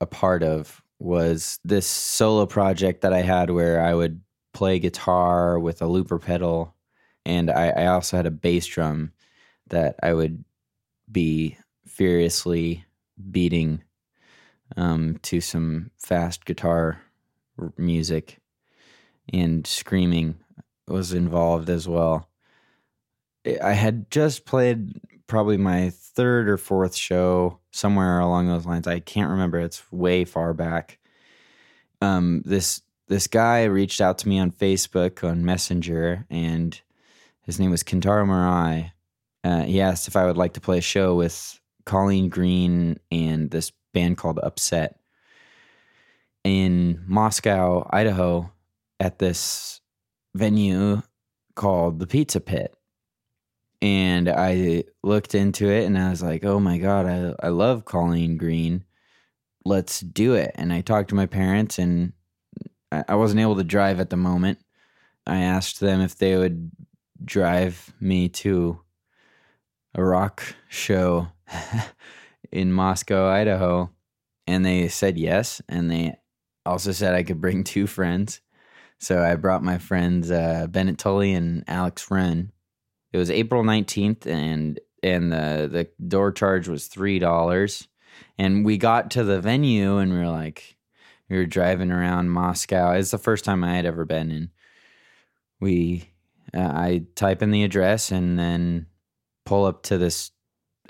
a 0.00 0.06
part 0.06 0.42
of 0.42 0.82
was 0.98 1.60
this 1.64 1.86
solo 1.86 2.46
project 2.46 3.02
that 3.02 3.12
I 3.12 3.20
had 3.20 3.50
where 3.50 3.80
I 3.82 3.94
would 3.94 4.20
play 4.52 4.78
guitar 4.78 5.58
with 5.58 5.82
a 5.82 5.86
looper 5.86 6.18
pedal, 6.18 6.74
and 7.24 7.50
I, 7.50 7.68
I 7.68 7.86
also 7.86 8.16
had 8.16 8.26
a 8.26 8.30
bass 8.30 8.66
drum 8.66 9.12
that 9.68 9.96
I 10.02 10.14
would 10.14 10.44
be 11.10 11.56
furiously 11.86 12.84
beating 13.30 13.82
um, 14.76 15.18
to 15.22 15.40
some 15.40 15.90
fast 15.98 16.44
guitar 16.44 17.00
music, 17.76 18.38
and 19.32 19.66
screaming 19.66 20.38
was 20.86 21.12
involved 21.12 21.68
as 21.68 21.86
well. 21.86 22.28
I 23.62 23.72
had 23.72 24.10
just 24.10 24.44
played 24.44 25.00
probably 25.28 25.56
my 25.56 25.90
third 25.90 26.48
or 26.48 26.56
fourth 26.56 26.96
show 26.96 27.60
somewhere 27.70 28.18
along 28.18 28.48
those 28.48 28.66
lines. 28.66 28.88
I 28.88 28.98
can't 28.98 29.30
remember. 29.30 29.60
It's 29.60 29.92
way 29.92 30.24
far 30.24 30.52
back. 30.54 30.98
Um, 32.02 32.42
this 32.44 32.82
this 33.06 33.26
guy 33.26 33.64
reached 33.64 34.00
out 34.00 34.18
to 34.18 34.28
me 34.28 34.38
on 34.38 34.50
Facebook 34.50 35.26
on 35.26 35.44
Messenger, 35.44 36.26
and 36.28 36.78
his 37.42 37.60
name 37.60 37.70
was 37.70 37.84
Kentaro 37.84 38.26
Murai. 38.26 38.90
Uh, 39.44 39.62
he 39.62 39.80
asked 39.80 40.08
if 40.08 40.16
I 40.16 40.26
would 40.26 40.36
like 40.36 40.54
to 40.54 40.60
play 40.60 40.78
a 40.78 40.82
show 40.82 41.14
with 41.14 41.60
Colleen 41.86 42.28
Green 42.28 42.98
and 43.10 43.50
this 43.50 43.72
band 43.94 44.18
called 44.18 44.38
Upset 44.42 44.98
in 46.44 47.02
Moscow, 47.06 47.88
Idaho, 47.90 48.50
at 49.00 49.18
this 49.18 49.80
venue 50.34 51.02
called 51.54 51.98
the 51.98 52.06
Pizza 52.06 52.40
Pit 52.40 52.74
and 53.80 54.28
I 54.28 54.84
looked 55.02 55.34
into 55.34 55.70
it 55.70 55.84
and 55.84 55.96
I 55.96 56.10
was 56.10 56.22
like, 56.22 56.44
oh 56.44 56.58
my 56.58 56.78
God, 56.78 57.06
I, 57.06 57.46
I 57.46 57.48
love 57.50 57.84
Colleen 57.84 58.36
Green. 58.36 58.84
Let's 59.64 60.00
do 60.00 60.34
it. 60.34 60.52
And 60.56 60.72
I 60.72 60.80
talked 60.80 61.10
to 61.10 61.14
my 61.14 61.26
parents 61.26 61.78
and 61.78 62.12
I, 62.90 63.14
wasn't 63.14 63.40
able 63.40 63.56
to 63.56 63.64
drive 63.64 64.00
at 64.00 64.10
the 64.10 64.16
moment. 64.16 64.58
I 65.26 65.40
asked 65.40 65.78
them 65.78 66.00
if 66.00 66.16
they 66.16 66.36
would 66.36 66.70
drive 67.24 67.92
me 68.00 68.28
to 68.30 68.80
a 69.94 70.02
rock 70.02 70.42
show 70.68 71.28
in 72.52 72.72
Moscow, 72.72 73.28
Idaho. 73.28 73.90
And 74.46 74.64
they 74.64 74.88
said 74.88 75.18
yes. 75.18 75.60
And 75.68 75.90
they 75.90 76.16
also 76.64 76.92
said 76.92 77.14
I 77.14 77.22
could 77.22 77.40
bring 77.40 77.62
two 77.62 77.86
friends. 77.86 78.40
So 78.98 79.22
I 79.22 79.36
brought 79.36 79.62
my 79.62 79.78
friends 79.78 80.30
uh, 80.30 80.66
Bennett 80.68 80.98
Tully 80.98 81.32
and 81.32 81.62
Alex 81.68 82.10
Wren 82.10 82.50
it 83.12 83.18
was 83.18 83.30
April 83.30 83.62
19th 83.62 84.26
and 84.26 84.80
and 85.02 85.32
the 85.32 85.68
the 85.70 85.88
door 86.06 86.32
charge 86.32 86.68
was 86.68 86.88
$3 86.88 87.86
and 88.38 88.64
we 88.64 88.76
got 88.78 89.10
to 89.12 89.24
the 89.24 89.40
venue 89.40 89.98
and 89.98 90.12
we 90.12 90.18
were 90.18 90.28
like 90.28 90.76
we 91.28 91.36
were 91.36 91.46
driving 91.46 91.90
around 91.90 92.30
Moscow. 92.30 92.92
It's 92.92 93.10
the 93.10 93.18
first 93.18 93.44
time 93.44 93.62
I 93.62 93.74
had 93.74 93.84
ever 93.84 94.04
been 94.04 94.30
in. 94.30 94.50
We 95.60 96.10
uh, 96.54 96.60
I 96.60 97.04
type 97.14 97.42
in 97.42 97.50
the 97.50 97.64
address 97.64 98.10
and 98.10 98.38
then 98.38 98.86
pull 99.44 99.66
up 99.66 99.82
to 99.84 99.98
this 99.98 100.30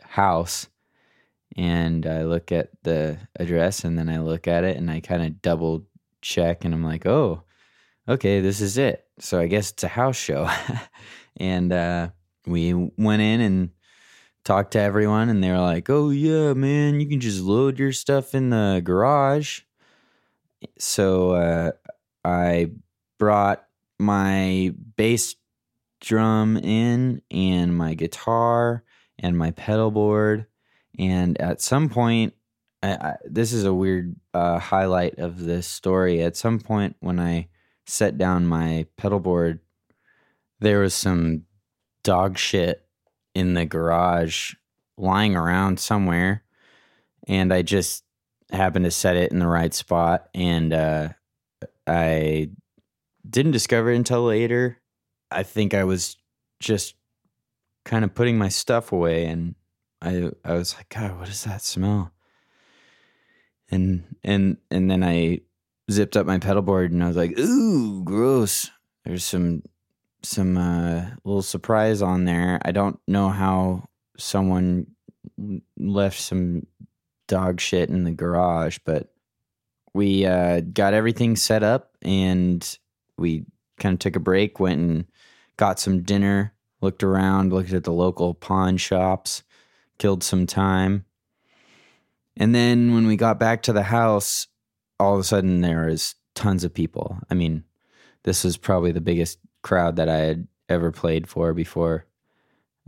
house 0.02 0.68
and 1.56 2.06
I 2.06 2.22
look 2.22 2.52
at 2.52 2.70
the 2.84 3.18
address 3.38 3.84
and 3.84 3.98
then 3.98 4.08
I 4.08 4.18
look 4.18 4.46
at 4.46 4.64
it 4.64 4.76
and 4.76 4.90
I 4.90 5.00
kind 5.00 5.22
of 5.22 5.42
double 5.42 5.86
check 6.20 6.64
and 6.64 6.72
I'm 6.72 6.84
like, 6.84 7.06
"Oh, 7.06 7.42
okay, 8.08 8.40
this 8.40 8.60
is 8.60 8.78
it." 8.78 9.04
So 9.18 9.40
I 9.40 9.46
guess 9.46 9.72
it's 9.72 9.84
a 9.84 9.88
house 9.88 10.16
show. 10.16 10.48
and 11.36 11.72
uh, 11.72 12.08
we 12.46 12.74
went 12.74 13.22
in 13.22 13.40
and 13.40 13.70
talked 14.44 14.72
to 14.72 14.80
everyone, 14.80 15.28
and 15.28 15.42
they 15.42 15.50
were 15.50 15.58
like, 15.58 15.88
"Oh 15.90 16.10
yeah, 16.10 16.54
man, 16.54 17.00
you 17.00 17.08
can 17.08 17.20
just 17.20 17.40
load 17.40 17.78
your 17.78 17.92
stuff 17.92 18.34
in 18.34 18.50
the 18.50 18.80
garage." 18.82 19.60
So 20.78 21.32
uh, 21.32 21.72
I 22.24 22.70
brought 23.18 23.64
my 23.98 24.74
bass 24.96 25.36
drum 26.00 26.56
in 26.56 27.22
and 27.30 27.76
my 27.76 27.94
guitar 27.94 28.84
and 29.18 29.36
my 29.36 29.50
pedal 29.52 29.90
board, 29.90 30.46
and 30.98 31.40
at 31.40 31.60
some 31.60 31.88
point. 31.88 32.34
I, 32.80 32.92
I, 32.92 33.16
this 33.24 33.52
is 33.52 33.64
a 33.64 33.74
weird 33.74 34.14
uh, 34.32 34.60
highlight 34.60 35.18
of 35.18 35.40
this 35.40 35.66
story. 35.66 36.22
At 36.22 36.36
some 36.36 36.60
point, 36.60 36.94
when 37.00 37.18
I 37.18 37.48
set 37.86 38.18
down 38.18 38.46
my 38.46 38.86
pedal 38.96 39.18
board, 39.18 39.58
there 40.60 40.80
was 40.80 40.94
some 40.94 41.44
dog 42.02 42.38
shit 42.38 42.84
in 43.34 43.54
the 43.54 43.64
garage 43.64 44.54
lying 44.96 45.36
around 45.36 45.78
somewhere 45.78 46.42
and 47.26 47.52
I 47.52 47.62
just 47.62 48.04
happened 48.50 48.84
to 48.86 48.90
set 48.90 49.16
it 49.16 49.30
in 49.30 49.38
the 49.38 49.46
right 49.46 49.72
spot 49.72 50.28
and 50.34 50.72
uh 50.72 51.08
I 51.86 52.50
didn't 53.28 53.52
discover 53.52 53.90
it 53.90 53.96
until 53.96 54.24
later. 54.24 54.78
I 55.30 55.42
think 55.42 55.74
I 55.74 55.84
was 55.84 56.16
just 56.60 56.94
kind 57.84 58.04
of 58.04 58.14
putting 58.14 58.38
my 58.38 58.48
stuff 58.48 58.92
away 58.92 59.26
and 59.26 59.54
I 60.02 60.30
I 60.44 60.54
was 60.54 60.74
like, 60.74 60.88
God, 60.88 61.18
what 61.18 61.26
does 61.26 61.44
that 61.44 61.62
smell? 61.62 62.12
And 63.70 64.16
and 64.24 64.56
and 64.70 64.90
then 64.90 65.02
I 65.02 65.40
zipped 65.90 66.16
up 66.16 66.26
my 66.26 66.38
pedal 66.38 66.62
board 66.62 66.92
and 66.92 67.02
I 67.02 67.08
was 67.08 67.16
like, 67.16 67.38
ooh, 67.38 68.02
gross. 68.04 68.70
There's 69.04 69.24
some 69.24 69.62
some 70.22 70.56
uh 70.56 71.06
little 71.24 71.42
surprise 71.42 72.02
on 72.02 72.24
there. 72.24 72.60
I 72.64 72.72
don't 72.72 72.98
know 73.06 73.28
how 73.28 73.88
someone 74.16 74.86
left 75.78 76.20
some 76.20 76.66
dog 77.26 77.60
shit 77.60 77.90
in 77.90 78.04
the 78.04 78.10
garage, 78.10 78.78
but 78.84 79.12
we 79.94 80.26
uh, 80.26 80.60
got 80.60 80.94
everything 80.94 81.36
set 81.36 81.62
up 81.62 81.96
and 82.02 82.78
we 83.16 83.44
kind 83.78 83.94
of 83.94 83.98
took 83.98 84.16
a 84.16 84.20
break, 84.20 84.60
went 84.60 84.80
and 84.80 85.04
got 85.56 85.78
some 85.78 86.02
dinner, 86.02 86.54
looked 86.80 87.02
around, 87.02 87.52
looked 87.52 87.72
at 87.72 87.84
the 87.84 87.92
local 87.92 88.34
pawn 88.34 88.76
shops, 88.76 89.42
killed 89.98 90.22
some 90.22 90.46
time. 90.46 91.04
And 92.36 92.54
then 92.54 92.94
when 92.94 93.06
we 93.06 93.16
got 93.16 93.40
back 93.40 93.62
to 93.62 93.72
the 93.72 93.84
house, 93.84 94.46
all 95.00 95.14
of 95.14 95.20
a 95.20 95.24
sudden 95.24 95.60
there 95.60 95.86
was 95.86 96.14
tons 96.34 96.64
of 96.64 96.72
people. 96.72 97.18
I 97.30 97.34
mean, 97.34 97.64
this 98.22 98.44
was 98.44 98.56
probably 98.56 98.92
the 98.92 99.00
biggest 99.00 99.38
crowd 99.62 99.96
that 99.96 100.08
I 100.08 100.18
had 100.18 100.48
ever 100.68 100.90
played 100.90 101.28
for 101.28 101.54
before. 101.54 102.06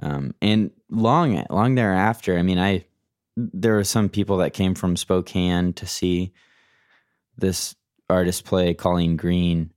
Um, 0.02 0.34
and 0.40 0.70
long, 0.90 1.44
long 1.50 1.74
thereafter, 1.74 2.38
I 2.38 2.42
mean, 2.42 2.58
I 2.58 2.84
there 3.36 3.74
were 3.74 3.84
some 3.84 4.08
people 4.08 4.38
that 4.38 4.52
came 4.52 4.74
from 4.74 4.96
Spokane 4.96 5.72
to 5.74 5.86
see 5.86 6.32
this 7.36 7.74
artist 8.08 8.44
play, 8.44 8.74
Colleen 8.74 9.16
Green, 9.16 9.72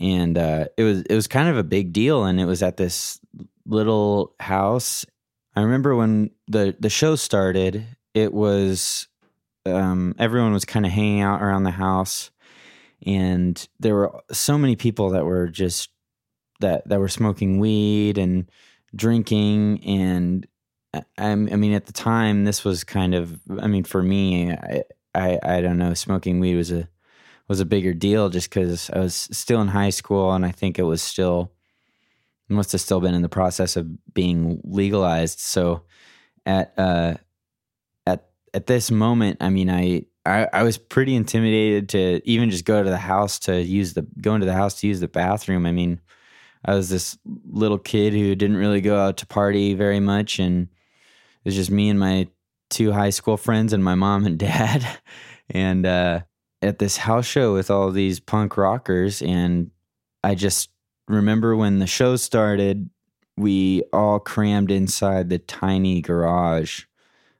and 0.00 0.36
uh, 0.36 0.66
it 0.76 0.82
was 0.82 1.02
it 1.02 1.14
was 1.14 1.26
kind 1.26 1.48
of 1.48 1.56
a 1.56 1.64
big 1.64 1.92
deal, 1.92 2.24
and 2.24 2.40
it 2.40 2.44
was 2.44 2.62
at 2.62 2.76
this 2.76 3.20
little 3.66 4.34
house. 4.40 5.04
I 5.54 5.62
remember 5.62 5.96
when 5.96 6.30
the 6.48 6.76
the 6.78 6.90
show 6.90 7.16
started, 7.16 7.86
it 8.14 8.32
was 8.32 9.08
um, 9.64 10.14
everyone 10.18 10.52
was 10.52 10.64
kind 10.64 10.86
of 10.86 10.92
hanging 10.92 11.20
out 11.20 11.42
around 11.42 11.64
the 11.64 11.70
house, 11.70 12.30
and 13.04 13.66
there 13.80 13.94
were 13.94 14.20
so 14.32 14.58
many 14.58 14.76
people 14.76 15.10
that 15.10 15.24
were 15.24 15.48
just 15.48 15.90
that 16.60 16.88
that 16.88 17.00
were 17.00 17.08
smoking 17.08 17.58
weed 17.58 18.18
and 18.18 18.50
drinking 18.94 19.84
and 19.84 20.46
I, 20.94 21.02
I 21.18 21.34
mean 21.34 21.72
at 21.72 21.86
the 21.86 21.92
time 21.92 22.44
this 22.44 22.64
was 22.64 22.84
kind 22.84 23.14
of 23.14 23.38
I 23.60 23.66
mean 23.66 23.84
for 23.84 24.02
me 24.02 24.52
I 24.52 24.82
I, 25.14 25.38
I 25.42 25.60
don't 25.60 25.78
know 25.78 25.94
smoking 25.94 26.40
weed 26.40 26.56
was 26.56 26.72
a 26.72 26.88
was 27.48 27.60
a 27.60 27.64
bigger 27.64 27.94
deal 27.94 28.28
just 28.28 28.50
because 28.50 28.90
I 28.90 28.98
was 28.98 29.14
still 29.14 29.60
in 29.60 29.68
high 29.68 29.90
school 29.90 30.32
and 30.32 30.44
I 30.44 30.50
think 30.50 30.78
it 30.78 30.84
was 30.84 31.02
still 31.02 31.52
must 32.48 32.72
have 32.72 32.80
still 32.80 33.00
been 33.00 33.14
in 33.14 33.22
the 33.22 33.28
process 33.28 33.76
of 33.76 33.88
being 34.14 34.60
legalized 34.64 35.40
so 35.40 35.82
at 36.44 36.72
uh 36.78 37.14
at 38.06 38.28
at 38.54 38.66
this 38.66 38.90
moment 38.90 39.38
I 39.40 39.50
mean 39.50 39.68
I 39.68 40.06
I, 40.26 40.48
I 40.52 40.62
was 40.64 40.76
pretty 40.76 41.14
intimidated 41.14 41.88
to 41.90 42.20
even 42.28 42.50
just 42.50 42.64
go 42.64 42.82
to 42.82 42.90
the 42.90 42.98
house 42.98 43.38
to 43.40 43.62
use 43.62 43.94
the 43.94 44.02
go 44.20 44.34
into 44.34 44.46
the 44.46 44.52
house 44.52 44.80
to 44.80 44.88
use 44.88 44.98
the 44.98 45.08
bathroom. 45.08 45.66
I 45.66 45.72
mean, 45.72 46.00
I 46.66 46.74
was 46.74 46.90
this 46.90 47.16
little 47.24 47.78
kid 47.78 48.12
who 48.12 48.34
didn't 48.34 48.56
really 48.56 48.80
go 48.80 48.98
out 48.98 49.18
to 49.18 49.26
party 49.26 49.74
very 49.74 50.00
much, 50.00 50.40
and 50.40 50.68
it 51.44 51.48
was 51.48 51.54
just 51.54 51.70
me 51.70 51.88
and 51.88 51.98
my 51.98 52.28
two 52.70 52.92
high 52.92 53.10
school 53.10 53.36
friends 53.36 53.72
and 53.72 53.84
my 53.84 53.94
mom 53.94 54.26
and 54.26 54.38
dad, 54.48 54.84
and 55.48 55.86
uh, 55.86 56.20
at 56.60 56.80
this 56.80 56.96
house 56.96 57.26
show 57.26 57.54
with 57.54 57.70
all 57.70 57.92
these 57.92 58.18
punk 58.18 58.56
rockers. 58.56 59.22
And 59.22 59.70
I 60.24 60.34
just 60.34 60.70
remember 61.06 61.54
when 61.54 61.78
the 61.78 61.86
show 61.86 62.16
started, 62.16 62.90
we 63.36 63.82
all 63.92 64.18
crammed 64.18 64.72
inside 64.72 65.28
the 65.28 65.38
tiny 65.38 66.00
garage. 66.00 66.84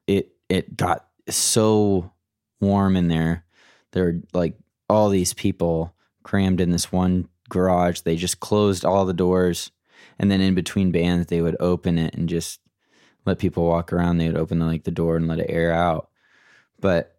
It 0.06 0.30
it 0.48 0.76
got 0.76 1.08
so 1.28 2.12
warm 2.60 2.94
in 2.94 3.08
there. 3.08 3.44
There 3.90 4.04
were 4.04 4.20
like 4.32 4.54
all 4.88 5.08
these 5.08 5.34
people 5.34 5.94
crammed 6.22 6.60
in 6.60 6.70
this 6.70 6.92
one 6.92 7.28
garage. 7.48 8.00
They 8.00 8.16
just 8.16 8.40
closed 8.40 8.84
all 8.84 9.04
the 9.04 9.14
doors. 9.14 9.70
And 10.18 10.30
then 10.30 10.40
in 10.40 10.54
between 10.54 10.92
bands, 10.92 11.26
they 11.26 11.42
would 11.42 11.56
open 11.60 11.98
it 11.98 12.14
and 12.14 12.28
just 12.28 12.60
let 13.24 13.38
people 13.38 13.66
walk 13.66 13.92
around. 13.92 14.18
They 14.18 14.28
would 14.28 14.36
open 14.36 14.58
the, 14.58 14.66
like 14.66 14.84
the 14.84 14.90
door 14.90 15.16
and 15.16 15.28
let 15.28 15.40
it 15.40 15.50
air 15.50 15.72
out. 15.72 16.10
But 16.80 17.16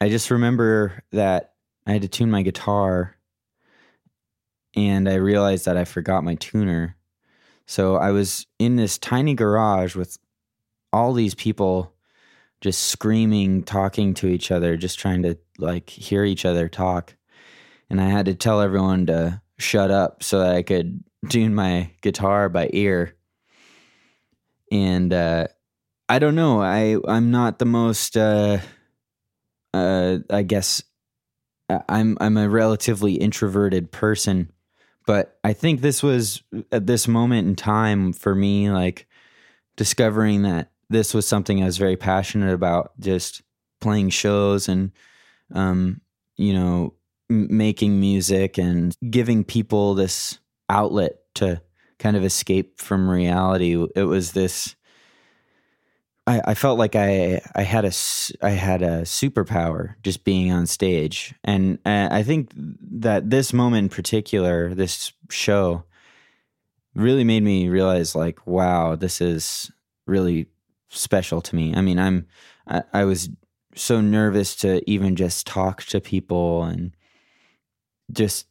I 0.00 0.08
just 0.08 0.30
remember 0.30 1.02
that 1.12 1.54
I 1.86 1.92
had 1.92 2.02
to 2.02 2.08
tune 2.08 2.30
my 2.30 2.42
guitar 2.42 3.16
and 4.74 5.08
I 5.08 5.14
realized 5.14 5.66
that 5.66 5.76
I 5.76 5.84
forgot 5.84 6.24
my 6.24 6.34
tuner. 6.36 6.96
So 7.66 7.96
I 7.96 8.10
was 8.10 8.46
in 8.58 8.76
this 8.76 8.98
tiny 8.98 9.34
garage 9.34 9.94
with 9.94 10.18
all 10.92 11.12
these 11.12 11.34
people 11.34 11.94
just 12.60 12.82
screaming, 12.88 13.62
talking 13.62 14.14
to 14.14 14.28
each 14.28 14.50
other, 14.50 14.76
just 14.76 14.98
trying 14.98 15.22
to 15.22 15.36
like 15.58 15.90
hear 15.90 16.24
each 16.24 16.44
other 16.44 16.68
talk. 16.68 17.16
And 17.92 18.00
I 18.00 18.08
had 18.08 18.24
to 18.24 18.34
tell 18.34 18.62
everyone 18.62 19.04
to 19.08 19.42
shut 19.58 19.90
up 19.90 20.22
so 20.22 20.38
that 20.38 20.56
I 20.56 20.62
could 20.62 21.04
tune 21.28 21.54
my 21.54 21.90
guitar 22.00 22.48
by 22.48 22.70
ear. 22.72 23.14
And 24.72 25.12
uh, 25.12 25.48
I 26.08 26.18
don't 26.18 26.34
know, 26.34 26.62
I 26.62 26.96
I'm 27.06 27.30
not 27.30 27.58
the 27.58 27.66
most 27.66 28.16
uh, 28.16 28.60
uh, 29.74 30.18
I 30.30 30.42
guess 30.42 30.82
I'm 31.68 32.16
I'm 32.18 32.38
a 32.38 32.48
relatively 32.48 33.16
introverted 33.16 33.92
person, 33.92 34.50
but 35.06 35.38
I 35.44 35.52
think 35.52 35.82
this 35.82 36.02
was 36.02 36.42
at 36.72 36.86
this 36.86 37.06
moment 37.06 37.46
in 37.46 37.56
time 37.56 38.14
for 38.14 38.34
me 38.34 38.70
like 38.70 39.06
discovering 39.76 40.42
that 40.42 40.70
this 40.88 41.12
was 41.12 41.28
something 41.28 41.62
I 41.62 41.66
was 41.66 41.76
very 41.76 41.98
passionate 41.98 42.54
about, 42.54 42.98
just 42.98 43.42
playing 43.82 44.08
shows 44.08 44.66
and, 44.66 44.92
um, 45.54 46.00
you 46.38 46.54
know, 46.54 46.94
making 47.28 47.98
music 47.98 48.58
and 48.58 48.96
giving 49.10 49.44
people 49.44 49.94
this 49.94 50.38
outlet 50.68 51.18
to 51.34 51.60
kind 51.98 52.16
of 52.16 52.24
escape 52.24 52.80
from 52.80 53.08
reality. 53.08 53.86
It 53.94 54.04
was 54.04 54.32
this. 54.32 54.74
I, 56.26 56.40
I 56.46 56.54
felt 56.54 56.78
like 56.78 56.94
I 56.94 57.40
I 57.54 57.62
had 57.62 57.84
a 57.84 57.92
I 58.42 58.50
had 58.50 58.82
a 58.82 59.02
superpower 59.02 59.94
just 60.02 60.24
being 60.24 60.52
on 60.52 60.66
stage, 60.66 61.34
and 61.44 61.78
uh, 61.84 62.08
I 62.10 62.22
think 62.22 62.50
that 62.54 63.30
this 63.30 63.52
moment 63.52 63.84
in 63.84 63.88
particular, 63.88 64.74
this 64.74 65.12
show, 65.30 65.84
really 66.94 67.24
made 67.24 67.42
me 67.42 67.68
realize 67.68 68.14
like, 68.14 68.46
wow, 68.46 68.96
this 68.96 69.20
is 69.20 69.70
really 70.06 70.46
special 70.88 71.40
to 71.40 71.56
me. 71.56 71.74
I 71.74 71.80
mean, 71.80 71.98
I'm 71.98 72.26
I, 72.66 72.82
I, 72.92 73.04
was 73.04 73.30
so 73.74 74.00
nervous 74.00 74.54
to 74.56 74.88
even 74.88 75.16
just 75.16 75.46
talk 75.46 75.82
to 75.84 76.00
people 76.00 76.64
and 76.64 76.94
just 78.12 78.46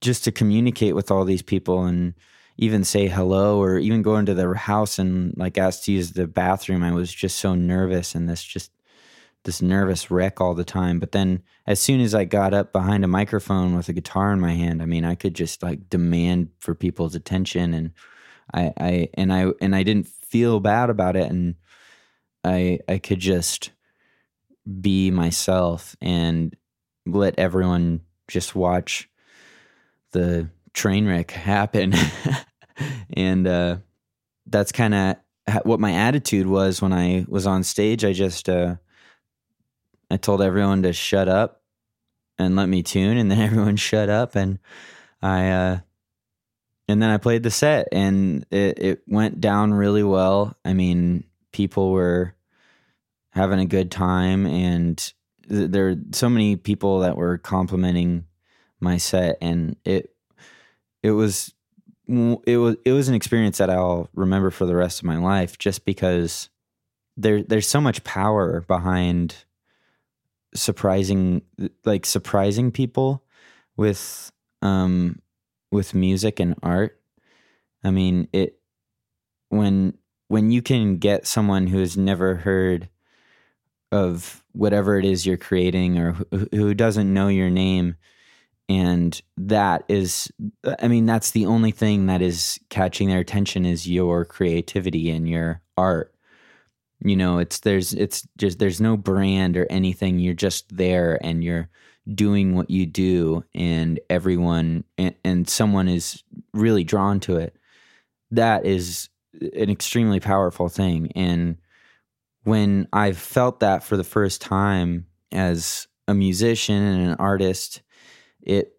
just 0.00 0.24
to 0.24 0.32
communicate 0.32 0.94
with 0.94 1.10
all 1.10 1.24
these 1.24 1.42
people 1.42 1.84
and 1.84 2.14
even 2.56 2.82
say 2.82 3.06
hello 3.06 3.62
or 3.62 3.78
even 3.78 4.02
go 4.02 4.16
into 4.16 4.34
their 4.34 4.54
house 4.54 4.98
and 4.98 5.32
like 5.36 5.56
ask 5.56 5.84
to 5.84 5.92
use 5.92 6.12
the 6.12 6.26
bathroom. 6.26 6.82
I 6.82 6.92
was 6.92 7.12
just 7.12 7.38
so 7.38 7.54
nervous 7.54 8.14
and 8.14 8.28
this 8.28 8.42
just 8.42 8.72
this 9.44 9.62
nervous 9.62 10.10
wreck 10.10 10.40
all 10.40 10.54
the 10.54 10.64
time. 10.64 10.98
But 10.98 11.12
then 11.12 11.42
as 11.66 11.80
soon 11.80 12.00
as 12.00 12.14
I 12.14 12.24
got 12.24 12.52
up 12.52 12.72
behind 12.72 13.04
a 13.04 13.08
microphone 13.08 13.76
with 13.76 13.88
a 13.88 13.92
guitar 13.92 14.32
in 14.32 14.40
my 14.40 14.54
hand, 14.54 14.82
I 14.82 14.86
mean, 14.86 15.04
I 15.04 15.14
could 15.14 15.34
just 15.34 15.62
like 15.62 15.88
demand 15.88 16.50
for 16.58 16.74
people's 16.74 17.14
attention 17.14 17.72
and 17.74 17.92
I, 18.52 18.72
I 18.78 19.08
and 19.14 19.32
I 19.32 19.46
and 19.60 19.76
I 19.76 19.82
didn't 19.82 20.08
feel 20.08 20.58
bad 20.58 20.90
about 20.90 21.16
it 21.16 21.30
and 21.30 21.54
I 22.44 22.80
I 22.88 22.98
could 22.98 23.20
just 23.20 23.70
be 24.80 25.10
myself 25.10 25.96
and 26.00 26.56
let 27.06 27.38
everyone 27.38 28.00
just 28.28 28.54
watch 28.54 29.08
the 30.12 30.48
train 30.74 31.06
wreck 31.06 31.30
happen. 31.30 31.94
and 33.16 33.46
uh, 33.46 33.76
that's 34.46 34.72
kind 34.72 34.94
of 34.94 35.16
what 35.64 35.80
my 35.80 35.92
attitude 35.92 36.46
was 36.46 36.80
when 36.80 36.92
I 36.92 37.24
was 37.28 37.46
on 37.46 37.64
stage. 37.64 38.04
I 38.04 38.12
just 38.12 38.48
uh, 38.48 38.76
I 40.10 40.16
told 40.16 40.42
everyone 40.42 40.82
to 40.82 40.92
shut 40.92 41.28
up 41.28 41.62
and 42.38 42.56
let 42.56 42.68
me 42.68 42.82
tune, 42.82 43.16
and 43.16 43.30
then 43.30 43.38
everyone 43.40 43.76
shut 43.76 44.08
up, 44.08 44.36
and 44.36 44.58
I 45.20 45.50
uh, 45.50 45.78
and 46.88 47.02
then 47.02 47.10
I 47.10 47.18
played 47.18 47.42
the 47.42 47.50
set, 47.50 47.88
and 47.92 48.46
it 48.50 48.78
it 48.78 49.02
went 49.06 49.40
down 49.40 49.74
really 49.74 50.02
well. 50.02 50.56
I 50.64 50.74
mean, 50.74 51.24
people 51.52 51.90
were 51.92 52.34
having 53.30 53.60
a 53.60 53.66
good 53.66 53.90
time 53.90 54.46
and 54.46 55.12
there 55.48 55.88
are 55.88 55.96
so 56.12 56.28
many 56.28 56.56
people 56.56 57.00
that 57.00 57.16
were 57.16 57.38
complimenting 57.38 58.24
my 58.80 58.96
set 58.96 59.38
and 59.40 59.76
it 59.84 60.14
it 61.02 61.10
was 61.12 61.52
it 62.46 62.56
was 62.56 62.76
it 62.84 62.92
was 62.92 63.08
an 63.08 63.14
experience 63.14 63.58
that 63.58 63.70
I'll 63.70 64.08
remember 64.14 64.50
for 64.50 64.64
the 64.66 64.74
rest 64.74 65.00
of 65.00 65.04
my 65.04 65.18
life, 65.18 65.58
just 65.58 65.84
because 65.84 66.48
there 67.16 67.42
there's 67.42 67.68
so 67.68 67.80
much 67.80 68.04
power 68.04 68.62
behind 68.62 69.44
surprising 70.54 71.42
like 71.84 72.06
surprising 72.06 72.72
people 72.72 73.22
with 73.76 74.32
um 74.62 75.20
with 75.70 75.94
music 75.94 76.40
and 76.40 76.54
art. 76.62 76.98
I 77.84 77.90
mean, 77.90 78.28
it 78.32 78.58
when 79.50 79.98
when 80.28 80.50
you 80.50 80.62
can 80.62 80.96
get 80.96 81.26
someone 81.26 81.66
who 81.66 81.78
has 81.78 81.96
never 81.96 82.36
heard 82.36 82.88
of 83.92 84.42
whatever 84.52 84.98
it 84.98 85.04
is 85.04 85.26
you're 85.26 85.36
creating 85.36 85.98
or 85.98 86.12
who, 86.52 86.74
doesn't 86.74 87.12
know 87.12 87.28
your 87.28 87.50
name. 87.50 87.96
And 88.68 89.20
that 89.38 89.84
is 89.88 90.30
i 90.80 90.88
mean 90.88 91.06
that's 91.06 91.30
the 91.30 91.46
only 91.46 91.70
thing 91.70 92.06
that 92.06 92.20
is 92.20 92.60
catching 92.68 93.08
their 93.08 93.20
attention 93.20 93.64
is 93.64 93.88
your 93.88 94.24
creativity 94.24 95.10
and 95.10 95.28
your 95.28 95.62
art. 95.76 96.14
You 97.00 97.16
know 97.16 97.38
it's 97.38 97.60
there's 97.60 97.94
it's 97.94 98.26
just 98.36 98.58
there's 98.58 98.80
no 98.80 98.96
brand 98.96 99.56
or 99.56 99.66
anything. 99.70 100.18
You're 100.18 100.34
just 100.34 100.76
there 100.76 101.18
and 101.24 101.42
you're 101.42 101.70
doing 102.14 102.54
what 102.54 102.70
you 102.70 102.86
do 102.86 103.44
and 103.54 104.00
everyone 104.10 104.84
and, 104.96 105.14
and 105.24 105.48
someone 105.48 105.88
is 105.88 106.22
really 106.52 106.84
drawn 106.84 107.20
to 107.20 107.36
it. 107.36 107.56
That 108.30 108.66
is 108.66 109.08
an 109.40 109.70
extremely 109.70 110.20
powerful 110.20 110.68
thing. 110.68 111.12
And 111.14 111.56
when 112.48 112.88
i 112.92 113.12
felt 113.12 113.60
that 113.60 113.82
for 113.84 113.96
the 113.96 114.04
first 114.04 114.40
time 114.40 115.06
as 115.32 115.86
a 116.06 116.14
musician 116.14 116.82
and 116.82 117.10
an 117.10 117.16
artist 117.18 117.82
it 118.42 118.78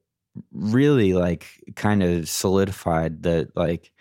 really 0.52 1.14
like 1.14 1.64
kind 1.76 2.04
of 2.04 2.28
solidified 2.28 3.24
that 3.24 3.56
like 3.56 3.92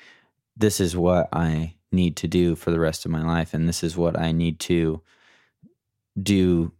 this 0.56 0.80
is 0.80 0.96
what 0.96 1.28
I 1.32 1.74
need 1.92 2.16
to 2.16 2.28
do 2.28 2.54
for 2.56 2.70
the 2.70 2.80
rest 2.80 3.04
of 3.04 3.10
my 3.10 3.22
life 3.22 3.54
and 3.54 3.68
this 3.68 3.82
is 3.82 3.96
what 3.96 4.18
I 4.18 4.32
need 4.32 4.60
to 4.60 5.02
do 6.20 6.72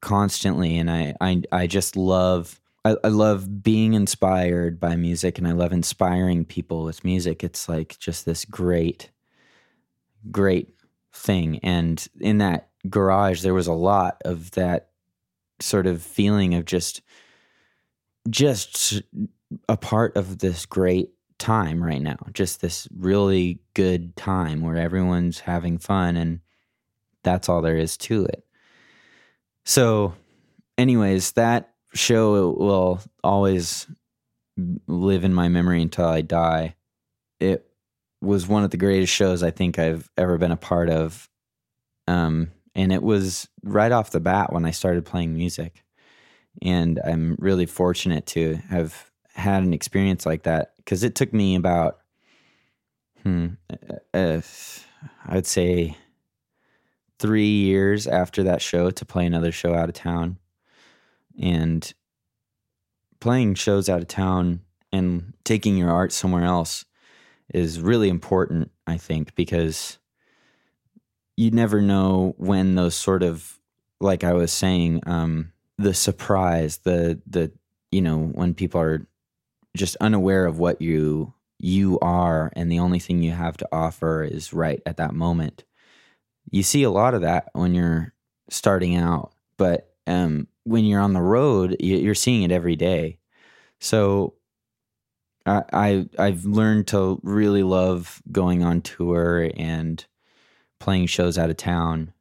constantly 0.00 0.78
and 0.78 0.90
I 0.90 1.14
I, 1.20 1.42
I 1.52 1.66
just 1.66 1.96
love 1.96 2.60
I, 2.84 2.96
I 3.04 3.08
love 3.08 3.62
being 3.62 3.94
inspired 3.94 4.80
by 4.80 4.96
music 4.96 5.38
and 5.38 5.46
I 5.46 5.52
love 5.52 5.72
inspiring 5.72 6.44
people 6.44 6.82
with 6.82 7.04
music. 7.04 7.44
It's 7.44 7.68
like 7.68 7.96
just 8.00 8.26
this 8.26 8.44
great, 8.44 9.10
great 10.32 10.74
thing. 11.12 11.58
And 11.62 12.06
in 12.20 12.38
that 12.38 12.70
garage, 12.88 13.42
there 13.42 13.54
was 13.54 13.66
a 13.66 13.72
lot 13.72 14.20
of 14.24 14.52
that 14.52 14.88
sort 15.60 15.86
of 15.86 16.02
feeling 16.02 16.54
of 16.54 16.64
just 16.64 17.02
just 18.30 19.02
a 19.68 19.76
part 19.76 20.16
of 20.16 20.38
this 20.38 20.66
great 20.66 21.10
time 21.38 21.82
right 21.82 22.00
now. 22.00 22.16
Just 22.32 22.60
this 22.60 22.88
really 22.96 23.60
good 23.74 24.16
time 24.16 24.60
where 24.60 24.76
everyone's 24.76 25.40
having 25.40 25.78
fun 25.78 26.16
and 26.16 26.40
that's 27.24 27.48
all 27.48 27.62
there 27.62 27.76
is 27.76 27.96
to 27.96 28.24
it. 28.24 28.44
So, 29.64 30.14
anyways, 30.76 31.32
that 31.32 31.72
show 31.94 32.50
will 32.50 33.00
always 33.22 33.86
live 34.86 35.24
in 35.24 35.34
my 35.34 35.48
memory 35.48 35.82
until 35.82 36.06
I 36.06 36.22
die. 36.22 36.74
It 37.38 37.66
was 38.22 38.46
one 38.46 38.64
of 38.64 38.70
the 38.70 38.76
greatest 38.76 39.12
shows 39.12 39.42
I 39.42 39.50
think 39.50 39.78
I've 39.78 40.10
ever 40.16 40.38
been 40.38 40.52
a 40.52 40.56
part 40.56 40.88
of. 40.88 41.28
Um, 42.06 42.50
and 42.74 42.92
it 42.92 43.02
was 43.02 43.48
right 43.62 43.92
off 43.92 44.10
the 44.10 44.20
bat 44.20 44.52
when 44.52 44.64
I 44.64 44.70
started 44.70 45.04
playing 45.04 45.34
music 45.34 45.84
and 46.60 47.00
I'm 47.04 47.36
really 47.38 47.66
fortunate 47.66 48.26
to 48.28 48.56
have 48.68 49.10
had 49.34 49.62
an 49.62 49.72
experience 49.72 50.26
like 50.26 50.42
that 50.42 50.74
because 50.76 51.02
it 51.02 51.14
took 51.14 51.32
me 51.32 51.54
about, 51.54 51.98
hmm, 53.22 53.48
uh, 54.12 54.40
I'd 55.26 55.46
say 55.46 55.96
three 57.18 57.46
years 57.46 58.06
after 58.06 58.42
that 58.42 58.60
show 58.60 58.90
to 58.90 59.04
play 59.04 59.24
another 59.24 59.52
show 59.52 59.74
out 59.74 59.88
of 59.88 59.94
town, 59.94 60.38
and 61.40 61.94
playing 63.20 63.54
shows 63.54 63.88
out 63.88 64.02
of 64.02 64.08
town 64.08 64.60
and 64.92 65.32
taking 65.44 65.78
your 65.78 65.90
art 65.90 66.12
somewhere 66.12 66.44
else 66.44 66.84
is 67.54 67.80
really 67.80 68.08
important, 68.08 68.70
I 68.86 68.96
think, 68.96 69.34
because 69.34 69.98
you 71.36 71.50
never 71.50 71.80
know 71.80 72.34
when 72.38 72.74
those 72.74 72.94
sort 72.94 73.22
of, 73.22 73.58
like 74.00 74.24
I 74.24 74.32
was 74.32 74.52
saying, 74.52 75.00
um, 75.06 75.52
the 75.78 75.94
surprise, 75.94 76.78
the 76.78 77.20
the 77.26 77.52
you 77.90 78.00
know 78.00 78.18
when 78.18 78.54
people 78.54 78.80
are 78.80 79.06
just 79.76 79.96
unaware 80.00 80.46
of 80.46 80.58
what 80.58 80.80
you 80.80 81.34
you 81.58 81.98
are, 82.00 82.52
and 82.54 82.70
the 82.70 82.80
only 82.80 82.98
thing 82.98 83.22
you 83.22 83.30
have 83.32 83.56
to 83.58 83.68
offer 83.72 84.22
is 84.24 84.52
right 84.52 84.82
at 84.84 84.96
that 84.96 85.14
moment. 85.14 85.64
You 86.50 86.62
see 86.62 86.82
a 86.82 86.90
lot 86.90 87.14
of 87.14 87.22
that 87.22 87.50
when 87.52 87.74
you're 87.74 88.12
starting 88.50 88.96
out, 88.96 89.32
but 89.56 89.92
um, 90.06 90.48
when 90.64 90.84
you're 90.84 91.00
on 91.00 91.12
the 91.12 91.22
road, 91.22 91.76
you're 91.80 92.14
seeing 92.14 92.42
it 92.42 92.52
every 92.52 92.76
day. 92.76 93.18
So 93.78 94.34
I, 95.46 95.62
I 95.72 96.06
I've 96.18 96.44
learned 96.44 96.88
to 96.88 97.20
really 97.22 97.62
love 97.62 98.22
going 98.30 98.62
on 98.62 98.80
tour 98.80 99.50
and 99.56 100.04
playing 100.80 101.06
shows 101.06 101.38
out 101.38 101.50
of 101.50 101.56
town. 101.56 102.12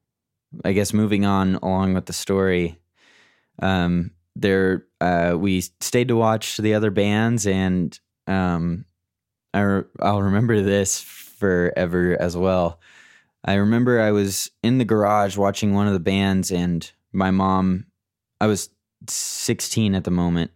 I 0.66 0.74
guess 0.74 0.94
moving 0.94 1.26
on 1.26 1.56
along 1.56 1.94
with 1.94 2.06
the 2.06 2.14
story, 2.14 2.80
um, 3.62 4.12
there 4.36 4.86
uh, 5.00 5.36
we 5.38 5.62
stayed 5.62 6.10
to 6.10 6.16
watch 6.16 6.58
the 6.58 6.74
other 6.74 6.92
bands, 6.92 7.46
and 7.46 7.98
um, 8.28 8.86
I 9.54 9.62
re- 9.62 9.84
I'll 10.00 10.22
remember 10.22 10.62
this 10.62 11.00
forever 11.02 12.18
as 12.20 12.36
well. 12.36 12.80
I 13.44 13.56
remember 13.56 14.00
I 14.00 14.12
was 14.12 14.52
in 14.62 14.78
the 14.78 14.86
garage 14.86 15.38
watching 15.38 15.74
one 15.74 15.88
of 15.88 15.94
the 15.94 16.00
bands, 16.00 16.52
and 16.52 16.90
my 17.12 17.32
mom. 17.32 17.86
I 18.40 18.48
was 18.48 18.72
16 19.08 19.94
at 19.94 20.04
the 20.04 20.10
moment. 20.10 20.50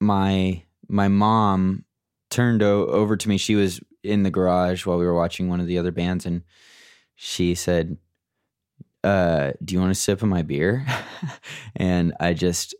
My 0.00 0.64
my 0.90 1.08
mom 1.08 1.84
turned 2.30 2.62
o- 2.62 2.86
over 2.86 3.16
to 3.16 3.28
me. 3.28 3.38
She 3.38 3.54
was 3.54 3.80
in 4.02 4.22
the 4.22 4.30
garage 4.30 4.86
while 4.86 4.98
we 4.98 5.06
were 5.06 5.14
watching 5.14 5.48
one 5.48 5.60
of 5.60 5.66
the 5.66 5.78
other 5.78 5.92
bands, 5.92 6.26
and 6.26 6.42
she 7.14 7.54
said, 7.54 7.96
uh, 9.04 9.52
"Do 9.64 9.74
you 9.74 9.80
want 9.80 9.92
a 9.92 9.94
sip 9.94 10.22
of 10.22 10.28
my 10.28 10.42
beer?" 10.42 10.86
and 11.76 12.14
I 12.20 12.34
just 12.34 12.74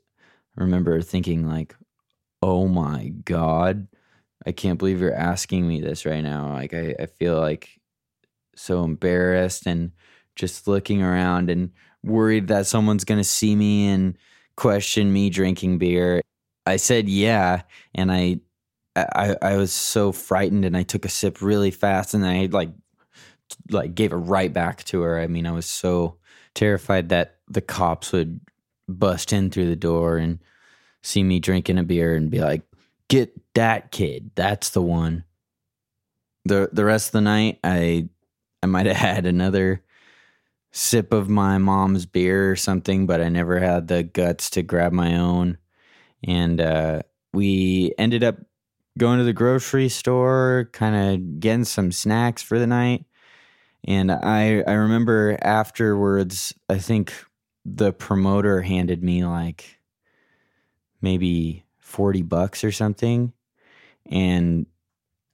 remember 0.56 1.00
thinking, 1.02 1.46
like, 1.46 1.74
"Oh 2.42 2.68
my 2.68 3.08
god, 3.24 3.88
I 4.46 4.52
can't 4.52 4.78
believe 4.78 5.00
you're 5.00 5.14
asking 5.14 5.66
me 5.68 5.80
this 5.80 6.06
right 6.06 6.22
now." 6.22 6.52
Like, 6.52 6.74
I, 6.74 6.94
I 7.00 7.06
feel 7.06 7.38
like 7.40 7.80
so 8.56 8.84
embarrassed 8.84 9.66
and 9.66 9.92
just 10.36 10.68
looking 10.68 11.02
around 11.02 11.50
and 11.50 11.72
worried 12.02 12.48
that 12.48 12.66
someone's 12.66 13.04
gonna 13.04 13.24
see 13.24 13.56
me 13.56 13.88
and 13.88 14.16
question 14.56 15.12
me 15.12 15.30
drinking 15.30 15.78
beer. 15.78 16.22
I 16.70 16.76
said 16.76 17.08
yeah, 17.08 17.62
and 17.94 18.10
I 18.10 18.40
I, 18.96 19.36
I 19.40 19.56
was 19.56 19.72
so 19.72 20.12
frightened 20.12 20.64
and 20.64 20.76
I 20.76 20.82
took 20.82 21.04
a 21.04 21.08
sip 21.08 21.42
really 21.42 21.70
fast 21.70 22.14
and 22.14 22.26
I 22.26 22.46
like 22.46 22.70
like 23.70 23.94
gave 23.94 24.12
it 24.12 24.16
right 24.16 24.52
back 24.52 24.84
to 24.84 25.02
her. 25.02 25.18
I 25.18 25.26
mean, 25.26 25.46
I 25.46 25.52
was 25.52 25.66
so 25.66 26.16
terrified 26.54 27.08
that 27.10 27.38
the 27.48 27.60
cops 27.60 28.12
would 28.12 28.40
bust 28.88 29.32
in 29.32 29.50
through 29.50 29.68
the 29.68 29.76
door 29.76 30.18
and 30.18 30.38
see 31.02 31.22
me 31.22 31.40
drinking 31.40 31.78
a 31.78 31.82
beer 31.82 32.14
and 32.14 32.30
be 32.30 32.40
like, 32.40 32.62
"Get 33.08 33.32
that 33.54 33.90
kid. 33.92 34.30
That's 34.34 34.70
the 34.70 34.82
one." 34.82 35.24
The 36.44 36.70
the 36.72 36.84
rest 36.84 37.08
of 37.08 37.12
the 37.12 37.20
night, 37.22 37.58
I 37.64 38.08
I 38.62 38.66
might 38.66 38.86
have 38.86 38.96
had 39.14 39.26
another 39.26 39.82
sip 40.72 41.12
of 41.12 41.28
my 41.28 41.58
mom's 41.58 42.06
beer 42.06 42.50
or 42.50 42.56
something, 42.56 43.06
but 43.06 43.20
I 43.20 43.28
never 43.28 43.58
had 43.58 43.88
the 43.88 44.02
guts 44.02 44.50
to 44.50 44.62
grab 44.62 44.92
my 44.92 45.16
own. 45.16 45.58
And 46.26 46.60
uh, 46.60 47.02
we 47.32 47.92
ended 47.98 48.24
up 48.24 48.36
going 48.98 49.18
to 49.18 49.24
the 49.24 49.32
grocery 49.32 49.88
store, 49.88 50.68
kind 50.72 50.96
of 51.14 51.40
getting 51.40 51.64
some 51.64 51.92
snacks 51.92 52.42
for 52.42 52.58
the 52.58 52.66
night. 52.66 53.04
And 53.84 54.12
I 54.12 54.62
I 54.66 54.72
remember 54.72 55.38
afterwards, 55.40 56.54
I 56.68 56.78
think 56.78 57.12
the 57.64 57.92
promoter 57.92 58.60
handed 58.60 59.02
me 59.02 59.24
like 59.24 59.78
maybe 61.00 61.64
40 61.78 62.22
bucks 62.22 62.62
or 62.64 62.72
something. 62.72 63.32
And 64.06 64.66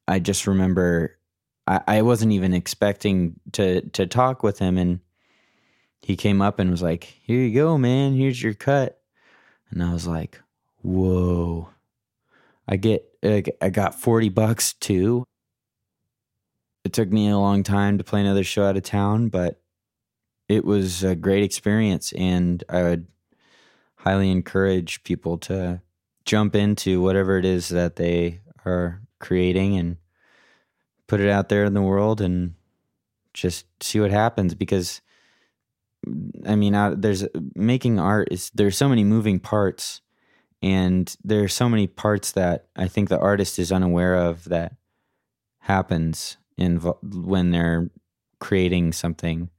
I 0.07 0.20
just 0.20 0.47
remember 0.47 1.18
I, 1.66 1.80
I 1.87 2.03
wasn't 2.03 2.32
even 2.32 2.55
expecting 2.55 3.41
to 3.53 3.82
to 3.91 4.07
talk 4.07 4.43
with 4.43 4.59
him 4.59 4.78
and 4.78 5.01
he 6.03 6.14
came 6.16 6.41
up 6.41 6.61
and 6.61 6.70
was 6.70 6.82
like, 6.82 7.05
Here 7.05 7.41
you 7.41 7.55
go, 7.55 7.76
man, 7.76 8.14
here's 8.14 8.41
your 8.41 8.55
cut. 8.55 9.01
And 9.70 9.82
I 9.82 9.93
was 9.93 10.07
like, 10.07 10.41
Whoa. 10.87 11.68
I 12.68 12.76
get 12.76 13.05
I 13.24 13.70
got 13.70 14.01
40 14.01 14.28
bucks 14.28 14.72
too. 14.74 15.24
It 16.84 16.93
took 16.93 17.11
me 17.11 17.28
a 17.28 17.37
long 17.37 17.64
time 17.64 17.99
to 17.99 18.05
play 18.05 18.20
another 18.20 18.45
show 18.45 18.64
out 18.64 18.76
of 18.76 18.84
town, 18.84 19.28
but 19.28 19.61
it 20.49 20.64
was 20.64 21.03
a 21.03 21.16
great 21.16 21.43
experience. 21.43 22.12
And 22.12 22.62
I 22.68 22.82
would 22.82 23.09
highly 23.97 24.30
encourage 24.30 25.03
people 25.03 25.39
to 25.39 25.82
jump 26.24 26.55
into 26.55 27.03
whatever 27.03 27.37
it 27.37 27.45
is 27.45 27.68
that 27.70 27.97
they 27.97 28.43
are 28.64 29.03
creating 29.18 29.76
and 29.76 29.97
put 31.09 31.20
it 31.20 31.28
out 31.28 31.49
there 31.49 31.64
in 31.64 31.74
the 31.74 31.82
world 31.82 32.20
and 32.20 32.55
just 33.34 33.66
see 33.82 33.99
what 33.99 34.12
happens 34.12 34.55
because 34.55 35.01
I 36.47 36.55
mean, 36.55 36.76
uh, 36.76 36.95
there's 36.97 37.24
making 37.57 37.99
art 37.99 38.28
is 38.30 38.53
there's 38.55 38.76
so 38.76 38.89
many 38.89 39.03
moving 39.03 39.41
parts 39.41 40.01
and 40.63 41.15
there 41.23 41.45
are 41.45 41.49
so 41.49 41.69
many 41.69 41.87
parts 41.87 42.33
that 42.33 42.69
I 42.77 42.89
think 42.89 43.09
the 43.09 43.19
artist 43.19 43.59
is 43.59 43.73
unaware 43.73 44.15
of 44.15 44.45
that 44.45 44.75
happens 45.61 46.37
in 46.57 46.77
when 46.79 47.51
they're 47.51 47.91
creating 48.39 48.93
something. 48.93 49.51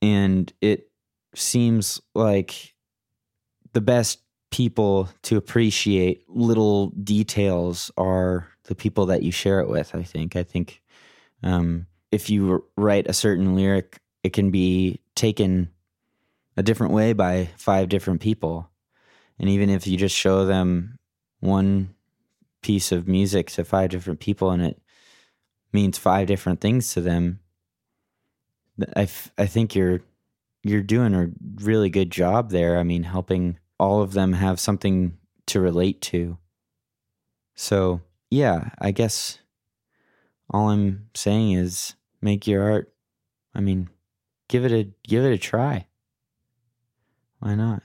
And 0.00 0.52
it 0.60 0.90
seems 1.34 2.00
like 2.14 2.74
the 3.72 3.80
best 3.80 4.20
people 4.50 5.08
to 5.22 5.36
appreciate 5.36 6.24
little 6.28 6.88
details 6.90 7.90
are 7.96 8.48
the 8.64 8.74
people 8.74 9.06
that 9.06 9.22
you 9.22 9.32
share 9.32 9.60
it 9.60 9.68
with 9.68 9.94
i 9.94 10.02
think. 10.02 10.36
I 10.36 10.42
think 10.42 10.82
um, 11.42 11.86
if 12.12 12.28
you 12.28 12.64
write 12.76 13.08
a 13.08 13.14
certain 13.14 13.56
lyric 13.56 13.98
it 14.22 14.34
can 14.34 14.50
be 14.50 15.00
taken 15.14 15.70
a 16.56 16.62
different 16.62 16.92
way 16.92 17.14
by 17.14 17.48
five 17.56 17.88
different 17.88 18.20
people 18.20 18.70
and 19.42 19.50
even 19.50 19.68
if 19.68 19.86
you 19.86 19.98
just 19.98 20.16
show 20.16 20.46
them 20.46 20.98
one 21.40 21.94
piece 22.62 22.92
of 22.92 23.08
music 23.08 23.50
to 23.50 23.64
five 23.64 23.90
different 23.90 24.20
people 24.20 24.52
and 24.52 24.62
it 24.62 24.80
means 25.72 25.98
five 25.98 26.28
different 26.28 26.60
things 26.60 26.94
to 26.94 27.00
them 27.00 27.40
I, 28.96 29.02
f- 29.02 29.32
I 29.36 29.46
think 29.46 29.74
you're 29.74 30.00
you're 30.62 30.82
doing 30.82 31.14
a 31.14 31.28
really 31.62 31.90
good 31.90 32.10
job 32.10 32.50
there. 32.50 32.78
I 32.78 32.84
mean 32.84 33.02
helping 33.02 33.58
all 33.78 34.00
of 34.00 34.12
them 34.12 34.32
have 34.32 34.60
something 34.60 35.18
to 35.46 35.60
relate 35.60 36.00
to. 36.02 36.38
So 37.54 38.00
yeah 38.30 38.70
i 38.78 38.92
guess 38.92 39.40
all 40.48 40.70
i'm 40.70 41.06
saying 41.14 41.52
is 41.52 41.96
make 42.22 42.46
your 42.46 42.62
art 42.62 42.90
i 43.54 43.60
mean 43.60 43.90
give 44.48 44.64
it 44.64 44.72
a 44.72 44.88
give 45.06 45.24
it 45.24 45.34
a 45.34 45.38
try. 45.38 45.86
Why 47.40 47.54
not 47.54 47.82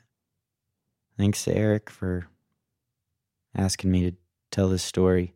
thanks 1.18 1.44
to 1.44 1.56
eric 1.56 1.90
for 1.90 2.28
asking 3.56 3.92
me 3.92 4.10
to 4.10 4.18
tell 4.52 4.70
this 4.70 4.84
story 4.84 5.34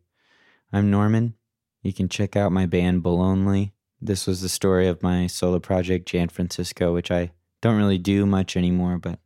i'm 0.72 0.90
norman 0.90 1.34
you 1.82 1.92
can 1.92 2.08
check 2.08 2.36
out 2.36 2.52
my 2.52 2.66
band 2.66 3.02
Balonely. 3.02 3.72
This 4.00 4.26
was 4.26 4.40
the 4.40 4.48
story 4.48 4.86
of 4.86 5.02
my 5.02 5.26
solo 5.26 5.58
project, 5.58 6.08
Jan 6.08 6.28
Francisco, 6.28 6.94
which 6.94 7.10
I 7.10 7.32
don't 7.60 7.76
really 7.76 7.98
do 7.98 8.24
much 8.24 8.56
anymore, 8.56 8.98
but 8.98 9.18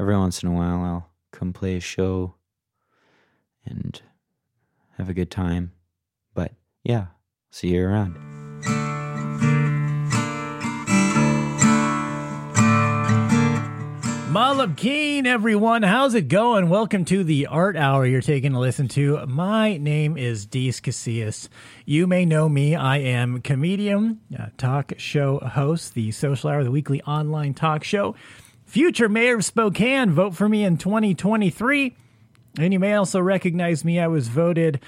every 0.00 0.16
once 0.16 0.42
in 0.42 0.48
a 0.48 0.52
while 0.52 0.82
I'll 0.82 1.10
come 1.30 1.52
play 1.52 1.76
a 1.76 1.80
show 1.80 2.34
and 3.64 4.00
have 4.98 5.08
a 5.08 5.14
good 5.14 5.30
time. 5.30 5.72
But 6.34 6.52
yeah, 6.82 7.06
see 7.50 7.68
you 7.68 7.86
around. 7.86 8.33
Malab 14.34 14.76
Keen, 14.76 15.26
everyone. 15.26 15.84
How's 15.84 16.14
it 16.14 16.26
going? 16.26 16.68
Welcome 16.68 17.04
to 17.04 17.22
the 17.22 17.46
Art 17.46 17.76
Hour 17.76 18.04
you're 18.04 18.20
taking 18.20 18.52
a 18.52 18.58
listen 18.58 18.88
to. 18.88 19.24
My 19.26 19.76
name 19.76 20.16
is 20.16 20.44
Deece 20.44 20.80
Casillas. 20.80 21.48
You 21.86 22.08
may 22.08 22.24
know 22.24 22.48
me. 22.48 22.74
I 22.74 22.96
am 22.96 23.42
comedian, 23.42 24.18
uh, 24.36 24.46
talk 24.58 24.94
show 24.96 25.38
host, 25.38 25.94
the 25.94 26.10
Social 26.10 26.50
Hour, 26.50 26.64
the 26.64 26.72
weekly 26.72 27.00
online 27.02 27.54
talk 27.54 27.84
show. 27.84 28.16
Future 28.64 29.08
mayor 29.08 29.36
of 29.36 29.44
Spokane. 29.44 30.10
Vote 30.10 30.34
for 30.34 30.48
me 30.48 30.64
in 30.64 30.78
2023. 30.78 31.94
And 32.58 32.72
you 32.72 32.80
may 32.80 32.94
also 32.94 33.20
recognize 33.20 33.84
me. 33.84 34.00
I 34.00 34.08
was 34.08 34.26
voted 34.26 34.80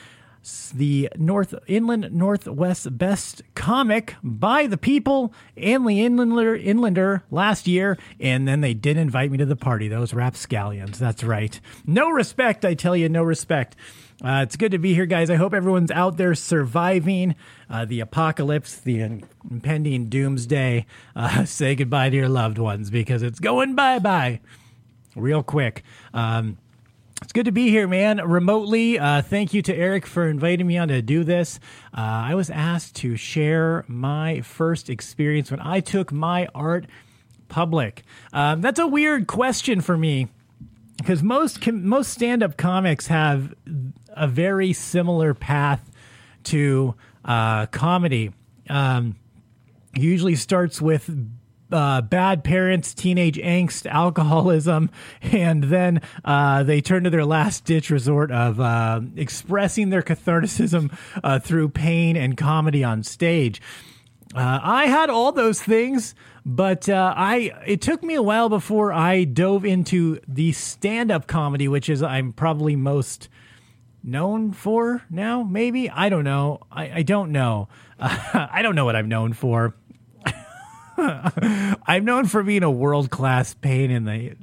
the 0.75 1.09
North 1.17 1.55
Inland 1.67 2.13
Northwest 2.13 2.97
Best 2.97 3.43
Comic 3.55 4.15
by 4.23 4.67
the 4.67 4.77
people 4.77 5.33
and 5.57 5.87
the 5.87 6.01
Inlander 6.01 6.63
Inlander 6.63 7.23
last 7.31 7.67
year, 7.67 7.99
and 8.21 8.47
then 8.47 8.61
they 8.61 8.75
did 8.75 8.97
invite 8.97 9.31
me 9.31 9.39
to 9.39 9.47
the 9.47 9.57
party. 9.57 9.89
Those 9.89 10.15
rapscallions. 10.15 10.99
That's 10.99 11.25
right. 11.25 11.59
No 11.85 12.11
respect, 12.11 12.65
I 12.65 12.75
tell 12.75 12.97
you, 12.97 13.09
no 13.09 13.23
respect. 13.23 13.77
Uh, 14.25 14.41
it's 14.43 14.57
good 14.57 14.73
to 14.73 14.79
be 14.79 14.95
here, 14.95 15.05
guys. 15.05 15.29
I 15.29 15.35
hope 15.37 15.53
everyone's 15.53 15.91
out 15.91 16.17
there 16.17 16.35
surviving 16.35 17.35
uh, 17.69 17.85
the 17.85 18.01
apocalypse, 18.01 18.77
the 18.77 19.23
impending 19.51 20.07
doomsday. 20.07 20.87
Uh, 21.15 21.45
say 21.45 21.75
goodbye 21.75 22.11
to 22.11 22.17
your 22.17 22.29
loved 22.29 22.59
ones 22.59 22.89
because 22.89 23.23
it's 23.23 23.41
going 23.41 23.75
bye 23.75 23.99
bye 23.99 24.41
real 25.17 25.43
quick. 25.43 25.83
Um, 26.15 26.59
it's 27.23 27.33
good 27.33 27.47
to 27.47 27.53
be 27.53 27.71
here, 27.71 27.89
man. 27.89 28.19
Remotely. 28.19 28.99
Uh, 28.99 29.23
thank 29.23 29.55
you 29.55 29.63
to 29.63 29.75
Eric 29.75 30.07
for 30.07 30.29
inviting 30.29 30.67
me 30.67 30.77
on 30.77 30.89
to 30.89 31.01
do 31.01 31.25
this. 31.25 31.59
Uh, 31.97 32.01
I 32.01 32.35
was 32.35 32.51
asked 32.51 32.97
to 32.97 33.17
share 33.17 33.85
my 33.89 34.43
first 34.43 34.91
experience 34.91 35.51
when 35.51 35.61
I 35.61 35.81
took 35.81 36.13
my 36.13 36.47
art 36.55 36.87
public. 37.49 38.05
Um, 38.33 38.61
that's 38.61 38.79
a 38.79 38.87
weird 38.87 39.27
question 39.27 39.81
for 39.81 39.97
me 39.97 40.29
because 40.99 41.23
most 41.23 41.63
com- 41.63 41.87
most 41.87 42.11
stand 42.11 42.43
up 42.43 42.57
comics 42.57 43.07
have 43.07 43.55
a 44.09 44.27
very 44.27 44.73
similar 44.73 45.33
path 45.33 45.91
to 46.45 46.95
uh, 47.25 47.67
comedy. 47.67 48.33
Um, 48.69 49.17
usually 49.95 50.35
starts 50.35 50.83
with 50.83 51.09
uh, 51.71 52.01
bad 52.03 52.45
parents, 52.45 52.95
teenage 52.95 53.39
angst, 53.39 53.87
alcoholism, 53.87 54.91
and 55.23 55.65
then 55.65 56.01
uh, 56.25 56.63
they 56.63 56.81
turn 56.81 57.05
to 57.05 57.11
their 57.11 57.25
last 57.25 57.65
ditch 57.65 57.91
resort 57.91 58.31
of 58.31 58.61
uh, 58.61 59.01
expressing 59.17 59.91
their 59.91 60.03
catharticism 60.03 60.97
uh, 61.23 61.39
through 61.39 61.69
pain 61.69 62.17
and 62.17 62.37
comedy 62.37 62.85
on 62.85 63.03
stage. 63.03 63.61
Uh, 64.35 64.61
I 64.63 64.87
had 64.87 65.09
all 65.09 65.33
those 65.33 65.63
things, 65.63 66.15
but 66.45 66.89
uh, 66.89 67.15
I 67.17 67.53
it 67.67 67.81
took 67.81 68.03
me 68.03 68.15
a 68.15 68.23
while 68.23 68.49
before 68.49 68.93
I 68.93 69.25
dove 69.25 69.65
into 69.65 70.21
the 70.29 70.53
stand 70.53 71.11
up 71.11 71.27
comedy, 71.27 71.69
which 71.69 71.89
is 71.89 72.03
I'm 72.03 72.33
probably 72.33 72.77
most 72.77 73.29
known 74.03 74.53
for 74.53 75.03
now. 75.11 75.43
Maybe 75.43 75.89
I 75.89 76.09
don't 76.09 76.25
know. 76.25 76.61
I, 76.71 76.99
I 76.99 77.03
don't 77.03 77.33
know. 77.33 77.69
I 77.99 78.61
don't 78.63 78.75
know 78.75 78.85
what 78.85 78.97
I'm 78.97 79.09
known 79.09 79.33
for. 79.33 79.75
I'm 81.87 82.05
known 82.05 82.27
for 82.27 82.43
being 82.43 82.63
a 82.63 82.71
world 82.71 83.11
class 83.11 83.55
pain 83.55 83.91
in 83.91 84.05
the 84.05 84.35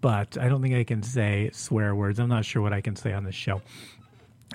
butt. 0.00 0.38
I 0.38 0.48
don't 0.48 0.62
think 0.62 0.74
I 0.74 0.84
can 0.84 1.02
say 1.02 1.50
swear 1.52 1.94
words. 1.94 2.18
I'm 2.18 2.28
not 2.28 2.44
sure 2.44 2.62
what 2.62 2.72
I 2.72 2.80
can 2.80 2.96
say 2.96 3.12
on 3.12 3.24
this 3.24 3.34
show. 3.34 3.60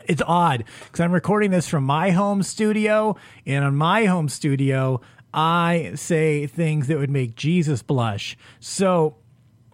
It's 0.06 0.22
odd 0.26 0.64
because 0.86 1.00
I'm 1.00 1.12
recording 1.12 1.52
this 1.52 1.68
from 1.68 1.84
my 1.84 2.12
home 2.12 2.44
studio, 2.44 3.16
and 3.46 3.66
on 3.66 3.76
my 3.76 4.06
home 4.06 4.30
studio, 4.30 5.02
I 5.34 5.92
say 5.96 6.48
things 6.48 6.88
that 6.88 6.98
would 6.98 7.10
make 7.10 7.36
Jesus 7.36 7.84
blush. 7.84 8.38
So, 8.60 9.16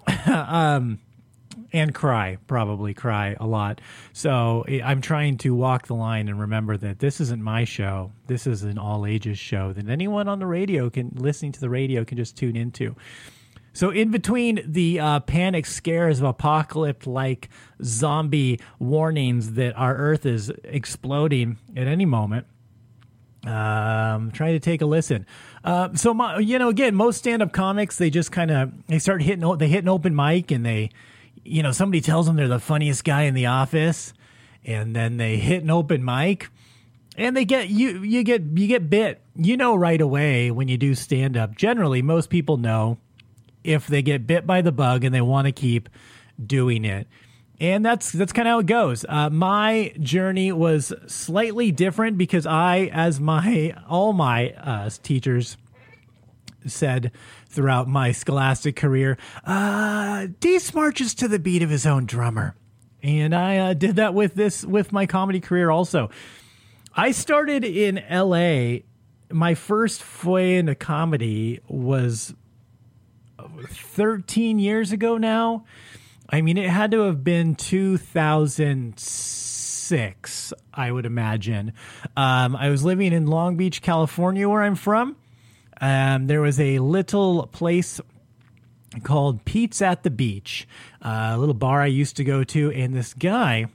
um, 0.26 1.00
and 1.74 1.94
cry, 1.94 2.38
probably 2.46 2.94
cry 2.94 3.36
a 3.40 3.48
lot. 3.48 3.82
So 4.14 4.64
I'm 4.70 5.02
trying 5.02 5.38
to 5.40 5.56
walk 5.56 5.88
the 5.88 5.96
line 5.96 6.30
and 6.30 6.40
remember 6.40 6.78
that 6.78 7.00
this 7.00 7.20
isn't 7.20 7.42
my 7.42 7.64
show. 7.64 8.12
This 8.28 8.46
is 8.46 8.62
an 8.64 8.78
all 8.78 9.06
ages 9.08 9.40
show 9.40 9.74
that 9.74 9.90
anyone 9.90 10.28
on 10.28 10.38
the 10.38 10.46
radio 10.46 10.90
can 10.92 11.12
listening 11.16 11.52
to 11.54 11.60
the 11.60 11.70
radio 11.70 12.06
can 12.06 12.18
just 12.18 12.38
tune 12.38 12.56
into. 12.56 12.96
So 13.76 13.90
in 13.90 14.12
between 14.12 14.62
the 14.68 15.00
uh, 15.00 15.20
panic 15.22 15.66
scares 15.66 16.20
of 16.20 16.26
apocalypse 16.26 17.08
like 17.08 17.50
zombie 17.84 18.60
warnings 18.78 19.54
that 19.54 19.76
our 19.76 19.96
earth 19.96 20.28
is 20.28 20.52
exploding 20.64 21.58
at 21.76 21.88
any 21.88 22.06
moment, 22.06 22.46
um, 23.48 24.32
try 24.32 24.52
to 24.52 24.60
take 24.60 24.84
a 24.84 24.86
listen. 24.86 25.26
Uh, 25.64 25.90
so 25.96 26.14
my, 26.14 26.38
you 26.38 26.60
know, 26.60 26.70
again, 26.70 26.94
most 26.94 27.18
stand-up 27.18 27.52
comics 27.52 27.98
they 27.98 28.12
just 28.12 28.32
kind 28.32 28.52
of 28.52 28.72
they 28.88 29.00
start 29.00 29.24
hitting 29.24 29.58
they 29.58 29.68
hit 29.68 29.84
an 29.84 29.90
open 29.90 30.16
mic 30.16 30.52
and 30.52 30.64
they 30.64 30.92
you 31.44 31.64
know, 31.64 31.72
somebody 31.72 32.02
tells 32.02 32.26
them 32.26 32.36
they're 32.36 32.48
the 32.48 32.60
funniest 32.60 33.04
guy 33.04 33.24
in 33.24 33.34
the 33.34 33.48
office, 33.48 34.14
and 34.64 34.96
then 34.96 35.18
they 35.18 35.38
hit 35.38 35.64
an 35.64 35.70
open 35.70 36.04
mic, 36.04 36.50
and 37.18 37.36
they 37.36 37.46
get 37.46 37.70
you 37.70 38.02
you 38.04 38.24
get 38.24 38.42
you 38.42 38.68
get 38.68 38.90
bit. 38.90 39.22
You 39.36 39.58
know 39.58 39.76
right 39.76 40.00
away 40.00 40.52
when 40.52 40.68
you 40.68 40.78
do 40.78 40.96
stand 40.96 41.38
up. 41.38 41.56
Generally, 41.56 42.02
most 42.02 42.30
people 42.30 42.58
know 42.58 42.98
if 43.64 43.88
they 43.88 44.02
get 44.02 44.28
bit 44.28 44.46
by 44.46 44.62
the 44.62 44.72
bug 44.72 45.04
and 45.04 45.14
they 45.14 45.22
want 45.22 45.46
to 45.48 45.52
keep 45.52 45.90
doing 46.44 46.86
it. 46.86 47.08
And 47.60 47.86
that's 47.86 48.12
that's 48.12 48.34
kind 48.34 48.48
of 48.48 48.52
how 48.54 48.60
it 48.60 48.66
goes. 48.66 49.06
Uh, 49.08 49.30
my 49.30 49.94
journey 50.00 50.52
was 50.52 50.92
slightly 51.08 51.72
different 51.72 52.18
because 52.18 52.46
I, 52.46 52.90
as 52.92 53.20
my 53.20 53.76
all 53.88 54.12
my 54.12 54.52
uh, 54.52 54.90
teachers 55.02 55.58
said 56.68 57.12
throughout 57.48 57.88
my 57.88 58.12
scholastic 58.12 58.76
career, 58.76 59.18
uh, 59.46 60.28
marches 60.74 61.16
to 61.16 61.28
the 61.28 61.40
beat 61.40 61.62
of 61.64 61.70
his 61.70 61.86
own 61.86 62.06
drummer. 62.06 62.56
And 63.02 63.36
I 63.36 63.58
uh, 63.58 63.74
did 63.74 63.98
that 63.98 64.14
with 64.14 64.34
this, 64.36 64.64
with 64.64 64.92
my 64.92 65.06
comedy 65.06 65.40
career 65.40 65.70
also. 65.70 66.10
I 66.96 67.12
started 67.12 67.64
in 67.66 68.02
LA. 68.10 68.84
My 69.32 69.56
first 69.56 70.02
foray 70.04 70.58
into 70.58 70.76
comedy 70.76 71.60
was 71.68 72.34
13 73.40 74.60
years 74.60 74.92
ago 74.92 75.18
now. 75.18 75.66
I 76.30 76.42
mean, 76.42 76.58
it 76.58 76.70
had 76.70 76.92
to 76.92 77.02
have 77.02 77.24
been 77.24 77.56
2006 77.56 79.54
I 80.74 80.92
would 80.92 81.06
imagine. 81.06 81.74
Um, 82.16 82.56
I 82.56 82.70
was 82.70 82.84
living 82.84 83.14
in 83.14 83.28
Long 83.28 83.58
Beach, 83.58 83.82
California, 83.82 84.48
where 84.48 84.64
I'm 84.64 84.76
from. 84.76 85.16
Um, 85.82 86.28
there 86.28 86.42
was 86.42 86.60
a 86.60 86.80
little 86.80 87.48
place 87.48 88.00
called 89.04 89.44
Pete's 89.46 89.82
at 89.82 90.04
the 90.04 90.12
Beach, 90.12 90.68
uh, 91.02 91.32
a 91.34 91.38
little 91.38 91.56
bar 91.56 91.82
I 91.82 91.88
used 91.88 92.18
to 92.18 92.24
go 92.24 92.44
to, 92.44 92.72
and 92.72 92.94
this 92.94 93.14
guy 93.14 93.66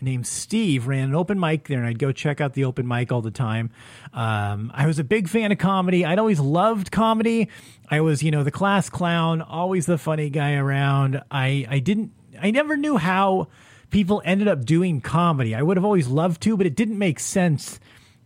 named 0.00 0.26
Steve 0.26 0.86
ran 0.86 1.08
an 1.08 1.14
open 1.14 1.40
mic 1.40 1.66
there, 1.66 1.78
and 1.78 1.86
I'd 1.86 1.98
go 1.98 2.12
check 2.12 2.40
out 2.40 2.54
the 2.54 2.64
open 2.64 2.86
mic 2.86 3.10
all 3.10 3.22
the 3.22 3.30
time. 3.30 3.70
Um, 4.12 4.70
I 4.74 4.86
was 4.86 4.98
a 4.98 5.04
big 5.04 5.28
fan 5.28 5.50
of 5.50 5.58
comedy. 5.58 6.04
I'd 6.04 6.18
always 6.18 6.38
loved 6.38 6.90
comedy. 6.90 7.48
I 7.90 8.00
was, 8.00 8.22
you 8.22 8.30
know, 8.30 8.44
the 8.44 8.50
class 8.50 8.90
clown, 8.90 9.42
always 9.42 9.86
the 9.86 9.98
funny 9.98 10.30
guy 10.30 10.54
around. 10.54 11.22
I, 11.30 11.66
I 11.68 11.78
didn't, 11.80 12.12
I 12.40 12.50
never 12.50 12.76
knew 12.76 12.96
how 12.96 13.48
people 13.90 14.22
ended 14.24 14.48
up 14.48 14.64
doing 14.64 15.00
comedy. 15.00 15.54
I 15.54 15.62
would 15.62 15.76
have 15.76 15.84
always 15.84 16.08
loved 16.08 16.42
to, 16.42 16.56
but 16.56 16.66
it 16.66 16.76
didn't 16.76 16.98
make 16.98 17.18
sense 17.18 17.80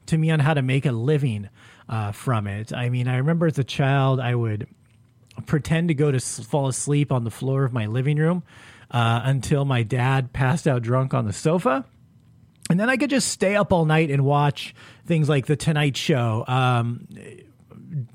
to 0.06 0.18
me 0.18 0.30
on 0.30 0.40
how 0.40 0.54
to 0.54 0.62
make 0.62 0.84
a 0.84 0.92
living 0.92 1.48
uh, 1.92 2.10
from 2.10 2.46
it. 2.46 2.72
I 2.72 2.88
mean, 2.88 3.06
I 3.06 3.18
remember 3.18 3.46
as 3.46 3.58
a 3.58 3.64
child, 3.64 4.18
I 4.18 4.34
would 4.34 4.66
pretend 5.44 5.88
to 5.88 5.94
go 5.94 6.10
to 6.10 6.18
fall 6.18 6.66
asleep 6.66 7.12
on 7.12 7.24
the 7.24 7.30
floor 7.30 7.64
of 7.64 7.72
my 7.74 7.86
living 7.86 8.16
room 8.16 8.42
uh, 8.90 9.20
until 9.24 9.66
my 9.66 9.82
dad 9.82 10.32
passed 10.32 10.66
out 10.66 10.80
drunk 10.80 11.12
on 11.12 11.26
the 11.26 11.34
sofa. 11.34 11.84
And 12.70 12.80
then 12.80 12.88
I 12.88 12.96
could 12.96 13.10
just 13.10 13.28
stay 13.28 13.56
up 13.56 13.74
all 13.74 13.84
night 13.84 14.10
and 14.10 14.24
watch 14.24 14.74
things 15.06 15.28
like 15.28 15.44
The 15.44 15.56
Tonight 15.56 15.98
Show, 15.98 16.44
um, 16.48 17.06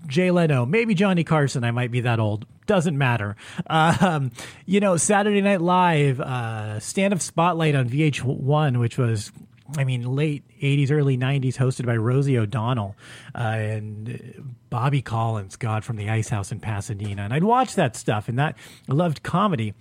Jay 0.07 0.31
Leno, 0.31 0.65
maybe 0.65 0.95
Johnny 0.95 1.23
Carson. 1.23 1.63
I 1.63 1.69
might 1.69 1.91
be 1.91 2.01
that 2.01 2.19
old. 2.19 2.47
Doesn't 2.65 2.97
matter. 2.97 3.35
Um, 3.69 4.31
you 4.65 4.79
know, 4.79 4.97
Saturday 4.97 5.41
Night 5.41 5.61
Live, 5.61 6.19
uh, 6.19 6.79
Stand 6.79 7.13
Up 7.13 7.21
Spotlight 7.21 7.75
on 7.75 7.89
VH1, 7.89 8.79
which 8.79 8.97
was, 8.97 9.31
I 9.75 9.83
mean, 9.83 10.03
late 10.03 10.43
80s, 10.61 10.91
early 10.91 11.17
90s, 11.17 11.57
hosted 11.57 11.85
by 11.85 11.97
Rosie 11.97 12.37
O'Donnell 12.37 12.95
uh, 13.35 13.39
and 13.39 14.55
Bobby 14.69 15.01
Collins, 15.01 15.55
God, 15.55 15.83
from 15.83 15.97
the 15.97 16.09
Ice 16.09 16.29
House 16.29 16.51
in 16.51 16.59
Pasadena. 16.59 17.23
And 17.23 17.33
I'd 17.33 17.43
watch 17.43 17.75
that 17.75 17.95
stuff, 17.95 18.29
and 18.29 18.39
that 18.39 18.55
I 18.89 18.93
loved 18.93 19.23
comedy. 19.23 19.73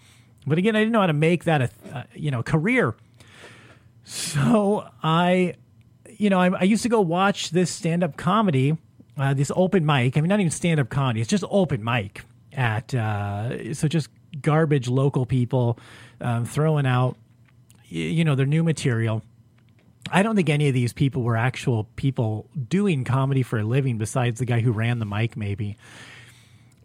But 0.47 0.59
again, 0.59 0.75
I 0.75 0.81
didn't 0.81 0.93
know 0.93 1.01
how 1.01 1.07
to 1.07 1.13
make 1.13 1.45
that 1.45 1.63
a, 1.63 1.71
uh, 1.93 2.03
you 2.15 2.31
know, 2.31 2.43
career. 2.43 2.95
So 4.05 4.89
I, 5.03 5.55
you 6.09 6.31
know, 6.31 6.41
I, 6.41 6.49
I 6.51 6.63
used 6.63 6.83
to 6.85 6.89
go 6.89 7.01
watch 7.01 7.51
this 7.51 7.71
stand 7.71 8.03
up 8.05 8.17
comedy, 8.17 8.77
uh, 9.17 9.35
this 9.35 9.51
open 9.55 9.85
mic. 9.85 10.17
I 10.17 10.21
mean, 10.21 10.29
not 10.29 10.41
even 10.41 10.51
stand 10.51 10.81
up 10.81 10.89
comedy, 10.89 11.21
it's 11.21 11.31
just 11.31 11.45
open 11.51 11.83
mic 11.83 12.25
at, 12.53 12.95
uh, 12.95 13.75
so 13.75 13.89
just 13.89 14.09
garbage 14.41 14.89
local 14.89 15.27
people 15.27 15.79
um, 16.21 16.45
throwing 16.45 16.87
out, 16.87 17.17
you 17.89 18.25
know, 18.25 18.35
their 18.35 18.47
new 18.47 18.63
material. 18.63 19.23
I 20.11 20.23
don't 20.23 20.37
think 20.37 20.49
any 20.49 20.69
of 20.69 20.75
these 20.75 20.93
people 20.93 21.23
were 21.23 21.37
actual 21.37 21.85
people 21.97 22.49
doing 22.69 23.05
comedy 23.05 23.43
for 23.43 23.59
a 23.59 23.65
living 23.65 23.99
besides 23.99 24.39
the 24.39 24.45
guy 24.45 24.61
who 24.61 24.73
ran 24.73 24.99
the 24.99 25.07
mic, 25.07 25.37
maybe. 25.37 25.77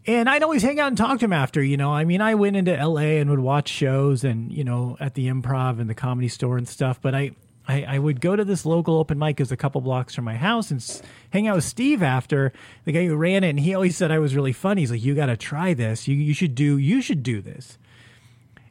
And 0.07 0.28
I'd 0.28 0.41
always 0.41 0.63
hang 0.63 0.80
out 0.80 0.88
and 0.88 0.97
talk 0.97 1.19
to 1.19 1.26
him 1.26 1.34
after, 1.34 1.61
you 1.61 1.78
know. 1.78 1.93
I 1.93 2.05
mean, 2.05 2.22
I 2.22 2.34
went 2.34 2.55
into 2.55 2.74
LA 2.74 3.19
and 3.19 3.30
would 3.30 3.39
watch 3.39 3.69
shows 3.69 4.24
and, 4.24 4.51
you 4.51 4.63
know, 4.63 4.97
at 4.99 5.13
the 5.13 5.28
improv 5.28 5.80
and 5.80 5.89
the 5.89 5.93
comedy 5.93 6.28
store 6.28 6.57
and 6.57 6.67
stuff. 6.67 6.99
But 6.99 7.13
I, 7.13 7.32
I, 7.67 7.84
I 7.84 7.99
would 7.99 8.19
go 8.19 8.36
to 8.36 8.43
this 8.43 8.65
local 8.65 8.97
open 8.97 9.19
mic 9.19 9.39
as 9.39 9.51
a 9.51 9.57
couple 9.57 9.80
blocks 9.82 10.15
from 10.15 10.26
my 10.26 10.36
house 10.38 10.72
and 10.72 10.80
s- 10.80 11.03
hang 11.30 11.47
out 11.47 11.55
with 11.55 11.65
Steve 11.65 12.01
after 12.01 12.51
the 12.86 12.91
guy 12.91 13.05
who 13.05 13.15
ran 13.15 13.43
it. 13.43 13.49
And 13.49 13.59
he 13.59 13.76
always 13.76 13.95
said 13.95 14.09
I 14.09 14.17
was 14.17 14.36
really 14.36 14.53
funny. 14.53 14.82
He's 14.82 14.91
like, 14.91 15.03
you 15.03 15.13
got 15.13 15.28
to 15.28 15.38
try 15.38 15.76
this. 15.76 16.07
You, 16.07 16.15
you 16.15 16.34
should 16.34 16.55
do, 16.55 16.80
you 16.80 17.01
should 17.03 17.22
do 17.22 17.39
this. 17.39 17.78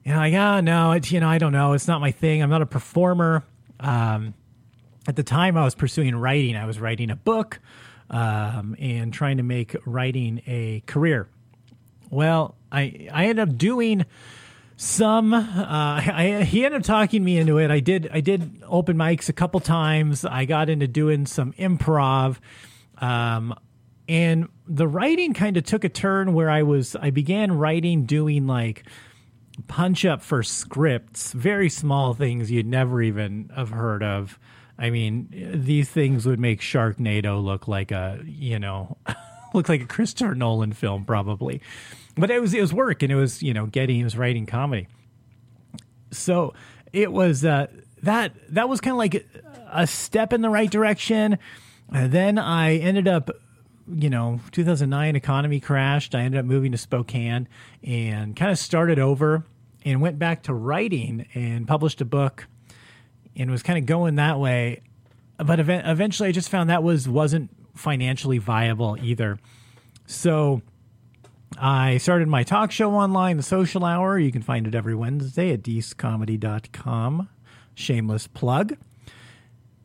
And 0.05 0.15
I'm 0.15 0.33
like, 0.33 0.41
ah, 0.41 0.61
no, 0.61 0.93
it's, 0.93 1.13
you 1.13 1.21
know, 1.21 1.29
I 1.29 1.39
don't 1.39 1.53
know. 1.53 1.75
It's 1.75 1.87
not 1.87 2.01
my 2.01 2.11
thing. 2.11 2.43
I'm 2.43 2.51
not 2.51 2.63
a 2.63 2.67
performer. 2.67 3.45
Um, 3.79 4.35
at 5.07 5.17
the 5.17 5.23
time 5.23 5.57
I 5.57 5.65
was 5.65 5.75
pursuing 5.75 6.15
writing. 6.17 6.57
I 6.57 6.67
was 6.67 6.79
writing 6.79 7.11
a 7.11 7.17
book 7.17 7.61
um, 8.11 8.77
and 8.79 9.13
trying 9.13 9.39
to 9.39 9.43
make 9.43 9.77
writing 9.87 10.43
a 10.47 10.83
career. 10.87 11.29
Well, 12.11 12.57
I 12.71 13.09
I 13.13 13.27
ended 13.27 13.49
up 13.49 13.57
doing 13.57 14.05
some. 14.77 15.33
Uh, 15.33 15.45
I, 15.57 16.43
he 16.45 16.65
ended 16.65 16.81
up 16.81 16.87
talking 16.87 17.23
me 17.23 17.39
into 17.39 17.59
it. 17.59 17.71
I 17.71 17.81
did 17.81 18.09
I 18.13 18.21
did 18.21 18.63
open 18.67 18.97
mics 18.97 19.29
a 19.29 19.33
couple 19.33 19.61
times. 19.61 20.25
I 20.25 20.45
got 20.45 20.69
into 20.69 20.89
doing 20.89 21.27
some 21.27 21.53
improv. 21.55 22.39
Um, 22.99 23.55
and 24.09 24.49
the 24.67 24.89
writing 24.89 25.35
kind 25.35 25.57
of 25.57 25.65
took 25.65 25.85
a 25.85 25.89
turn 25.89 26.35
where 26.35 26.51
I 26.51 26.63
was 26.65 26.97
I 26.97 27.11
began 27.11 27.53
writing 27.53 28.07
doing 28.07 28.47
like 28.47 28.85
punch 29.69 30.05
up 30.05 30.23
for 30.23 30.43
scripts, 30.43 31.33
very 31.33 31.69
small 31.69 32.15
things 32.15 32.51
you'd 32.51 32.67
never 32.67 33.01
even 33.03 33.51
have 33.55 33.71
heard 33.71 34.03
of. 34.03 34.39
I 34.81 34.89
mean, 34.89 35.29
these 35.55 35.91
things 35.91 36.25
would 36.25 36.41
make 36.41 36.63
Sharknado 36.63 37.43
look 37.45 37.69
like 37.69 37.93
a, 37.93 38.19
you 38.25 38.59
know, 38.59 38.97
look 39.55 39.69
like 39.69 39.83
a 39.83 39.87
Christopher 39.87 40.35
Nolan 40.35 40.73
film 40.73 41.05
probably. 41.05 41.61
But 42.17 42.31
it 42.31 42.41
was 42.41 42.55
it 42.55 42.63
was 42.63 42.73
work 42.73 43.03
and 43.03 43.13
it 43.13 43.17
was, 43.17 43.43
you 43.43 43.53
know, 43.53 43.67
getting 43.67 43.97
he 43.97 44.05
was 44.05 44.17
writing 44.17 44.47
comedy. 44.47 44.89
So 46.11 46.55
it 46.95 47.13
was 47.13 47.45
uh 47.45 47.67
that 48.03 48.33
that 48.49 48.71
was 48.71 48.81
kind 48.81 48.93
of 48.93 48.99
like 48.99 49.27
a 49.71 49.87
step 49.87 50.33
in 50.33 50.41
the 50.41 50.49
right 50.49 50.71
direction. 50.71 51.39
And 51.93 52.11
then 52.11 52.39
I 52.39 52.77
ended 52.77 53.07
up 53.07 53.31
you 53.93 54.09
know, 54.09 54.41
2009 54.53 55.17
economy 55.17 55.59
crashed. 55.61 56.15
I 56.15 56.21
ended 56.21 56.39
up 56.39 56.47
moving 56.47 56.73
to 56.73 56.79
Spokane 56.79 57.49
and 57.83 58.37
kind 58.37 58.53
of 58.53 58.59
started 58.59 58.99
over 58.99 59.45
and 59.85 60.01
went 60.01 60.19
back 60.19 60.45
to 60.45 60.55
writing 60.55 61.27
and 61.35 61.67
published 61.67 62.01
a 62.01 62.05
book 62.05 62.47
and 63.41 63.51
was 63.51 63.63
kind 63.63 63.79
of 63.79 63.87
going 63.87 64.17
that 64.17 64.39
way. 64.39 64.83
But 65.39 65.59
ev- 65.59 65.71
eventually 65.71 66.29
I 66.29 66.33
just 66.33 66.51
found 66.51 66.71
that 66.71 66.83
was 66.83 67.09
wasn't 67.09 67.51
financially 67.75 68.39
viable 68.39 68.97
either. 69.03 69.39
So 70.07 70.61
I 71.59 71.97
started 71.97 72.29
my 72.29 72.43
talk 72.43 72.71
show 72.71 72.93
online, 72.95 73.39
The 73.39 73.43
Social 73.43 73.85
Hour. 73.85 74.19
You 74.19 74.31
can 74.31 74.43
find 74.43 74.67
it 74.67 74.75
every 74.75 74.95
Wednesday 74.95 75.53
at 75.53 75.63
deececomedy.com. 75.63 77.29
Shameless 77.75 78.27
plug. 78.27 78.77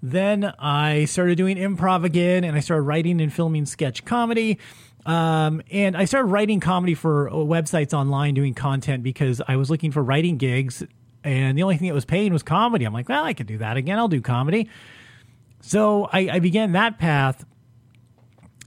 Then 0.04 0.54
I 0.60 1.06
started 1.06 1.38
doing 1.38 1.58
improv 1.58 2.04
again 2.04 2.44
and 2.44 2.56
I 2.56 2.60
started 2.60 2.84
writing 2.84 3.22
and 3.22 3.34
filming 3.34 3.66
sketch 3.66 4.04
comedy. 4.04 4.60
Um, 5.06 5.62
and 5.72 5.96
I 5.96 6.06
started 6.06 6.28
writing 6.28 6.60
comedy 6.60 6.94
for 6.94 7.30
uh, 7.30 7.34
websites 7.34 7.94
online, 7.94 8.34
doing 8.34 8.54
content 8.54 9.04
because 9.04 9.42
I 9.48 9.56
was 9.56 9.70
looking 9.70 9.92
for 9.92 10.04
writing 10.04 10.38
gigs. 10.38 10.84
And 11.26 11.58
the 11.58 11.64
only 11.64 11.78
thing 11.78 11.88
that 11.88 11.94
was 11.94 12.06
paying 12.06 12.32
was 12.32 12.44
comedy. 12.44 12.86
I'm 12.86 12.94
like, 12.94 13.10
well, 13.10 13.24
I 13.24 13.34
could 13.34 13.48
do 13.48 13.58
that 13.58 13.78
again. 13.78 13.98
I'll 13.98 14.08
do 14.08 14.22
comedy. 14.22 14.70
So 15.60 16.08
I, 16.14 16.30
I 16.34 16.40
began 16.40 16.74
that 16.74 17.00
path. 17.00 17.44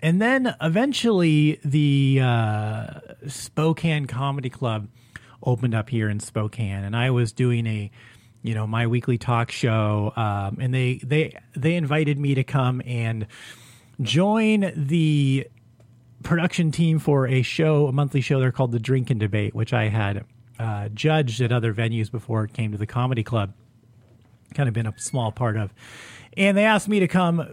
And 0.02 0.20
then 0.20 0.54
eventually 0.60 1.60
the 1.64 2.20
uh, 2.20 3.00
Spokane 3.28 4.06
Comedy 4.06 4.50
Club 4.50 4.88
opened 5.42 5.74
up 5.74 5.88
here 5.88 6.08
in 6.08 6.18
Spokane. 6.18 6.84
And 6.84 6.96
I 6.96 7.10
was 7.10 7.32
doing 7.32 7.66
a 7.66 7.90
you 8.42 8.54
know 8.54 8.66
my 8.66 8.86
weekly 8.86 9.18
talk 9.18 9.50
show 9.50 10.12
um, 10.16 10.58
and 10.60 10.72
they 10.72 11.00
they 11.02 11.36
they 11.56 11.74
invited 11.74 12.18
me 12.18 12.34
to 12.34 12.44
come 12.44 12.80
and 12.86 13.26
join 14.00 14.72
the 14.76 15.46
production 16.22 16.70
team 16.70 16.98
for 16.98 17.26
a 17.26 17.42
show 17.42 17.88
a 17.88 17.92
monthly 17.92 18.20
show 18.20 18.38
they're 18.38 18.52
called 18.52 18.70
the 18.70 18.78
drink 18.78 19.10
and 19.10 19.18
debate 19.18 19.54
which 19.56 19.72
i 19.72 19.88
had 19.88 20.24
uh, 20.58 20.88
judged 20.88 21.40
at 21.40 21.52
other 21.52 21.72
venues 21.72 22.10
before 22.10 22.44
it 22.44 22.52
came 22.52 22.72
to 22.72 22.78
the 22.78 22.86
comedy 22.86 23.22
club. 23.22 23.52
Kind 24.54 24.68
of 24.68 24.74
been 24.74 24.86
a 24.86 24.94
small 24.98 25.30
part 25.30 25.56
of. 25.56 25.72
And 26.36 26.56
they 26.56 26.64
asked 26.64 26.88
me 26.88 27.00
to 27.00 27.08
come 27.08 27.40
uh, 27.40 27.46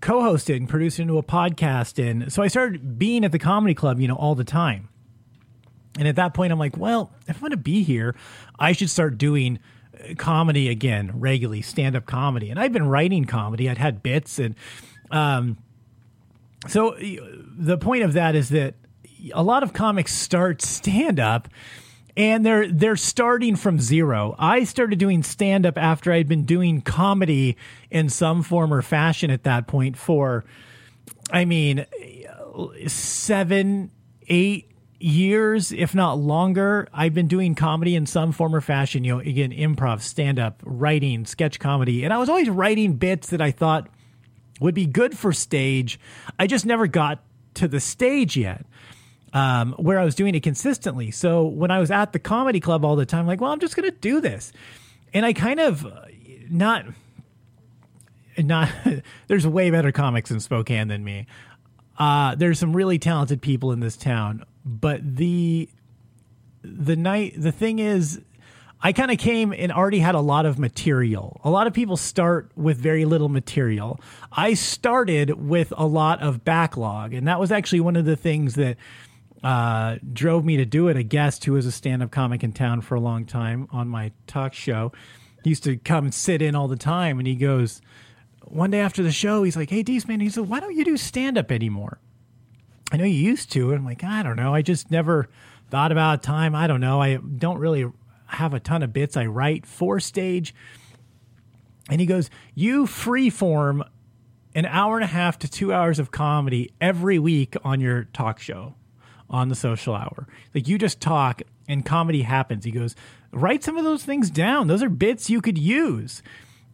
co-host 0.00 0.50
it 0.50 0.56
and 0.56 0.68
produce 0.68 0.98
it 0.98 1.02
into 1.02 1.18
a 1.18 1.22
podcast. 1.22 2.02
And 2.02 2.32
so 2.32 2.42
i 2.42 2.48
started 2.48 2.98
being 2.98 3.24
at 3.24 3.32
the 3.32 3.38
comedy 3.38 3.74
club 3.74 4.00
you 4.00 4.08
know 4.08 4.16
all 4.16 4.34
the 4.34 4.44
time. 4.44 4.88
And 5.98 6.08
at 6.08 6.16
that 6.16 6.34
point 6.34 6.52
i'm 6.52 6.58
like 6.58 6.76
well 6.76 7.12
if 7.26 7.36
i'm 7.36 7.40
going 7.40 7.50
to 7.50 7.56
be 7.56 7.82
here 7.82 8.14
i 8.58 8.72
should 8.72 8.90
start 8.90 9.18
doing 9.18 9.58
comedy 10.16 10.68
again 10.68 11.12
regularly 11.14 11.62
stand 11.62 11.96
up 11.96 12.06
comedy. 12.06 12.50
And 12.50 12.58
i've 12.58 12.72
been 12.72 12.86
writing 12.86 13.24
comedy. 13.24 13.68
I'd 13.68 13.78
had 13.78 14.02
bits 14.02 14.38
and 14.38 14.54
um 15.10 15.58
so 16.68 16.96
the 16.98 17.76
point 17.76 18.04
of 18.04 18.12
that 18.12 18.34
is 18.34 18.50
that 18.50 18.74
a 19.34 19.42
lot 19.42 19.62
of 19.62 19.72
comics 19.72 20.12
start 20.12 20.62
stand 20.62 21.20
up 21.20 21.48
and 22.16 22.44
they're 22.44 22.70
they're 22.70 22.96
starting 22.96 23.56
from 23.56 23.80
zero. 23.80 24.34
I 24.38 24.64
started 24.64 24.98
doing 24.98 25.22
stand 25.22 25.66
up 25.66 25.78
after 25.78 26.12
I'd 26.12 26.28
been 26.28 26.44
doing 26.44 26.80
comedy 26.80 27.56
in 27.90 28.08
some 28.08 28.42
form 28.42 28.72
or 28.72 28.82
fashion 28.82 29.30
at 29.30 29.44
that 29.44 29.66
point 29.66 29.96
for 29.96 30.44
I 31.30 31.44
mean 31.44 31.86
7 32.86 33.90
8 34.28 34.72
years, 35.00 35.72
if 35.72 35.94
not 35.94 36.14
longer, 36.18 36.88
I've 36.92 37.14
been 37.14 37.26
doing 37.28 37.54
comedy 37.54 37.96
in 37.96 38.06
some 38.06 38.32
form 38.32 38.54
or 38.54 38.60
fashion. 38.60 39.04
You 39.04 39.14
know, 39.14 39.20
again, 39.20 39.50
improv, 39.50 40.00
stand 40.00 40.38
up, 40.38 40.62
writing, 40.64 41.24
sketch 41.26 41.58
comedy. 41.58 42.04
And 42.04 42.12
I 42.12 42.18
was 42.18 42.28
always 42.28 42.48
writing 42.48 42.94
bits 42.94 43.30
that 43.30 43.40
I 43.40 43.50
thought 43.50 43.88
would 44.60 44.74
be 44.74 44.86
good 44.86 45.16
for 45.18 45.32
stage. 45.32 45.98
I 46.38 46.46
just 46.46 46.64
never 46.66 46.86
got 46.86 47.24
to 47.54 47.68
the 47.68 47.80
stage 47.80 48.36
yet 48.36 48.64
um, 49.32 49.72
where 49.72 49.98
I 49.98 50.04
was 50.04 50.14
doing 50.14 50.34
it 50.34 50.42
consistently. 50.42 51.10
So 51.10 51.44
when 51.44 51.70
I 51.70 51.78
was 51.78 51.90
at 51.90 52.12
the 52.12 52.18
comedy 52.18 52.60
club 52.60 52.84
all 52.84 52.96
the 52.96 53.06
time, 53.06 53.26
like, 53.26 53.40
well, 53.40 53.52
I'm 53.52 53.60
just 53.60 53.76
going 53.76 53.90
to 53.90 53.96
do 53.96 54.20
this. 54.20 54.52
And 55.14 55.24
I 55.24 55.32
kind 55.32 55.60
of 55.60 55.86
uh, 55.86 56.06
not 56.50 56.86
not 58.38 58.70
there's 59.26 59.46
way 59.46 59.70
better 59.70 59.92
comics 59.92 60.30
in 60.30 60.40
Spokane 60.40 60.88
than 60.88 61.04
me. 61.04 61.26
Uh, 61.98 62.34
there's 62.34 62.58
some 62.58 62.74
really 62.74 62.98
talented 62.98 63.42
people 63.42 63.72
in 63.72 63.80
this 63.80 63.96
town, 63.96 64.44
but 64.64 65.16
the 65.16 65.68
the 66.62 66.96
night 66.96 67.34
the 67.36 67.52
thing 67.52 67.78
is 67.78 68.20
I 68.84 68.92
kind 68.92 69.12
of 69.12 69.18
came 69.18 69.52
and 69.52 69.70
already 69.70 70.00
had 70.00 70.16
a 70.16 70.20
lot 70.20 70.44
of 70.44 70.58
material. 70.58 71.40
A 71.44 71.50
lot 71.50 71.68
of 71.68 71.72
people 71.72 71.96
start 71.96 72.50
with 72.56 72.78
very 72.78 73.04
little 73.04 73.28
material. 73.28 74.00
I 74.32 74.54
started 74.54 75.30
with 75.48 75.72
a 75.76 75.86
lot 75.86 76.20
of 76.20 76.44
backlog, 76.44 77.14
and 77.14 77.28
that 77.28 77.38
was 77.38 77.52
actually 77.52 77.80
one 77.80 77.94
of 77.94 78.04
the 78.04 78.16
things 78.16 78.56
that 78.56 78.76
uh, 79.42 79.96
drove 80.12 80.44
me 80.44 80.56
to 80.56 80.64
do 80.64 80.88
it. 80.88 80.96
A 80.96 81.02
guest 81.02 81.44
who 81.44 81.52
was 81.52 81.66
a 81.66 81.72
stand 81.72 82.02
up 82.02 82.10
comic 82.10 82.44
in 82.44 82.52
town 82.52 82.80
for 82.80 82.94
a 82.94 83.00
long 83.00 83.24
time 83.26 83.68
on 83.70 83.88
my 83.88 84.12
talk 84.26 84.54
show 84.54 84.92
he 85.42 85.50
used 85.50 85.64
to 85.64 85.76
come 85.76 86.04
and 86.04 86.14
sit 86.14 86.40
in 86.40 86.54
all 86.54 86.68
the 86.68 86.76
time, 86.76 87.18
and 87.18 87.26
he 87.26 87.34
goes, 87.34 87.80
one 88.44 88.70
day 88.70 88.80
after 88.80 89.02
the 89.02 89.12
show, 89.12 89.42
he's 89.42 89.56
like, 89.56 89.70
"Hey, 89.70 89.82
Deece, 89.82 90.06
man," 90.06 90.20
he 90.20 90.28
said, 90.28 90.48
"Why 90.48 90.60
don't 90.60 90.74
you 90.74 90.84
do 90.84 90.96
stand 90.96 91.38
up 91.38 91.50
anymore?" 91.50 91.98
I 92.90 92.96
know 92.96 93.04
you 93.04 93.14
used 93.14 93.50
to, 93.52 93.70
and 93.70 93.78
I'm 93.78 93.84
like, 93.84 94.04
I 94.04 94.22
don't 94.22 94.36
know. 94.36 94.54
I 94.54 94.60
just 94.60 94.90
never 94.90 95.28
thought 95.70 95.92
about 95.92 96.22
time. 96.22 96.54
I 96.54 96.66
don't 96.66 96.80
know. 96.80 97.00
I 97.00 97.16
don't 97.16 97.58
really 97.58 97.90
have 98.26 98.52
a 98.52 98.60
ton 98.60 98.82
of 98.82 98.92
bits 98.92 99.16
I 99.16 99.24
write 99.24 99.64
for 99.64 99.98
stage. 99.98 100.54
And 101.88 102.00
he 102.00 102.06
goes, 102.06 102.28
You 102.54 102.84
freeform 102.84 103.88
an 104.54 104.66
hour 104.66 104.96
and 104.96 105.04
a 105.04 105.08
half 105.08 105.38
to 105.38 105.48
two 105.48 105.72
hours 105.72 105.98
of 105.98 106.10
comedy 106.10 106.72
every 106.80 107.18
week 107.18 107.56
on 107.64 107.80
your 107.80 108.04
talk 108.04 108.38
show 108.38 108.74
on 109.32 109.48
the 109.48 109.54
social 109.54 109.94
hour. 109.94 110.28
Like 110.54 110.68
you 110.68 110.78
just 110.78 111.00
talk 111.00 111.42
and 111.66 111.84
comedy 111.84 112.22
happens. 112.22 112.64
He 112.64 112.70
goes, 112.70 112.94
Write 113.32 113.64
some 113.64 113.78
of 113.78 113.84
those 113.84 114.04
things 114.04 114.30
down. 114.30 114.66
Those 114.66 114.82
are 114.82 114.90
bits 114.90 115.30
you 115.30 115.40
could 115.40 115.56
use. 115.56 116.22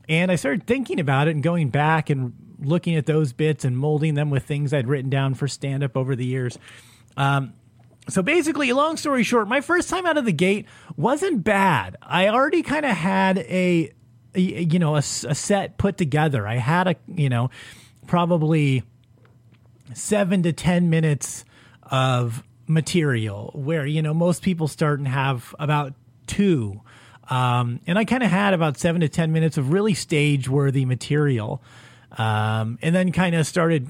And 0.09 0.33
I 0.33 0.35
started 0.35 0.67
thinking 0.67 0.99
about 0.99 1.29
it 1.29 1.33
and 1.33 1.43
going 1.43 1.69
back 1.69 2.11
and 2.11 2.33
looking 2.61 2.97
at 2.97 3.07
those 3.07 3.33
bits 3.33 3.65
and 3.65 3.79
molding 3.79 4.15
them 4.15 4.31
with 4.31 4.45
things 4.45 4.75
I'd 4.75 4.89
written 4.89 5.09
down 5.09 5.35
for 5.35 5.47
stand 5.47 5.85
up 5.85 5.97
over 5.97 6.17
the 6.17 6.25
years. 6.25 6.59
Um, 7.17 7.53
so 8.09 8.23
basically, 8.23 8.73
long 8.73 8.97
story 8.97 9.23
short, 9.23 9.49
my 9.49 9.61
first 9.61 9.89
time 9.91 10.07
out 10.07 10.17
of 10.17 10.25
the 10.25 10.33
gate 10.33 10.67
wasn't 10.97 11.45
bad. 11.45 11.97
I 12.03 12.29
already 12.29 12.63
kind 12.63 12.87
of 12.87 12.97
had 12.97 13.39
a, 13.39 13.93
a, 14.35 14.41
you 14.41 14.79
know, 14.79 14.95
a, 14.95 14.99
a 14.99 15.03
set 15.03 15.79
put 15.79 15.97
together. 15.97 16.47
I 16.47 16.57
had 16.57 16.89
a, 16.89 16.97
you 17.07 17.29
know, 17.29 17.51
probably 18.07 18.83
seven 19.95 20.43
to 20.43 20.53
10 20.53 20.91
minutes 20.91 21.45
of 21.83 22.43
material 22.69 23.51
where, 23.55 23.87
you 23.87 24.03
know, 24.03 24.15
most 24.15 24.43
people 24.43 24.69
start 24.69 24.99
and 24.99 25.09
have 25.09 25.55
about 25.59 25.95
two. 26.27 26.81
Um, 27.31 27.81
and 27.87 27.99
I 27.99 28.05
kind 28.05 28.23
of 28.23 28.31
had 28.31 28.55
about 28.55 28.79
seven 28.79 29.01
to 29.01 29.09
10 29.09 29.33
minutes 29.33 29.59
of 29.59 29.73
really 29.73 29.95
stage 29.95 30.49
worthy 30.49 30.85
material. 30.85 31.63
Um, 32.13 32.79
and 32.81 32.95
then 32.95 33.13
kind 33.13 33.35
of 33.35 33.47
started 33.47 33.89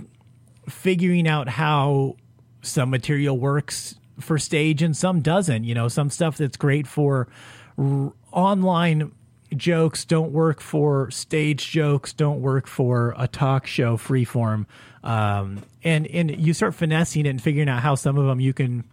figuring 0.69 1.29
out 1.29 1.49
how 1.49 2.17
some 2.63 2.91
material 2.91 3.39
works 3.39 3.97
for 4.21 4.39
stage 4.39 4.83
and 4.83 4.97
some 4.97 5.21
doesn't. 5.21 5.65
You 5.65 5.75
know, 5.75 5.89
some 5.89 6.11
stuff 6.11 6.37
that's 6.37 6.57
great 6.57 6.87
for 6.87 7.29
r- 7.77 8.13
online 8.33 9.13
jokes 9.57 10.05
don't 10.05 10.33
work 10.33 10.61
for 10.61 11.11
stage 11.11 11.71
jokes, 11.71 12.13
don't 12.13 12.43
work 12.43 12.67
for 12.67 13.15
a 13.17 13.27
talk 13.29 13.67
show 13.67 13.97
freeform. 13.97 14.67
Um, 15.03 15.63
and 15.89 16.07
and 16.09 16.39
you 16.39 16.53
start 16.53 16.75
finessing 16.75 17.27
it 17.27 17.31
and 17.31 17.43
figuring 17.43 17.69
out 17.69 17.83
how 17.83 17.95
some 17.95 18.19
of 18.19 18.27
them 18.27 18.41
you 18.41 18.53
can, 18.53 18.85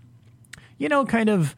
you 0.78 0.88
know, 0.88 1.06
kind 1.06 1.30
of 1.30 1.56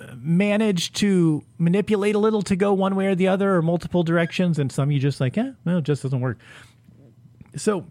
uh, 0.00 0.14
manage 0.16 0.92
to 0.94 1.42
manipulate 1.58 2.14
a 2.14 2.18
little 2.18 2.42
to 2.42 2.56
go 2.56 2.72
one 2.72 2.96
way 2.96 3.06
or 3.06 3.14
the 3.14 3.28
other 3.28 3.54
or 3.56 3.62
multiple 3.62 4.02
directions, 4.02 4.58
and 4.58 4.72
some 4.72 4.90
you 4.90 4.98
just 4.98 5.20
like, 5.20 5.36
eh, 5.36 5.52
well, 5.64 5.78
it 5.78 5.84
just 5.84 6.02
doesn't 6.02 6.20
work. 6.20 6.38
So, 7.56 7.86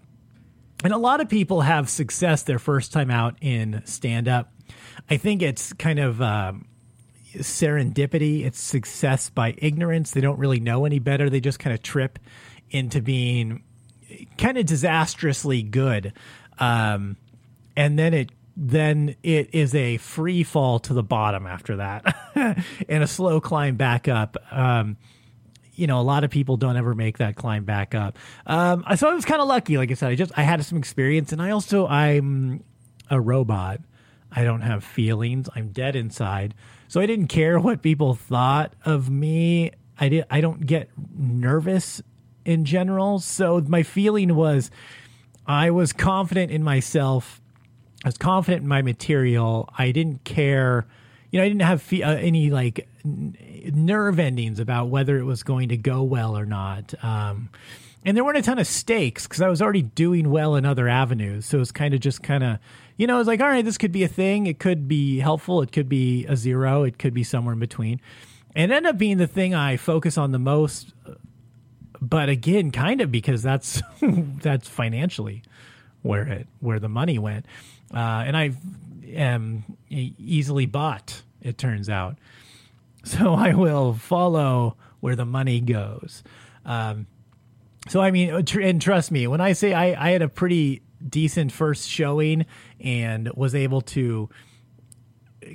and 0.83 0.93
a 0.93 0.97
lot 0.97 1.21
of 1.21 1.29
people 1.29 1.61
have 1.61 1.89
success 1.89 2.43
their 2.43 2.59
first 2.59 2.91
time 2.91 3.11
out 3.11 3.35
in 3.41 3.81
stand 3.85 4.27
up. 4.27 4.51
I 5.09 5.17
think 5.17 5.41
it's 5.41 5.73
kind 5.73 5.99
of 5.99 6.21
um, 6.21 6.67
serendipity. 7.35 8.45
It's 8.45 8.59
success 8.59 9.29
by 9.29 9.55
ignorance. 9.57 10.11
They 10.11 10.21
don't 10.21 10.39
really 10.39 10.59
know 10.59 10.85
any 10.85 10.99
better. 10.99 11.29
They 11.29 11.39
just 11.39 11.59
kind 11.59 11.73
of 11.73 11.81
trip 11.81 12.19
into 12.71 13.01
being 13.01 13.63
kind 14.37 14.57
of 14.57 14.65
disastrously 14.65 15.63
good, 15.63 16.13
um, 16.60 17.18
and 17.76 17.97
then 17.97 18.14
it 18.14 18.32
then 18.55 19.16
it 19.22 19.49
is 19.53 19.76
a 19.76 19.97
free 19.97 20.43
fall 20.43 20.80
to 20.80 20.93
the 20.93 21.03
bottom 21.03 21.45
after 21.45 21.78
that, 21.78 22.16
and 22.89 23.03
a 23.03 23.08
slow 23.08 23.39
climb 23.39 23.76
back 23.76 24.08
up. 24.08 24.38
Um, 24.51 24.97
you 25.76 25.86
know, 25.86 25.99
a 25.99 26.01
lot 26.01 26.24
of 26.24 26.32
people 26.32 26.58
don't 26.58 26.76
ever 26.76 26.95
make 26.95 27.20
that 27.20 27.36
climb 27.36 27.64
back 27.64 27.93
up. 27.93 28.18
Um, 28.47 28.84
so 28.95 29.10
I 29.10 29.14
was 29.14 29.26
kind 29.26 29.41
of 29.41 29.47
lucky. 29.47 29.78
Like 29.78 29.91
I 29.91 29.93
said, 29.93 30.10
I 30.10 30.16
just 30.16 30.32
I 30.36 30.41
had 30.41 30.64
some 30.66 30.80
experience, 30.80 31.32
and 31.32 31.41
I 31.41 31.51
also 31.51 31.88
I'm 31.88 32.64
a 33.10 33.22
robot. 33.22 33.82
I 34.32 34.43
don't 34.43 34.62
have 34.62 34.84
feelings. 34.84 35.49
I'm 35.55 35.70
dead 35.70 35.95
inside. 35.95 36.53
So 36.88 36.99
I 36.99 37.05
didn't 37.05 37.28
care 37.28 37.60
what 37.60 37.82
people 37.82 38.16
thought 38.16 38.74
of 38.86 39.10
me. 39.10 39.72
I 39.99 40.10
did 40.10 40.26
I 40.30 40.41
don't 40.41 40.66
get 40.66 40.89
nervous 41.16 42.01
in 42.43 42.66
general. 42.66 43.20
So 43.20 43.62
my 43.68 43.84
feeling 43.84 44.36
was 44.36 44.72
I 45.47 45.71
was 45.71 45.93
confident 45.93 46.51
in 46.51 46.63
myself. 46.63 47.41
I 48.03 48.09
was 48.09 48.17
confident 48.17 48.63
in 48.63 48.67
my 48.67 48.81
material. 48.81 49.69
I 49.77 49.91
didn't 49.91 50.23
care. 50.23 50.85
You 51.31 51.39
know, 51.39 51.45
I 51.45 51.47
didn't 51.47 51.61
have 51.61 51.93
uh, 51.93 52.05
any 52.05 52.49
like 52.49 52.87
n- 53.05 53.35
nerve 53.73 54.19
endings 54.19 54.59
about 54.59 54.89
whether 54.89 55.17
it 55.17 55.23
was 55.23 55.43
going 55.43 55.69
to 55.69 55.77
go 55.77 56.03
well 56.03 56.37
or 56.37 56.45
not. 56.45 56.93
Um, 57.03 57.49
and 58.05 58.15
there 58.15 58.23
weren't 58.23 58.37
a 58.37 58.41
ton 58.41 58.59
of 58.59 58.67
stakes 58.67 59.27
because 59.27 59.41
I 59.41 59.49
was 59.49 59.61
already 59.61 59.81
doing 59.81 60.29
well 60.29 60.55
in 60.55 60.65
other 60.65 60.87
avenues. 60.87 61.45
So 61.45 61.57
it 61.57 61.59
was 61.59 61.71
kind 61.71 61.93
of 61.93 61.99
just 61.99 62.23
kind 62.23 62.43
of, 62.43 62.59
you 62.95 63.07
know, 63.07 63.15
it 63.15 63.19
was 63.19 63.27
like, 63.27 63.41
all 63.41 63.47
right, 63.47 63.65
this 63.65 63.77
could 63.77 63.91
be 63.91 64.03
a 64.03 64.07
thing. 64.07 64.47
It 64.47 64.59
could 64.59 64.87
be 64.87 65.19
helpful. 65.19 65.61
It 65.61 65.71
could 65.71 65.89
be 65.89 66.25
a 66.27 66.35
zero. 66.35 66.83
It 66.83 66.99
could 66.99 67.13
be 67.13 67.23
somewhere 67.23 67.53
in 67.53 67.59
between. 67.59 67.99
And 68.55 68.71
it 68.71 68.75
ended 68.75 68.91
up 68.91 68.97
being 68.97 69.17
the 69.17 69.27
thing 69.27 69.53
I 69.53 69.77
focus 69.77 70.17
on 70.17 70.31
the 70.31 70.39
most. 70.39 70.93
But 72.01 72.29
again, 72.29 72.71
kind 72.71 73.01
of 73.01 73.11
because 73.11 73.41
that's 73.41 73.81
that's 74.01 74.67
financially 74.67 75.43
where 76.01 76.27
it 76.27 76.47
where 76.59 76.79
the 76.79 76.89
money 76.89 77.19
went. 77.19 77.45
Uh, 77.93 78.23
and 78.25 78.35
I 78.37 78.51
am 79.13 79.63
easily 79.89 80.65
bought. 80.65 81.23
It 81.41 81.57
turns 81.57 81.89
out, 81.89 82.17
so 83.03 83.33
I 83.33 83.53
will 83.53 83.93
follow 83.93 84.77
where 84.99 85.15
the 85.15 85.25
money 85.25 85.59
goes. 85.59 86.23
Um, 86.65 87.07
so 87.87 88.01
I 88.01 88.11
mean, 88.11 88.45
and 88.61 88.81
trust 88.81 89.11
me, 89.11 89.27
when 89.27 89.41
I 89.41 89.53
say 89.53 89.73
I, 89.73 90.07
I 90.07 90.11
had 90.11 90.21
a 90.21 90.27
pretty 90.27 90.81
decent 91.07 91.51
first 91.51 91.87
showing 91.89 92.45
and 92.79 93.29
was 93.35 93.55
able 93.55 93.81
to 93.81 94.29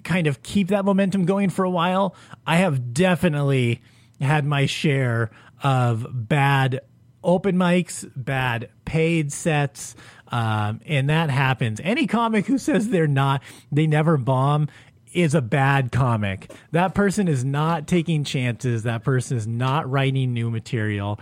kind 0.05 0.27
of 0.27 0.43
keep 0.43 0.69
that 0.69 0.85
momentum 0.85 1.25
going 1.25 1.51
for 1.51 1.65
a 1.65 1.71
while, 1.71 2.15
I 2.47 2.57
have 2.57 2.95
definitely 2.95 3.83
had 4.21 4.47
my 4.47 4.67
share 4.67 5.31
of 5.63 6.07
bad 6.13 6.81
open 7.25 7.57
mics, 7.57 8.11
bad 8.17 8.71
paid 8.85 9.33
sets, 9.33 9.95
um, 10.29 10.81
and 10.87 11.11
that 11.11 11.31
happens. 11.31 11.81
Any 11.83 12.07
comic 12.07 12.47
who 12.47 12.59
says 12.59 12.89
they're 12.89 13.07
not, 13.07 13.43
they 13.71 13.87
never 13.87 14.17
bomb, 14.17 14.69
is 15.13 15.35
a 15.35 15.43
bad 15.43 15.93
comic. 15.93 16.51
That 16.71 16.95
person 16.95 17.29
is 17.29 17.45
not 17.45 17.87
taking 17.87 18.25
chances. 18.25 18.85
That 18.85 19.05
person 19.05 19.37
is 19.37 19.47
not 19.47 19.91
writing 19.91 20.33
new 20.33 20.51
material. 20.51 21.21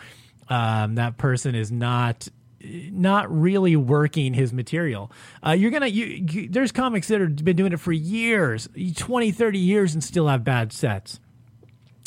Um, 0.49 0.97
that 0.97 1.17
person 1.17 1.55
is 1.55 1.71
not 1.71 2.29
not 2.63 3.35
really 3.35 3.75
working 3.75 4.35
his 4.35 4.53
material. 4.53 5.11
Uh, 5.45 5.53
you're 5.53 5.71
gonna 5.71 5.87
you, 5.87 6.05
you, 6.05 6.49
there's 6.49 6.73
comics 6.73 7.09
that 7.09 7.21
have 7.21 7.37
been 7.37 7.57
doing 7.57 7.73
it 7.73 7.81
for 7.81 7.93
years, 7.93 8.69
20, 8.97 9.31
30 9.31 9.59
years, 9.59 9.95
and 9.95 10.05
still 10.05 10.29
have 10.29 10.45
bad 10.45 10.73
sets. 10.73 11.21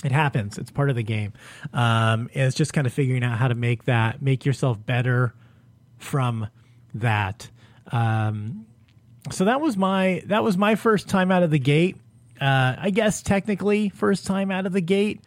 It 0.03 0.11
happens. 0.11 0.57
It's 0.57 0.71
part 0.71 0.89
of 0.89 0.95
the 0.95 1.03
game. 1.03 1.33
Um, 1.73 2.29
it's 2.33 2.55
just 2.55 2.73
kind 2.73 2.85
of 2.85 2.93
figuring 2.93 3.23
out 3.23 3.37
how 3.37 3.47
to 3.47 3.55
make 3.55 3.85
that 3.85 4.21
make 4.21 4.45
yourself 4.45 4.83
better 4.85 5.33
from 5.97 6.47
that. 6.95 7.49
Um, 7.91 8.65
so 9.31 9.45
that 9.45 9.61
was 9.61 9.77
my 9.77 10.23
that 10.27 10.43
was 10.43 10.57
my 10.57 10.75
first 10.75 11.07
time 11.07 11.31
out 11.31 11.43
of 11.43 11.51
the 11.51 11.59
gate. 11.59 11.97
Uh, 12.39 12.75
I 12.77 12.89
guess 12.89 13.21
technically 13.21 13.89
first 13.89 14.25
time 14.25 14.51
out 14.51 14.65
of 14.65 14.73
the 14.73 14.81
gate. 14.81 15.21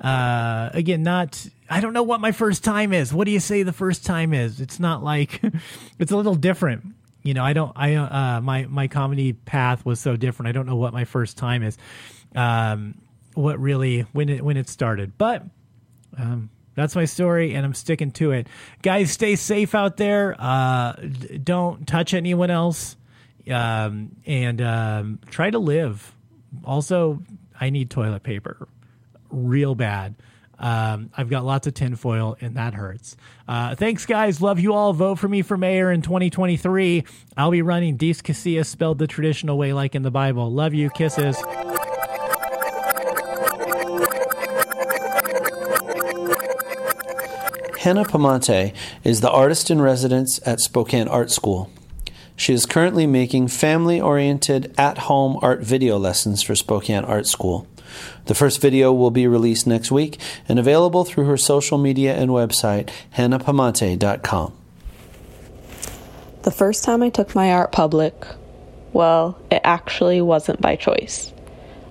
Uh, 0.00 0.70
again, 0.72 1.02
not 1.02 1.46
I 1.68 1.80
don't 1.80 1.92
know 1.92 2.02
what 2.02 2.20
my 2.20 2.32
first 2.32 2.64
time 2.64 2.92
is. 2.92 3.12
What 3.12 3.24
do 3.24 3.30
you 3.30 3.40
say 3.40 3.62
the 3.62 3.72
first 3.72 4.04
time 4.04 4.34
is? 4.34 4.60
It's 4.60 4.80
not 4.80 5.04
like 5.04 5.40
it's 5.98 6.12
a 6.12 6.16
little 6.16 6.34
different. 6.34 6.84
You 7.22 7.34
know, 7.34 7.44
I 7.44 7.52
don't. 7.52 7.72
I 7.76 7.94
uh, 7.94 8.40
my 8.40 8.66
my 8.66 8.88
comedy 8.88 9.32
path 9.32 9.84
was 9.86 10.00
so 10.00 10.16
different. 10.16 10.48
I 10.48 10.52
don't 10.52 10.66
know 10.66 10.76
what 10.76 10.92
my 10.92 11.04
first 11.04 11.36
time 11.36 11.62
is. 11.62 11.78
Um, 12.34 12.96
what 13.34 13.58
really 13.58 14.00
when 14.12 14.28
it 14.28 14.42
when 14.42 14.56
it 14.56 14.68
started, 14.68 15.16
but 15.18 15.44
um, 16.18 16.50
that's 16.74 16.94
my 16.94 17.04
story, 17.04 17.54
and 17.54 17.64
I'm 17.64 17.74
sticking 17.74 18.10
to 18.12 18.32
it. 18.32 18.46
Guys, 18.82 19.10
stay 19.10 19.36
safe 19.36 19.74
out 19.74 19.96
there. 19.96 20.34
Uh, 20.38 20.94
don't 21.42 21.86
touch 21.86 22.14
anyone 22.14 22.50
else, 22.50 22.96
um, 23.50 24.16
and 24.26 24.60
um, 24.60 25.20
try 25.30 25.50
to 25.50 25.58
live. 25.58 26.14
Also, 26.64 27.22
I 27.60 27.70
need 27.70 27.90
toilet 27.90 28.22
paper 28.22 28.68
real 29.30 29.74
bad. 29.74 30.14
Um, 30.58 31.10
I've 31.16 31.28
got 31.28 31.44
lots 31.44 31.66
of 31.66 31.74
tinfoil, 31.74 32.36
and 32.40 32.56
that 32.56 32.74
hurts. 32.74 33.16
Uh, 33.48 33.74
thanks, 33.74 34.06
guys. 34.06 34.40
Love 34.40 34.60
you 34.60 34.74
all. 34.74 34.92
Vote 34.92 35.18
for 35.18 35.26
me 35.28 35.42
for 35.42 35.56
mayor 35.56 35.90
in 35.90 36.02
2023. 36.02 37.04
I'll 37.36 37.50
be 37.50 37.62
running 37.62 37.98
Deece 37.98 38.22
Casillas 38.22 38.66
spelled 38.66 38.98
the 38.98 39.08
traditional 39.08 39.58
way, 39.58 39.72
like 39.72 39.94
in 39.96 40.02
the 40.02 40.12
Bible. 40.12 40.50
Love 40.52 40.72
you. 40.72 40.88
Kisses. 40.90 41.36
Hannah 47.82 48.04
Pamonte 48.04 48.72
is 49.02 49.22
the 49.22 49.30
artist 49.32 49.68
in 49.68 49.82
residence 49.82 50.38
at 50.46 50.60
Spokane 50.60 51.08
Art 51.08 51.32
School. 51.32 51.68
She 52.36 52.52
is 52.52 52.64
currently 52.64 53.08
making 53.08 53.48
family 53.48 54.00
oriented 54.00 54.72
at 54.78 54.98
home 54.98 55.36
art 55.42 55.62
video 55.62 55.98
lessons 55.98 56.44
for 56.44 56.54
Spokane 56.54 57.02
Art 57.02 57.26
School. 57.26 57.66
The 58.26 58.36
first 58.36 58.60
video 58.60 58.92
will 58.92 59.10
be 59.10 59.26
released 59.26 59.66
next 59.66 59.90
week 59.90 60.20
and 60.48 60.60
available 60.60 61.02
through 61.04 61.24
her 61.24 61.36
social 61.36 61.76
media 61.76 62.14
and 62.14 62.30
website, 62.30 62.88
hannahpamonte.com. 63.16 64.52
The 66.42 66.50
first 66.52 66.84
time 66.84 67.02
I 67.02 67.10
took 67.10 67.34
my 67.34 67.52
art 67.52 67.72
public, 67.72 68.14
well, 68.92 69.36
it 69.50 69.60
actually 69.64 70.22
wasn't 70.22 70.60
by 70.60 70.76
choice. 70.76 71.32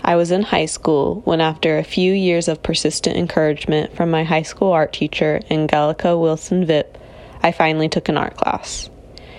I 0.03 0.15
was 0.15 0.31
in 0.31 0.41
high 0.41 0.65
school 0.65 1.21
when, 1.25 1.41
after 1.41 1.77
a 1.77 1.83
few 1.83 2.11
years 2.11 2.47
of 2.47 2.63
persistent 2.63 3.17
encouragement 3.17 3.95
from 3.95 4.09
my 4.09 4.23
high 4.23 4.41
school 4.41 4.71
art 4.71 4.93
teacher, 4.93 5.41
Angelica 5.51 6.17
Wilson 6.17 6.65
Vip, 6.65 6.97
I 7.43 7.51
finally 7.51 7.87
took 7.87 8.09
an 8.09 8.17
art 8.17 8.35
class. 8.35 8.89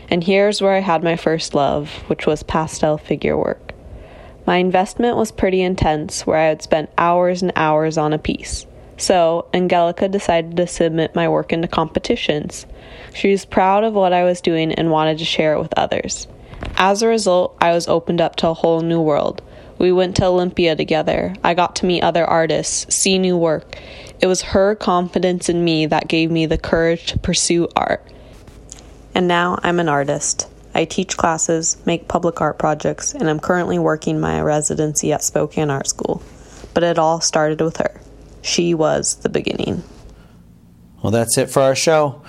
And 0.08 0.22
here's 0.22 0.62
where 0.62 0.74
I 0.74 0.80
had 0.80 1.02
my 1.02 1.16
first 1.16 1.54
love, 1.54 1.90
which 2.06 2.26
was 2.26 2.44
pastel 2.44 2.96
figure 2.96 3.36
work. 3.36 3.72
My 4.46 4.56
investment 4.56 5.16
was 5.16 5.32
pretty 5.32 5.62
intense, 5.62 6.26
where 6.26 6.38
I 6.38 6.46
had 6.46 6.62
spent 6.62 6.90
hours 6.96 7.42
and 7.42 7.52
hours 7.56 7.98
on 7.98 8.12
a 8.12 8.18
piece. 8.18 8.66
So, 8.96 9.46
Angelica 9.52 10.08
decided 10.08 10.56
to 10.56 10.66
submit 10.68 11.16
my 11.16 11.28
work 11.28 11.52
into 11.52 11.66
competitions. 11.66 12.66
She 13.14 13.32
was 13.32 13.44
proud 13.44 13.82
of 13.82 13.94
what 13.94 14.12
I 14.12 14.22
was 14.22 14.40
doing 14.40 14.72
and 14.72 14.92
wanted 14.92 15.18
to 15.18 15.24
share 15.24 15.54
it 15.54 15.60
with 15.60 15.76
others. 15.76 16.28
As 16.76 17.02
a 17.02 17.08
result, 17.08 17.56
I 17.60 17.72
was 17.72 17.88
opened 17.88 18.20
up 18.20 18.36
to 18.36 18.48
a 18.48 18.54
whole 18.54 18.80
new 18.80 19.00
world. 19.00 19.42
We 19.82 19.90
went 19.90 20.14
to 20.18 20.26
Olympia 20.26 20.76
together. 20.76 21.34
I 21.42 21.54
got 21.54 21.74
to 21.76 21.86
meet 21.86 22.04
other 22.04 22.24
artists, 22.24 22.94
see 22.94 23.18
new 23.18 23.36
work. 23.36 23.76
It 24.20 24.28
was 24.28 24.40
her 24.42 24.76
confidence 24.76 25.48
in 25.48 25.64
me 25.64 25.86
that 25.86 26.06
gave 26.06 26.30
me 26.30 26.46
the 26.46 26.56
courage 26.56 27.06
to 27.06 27.18
pursue 27.18 27.66
art. 27.74 28.06
And 29.12 29.26
now 29.26 29.58
I'm 29.64 29.80
an 29.80 29.88
artist. 29.88 30.48
I 30.72 30.84
teach 30.84 31.16
classes, 31.16 31.78
make 31.84 32.06
public 32.06 32.40
art 32.40 32.60
projects, 32.60 33.12
and 33.12 33.28
I'm 33.28 33.40
currently 33.40 33.76
working 33.76 34.20
my 34.20 34.40
residency 34.40 35.12
at 35.12 35.24
Spokane 35.24 35.68
Art 35.68 35.88
School. 35.88 36.22
But 36.74 36.84
it 36.84 36.96
all 36.96 37.20
started 37.20 37.60
with 37.60 37.78
her. 37.78 38.00
She 38.40 38.74
was 38.74 39.16
the 39.16 39.28
beginning. 39.30 39.82
Well, 41.02 41.10
that's 41.10 41.36
it 41.36 41.50
for 41.50 41.60
our 41.60 41.74
show. 41.74 42.22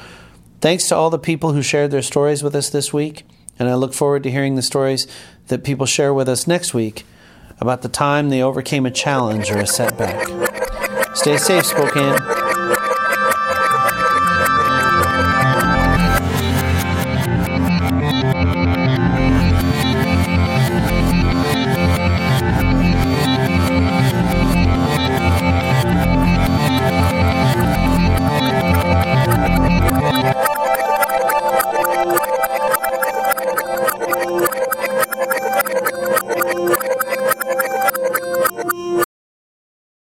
Thanks 0.59 0.87
to 0.87 0.95
all 0.95 1.11
the 1.11 1.19
people 1.19 1.53
who 1.53 1.61
shared 1.61 1.91
their 1.91 2.01
stories 2.01 2.41
with 2.41 2.55
us 2.55 2.71
this 2.71 2.91
week, 2.91 3.27
and 3.59 3.69
I 3.69 3.75
look 3.75 3.93
forward 3.93 4.23
to 4.23 4.31
hearing 4.31 4.55
the 4.55 4.63
stories 4.63 5.05
that 5.49 5.63
people 5.63 5.85
share 5.85 6.15
with 6.15 6.27
us 6.27 6.47
next 6.47 6.73
week 6.73 7.05
about 7.59 7.81
the 7.81 7.89
time 7.89 8.29
they 8.29 8.41
overcame 8.41 8.85
a 8.85 8.91
challenge 8.91 9.51
or 9.51 9.57
a 9.57 9.67
setback. 9.67 10.27
Stay 11.15 11.37
safe, 11.37 11.65
Spokane. 11.65 12.42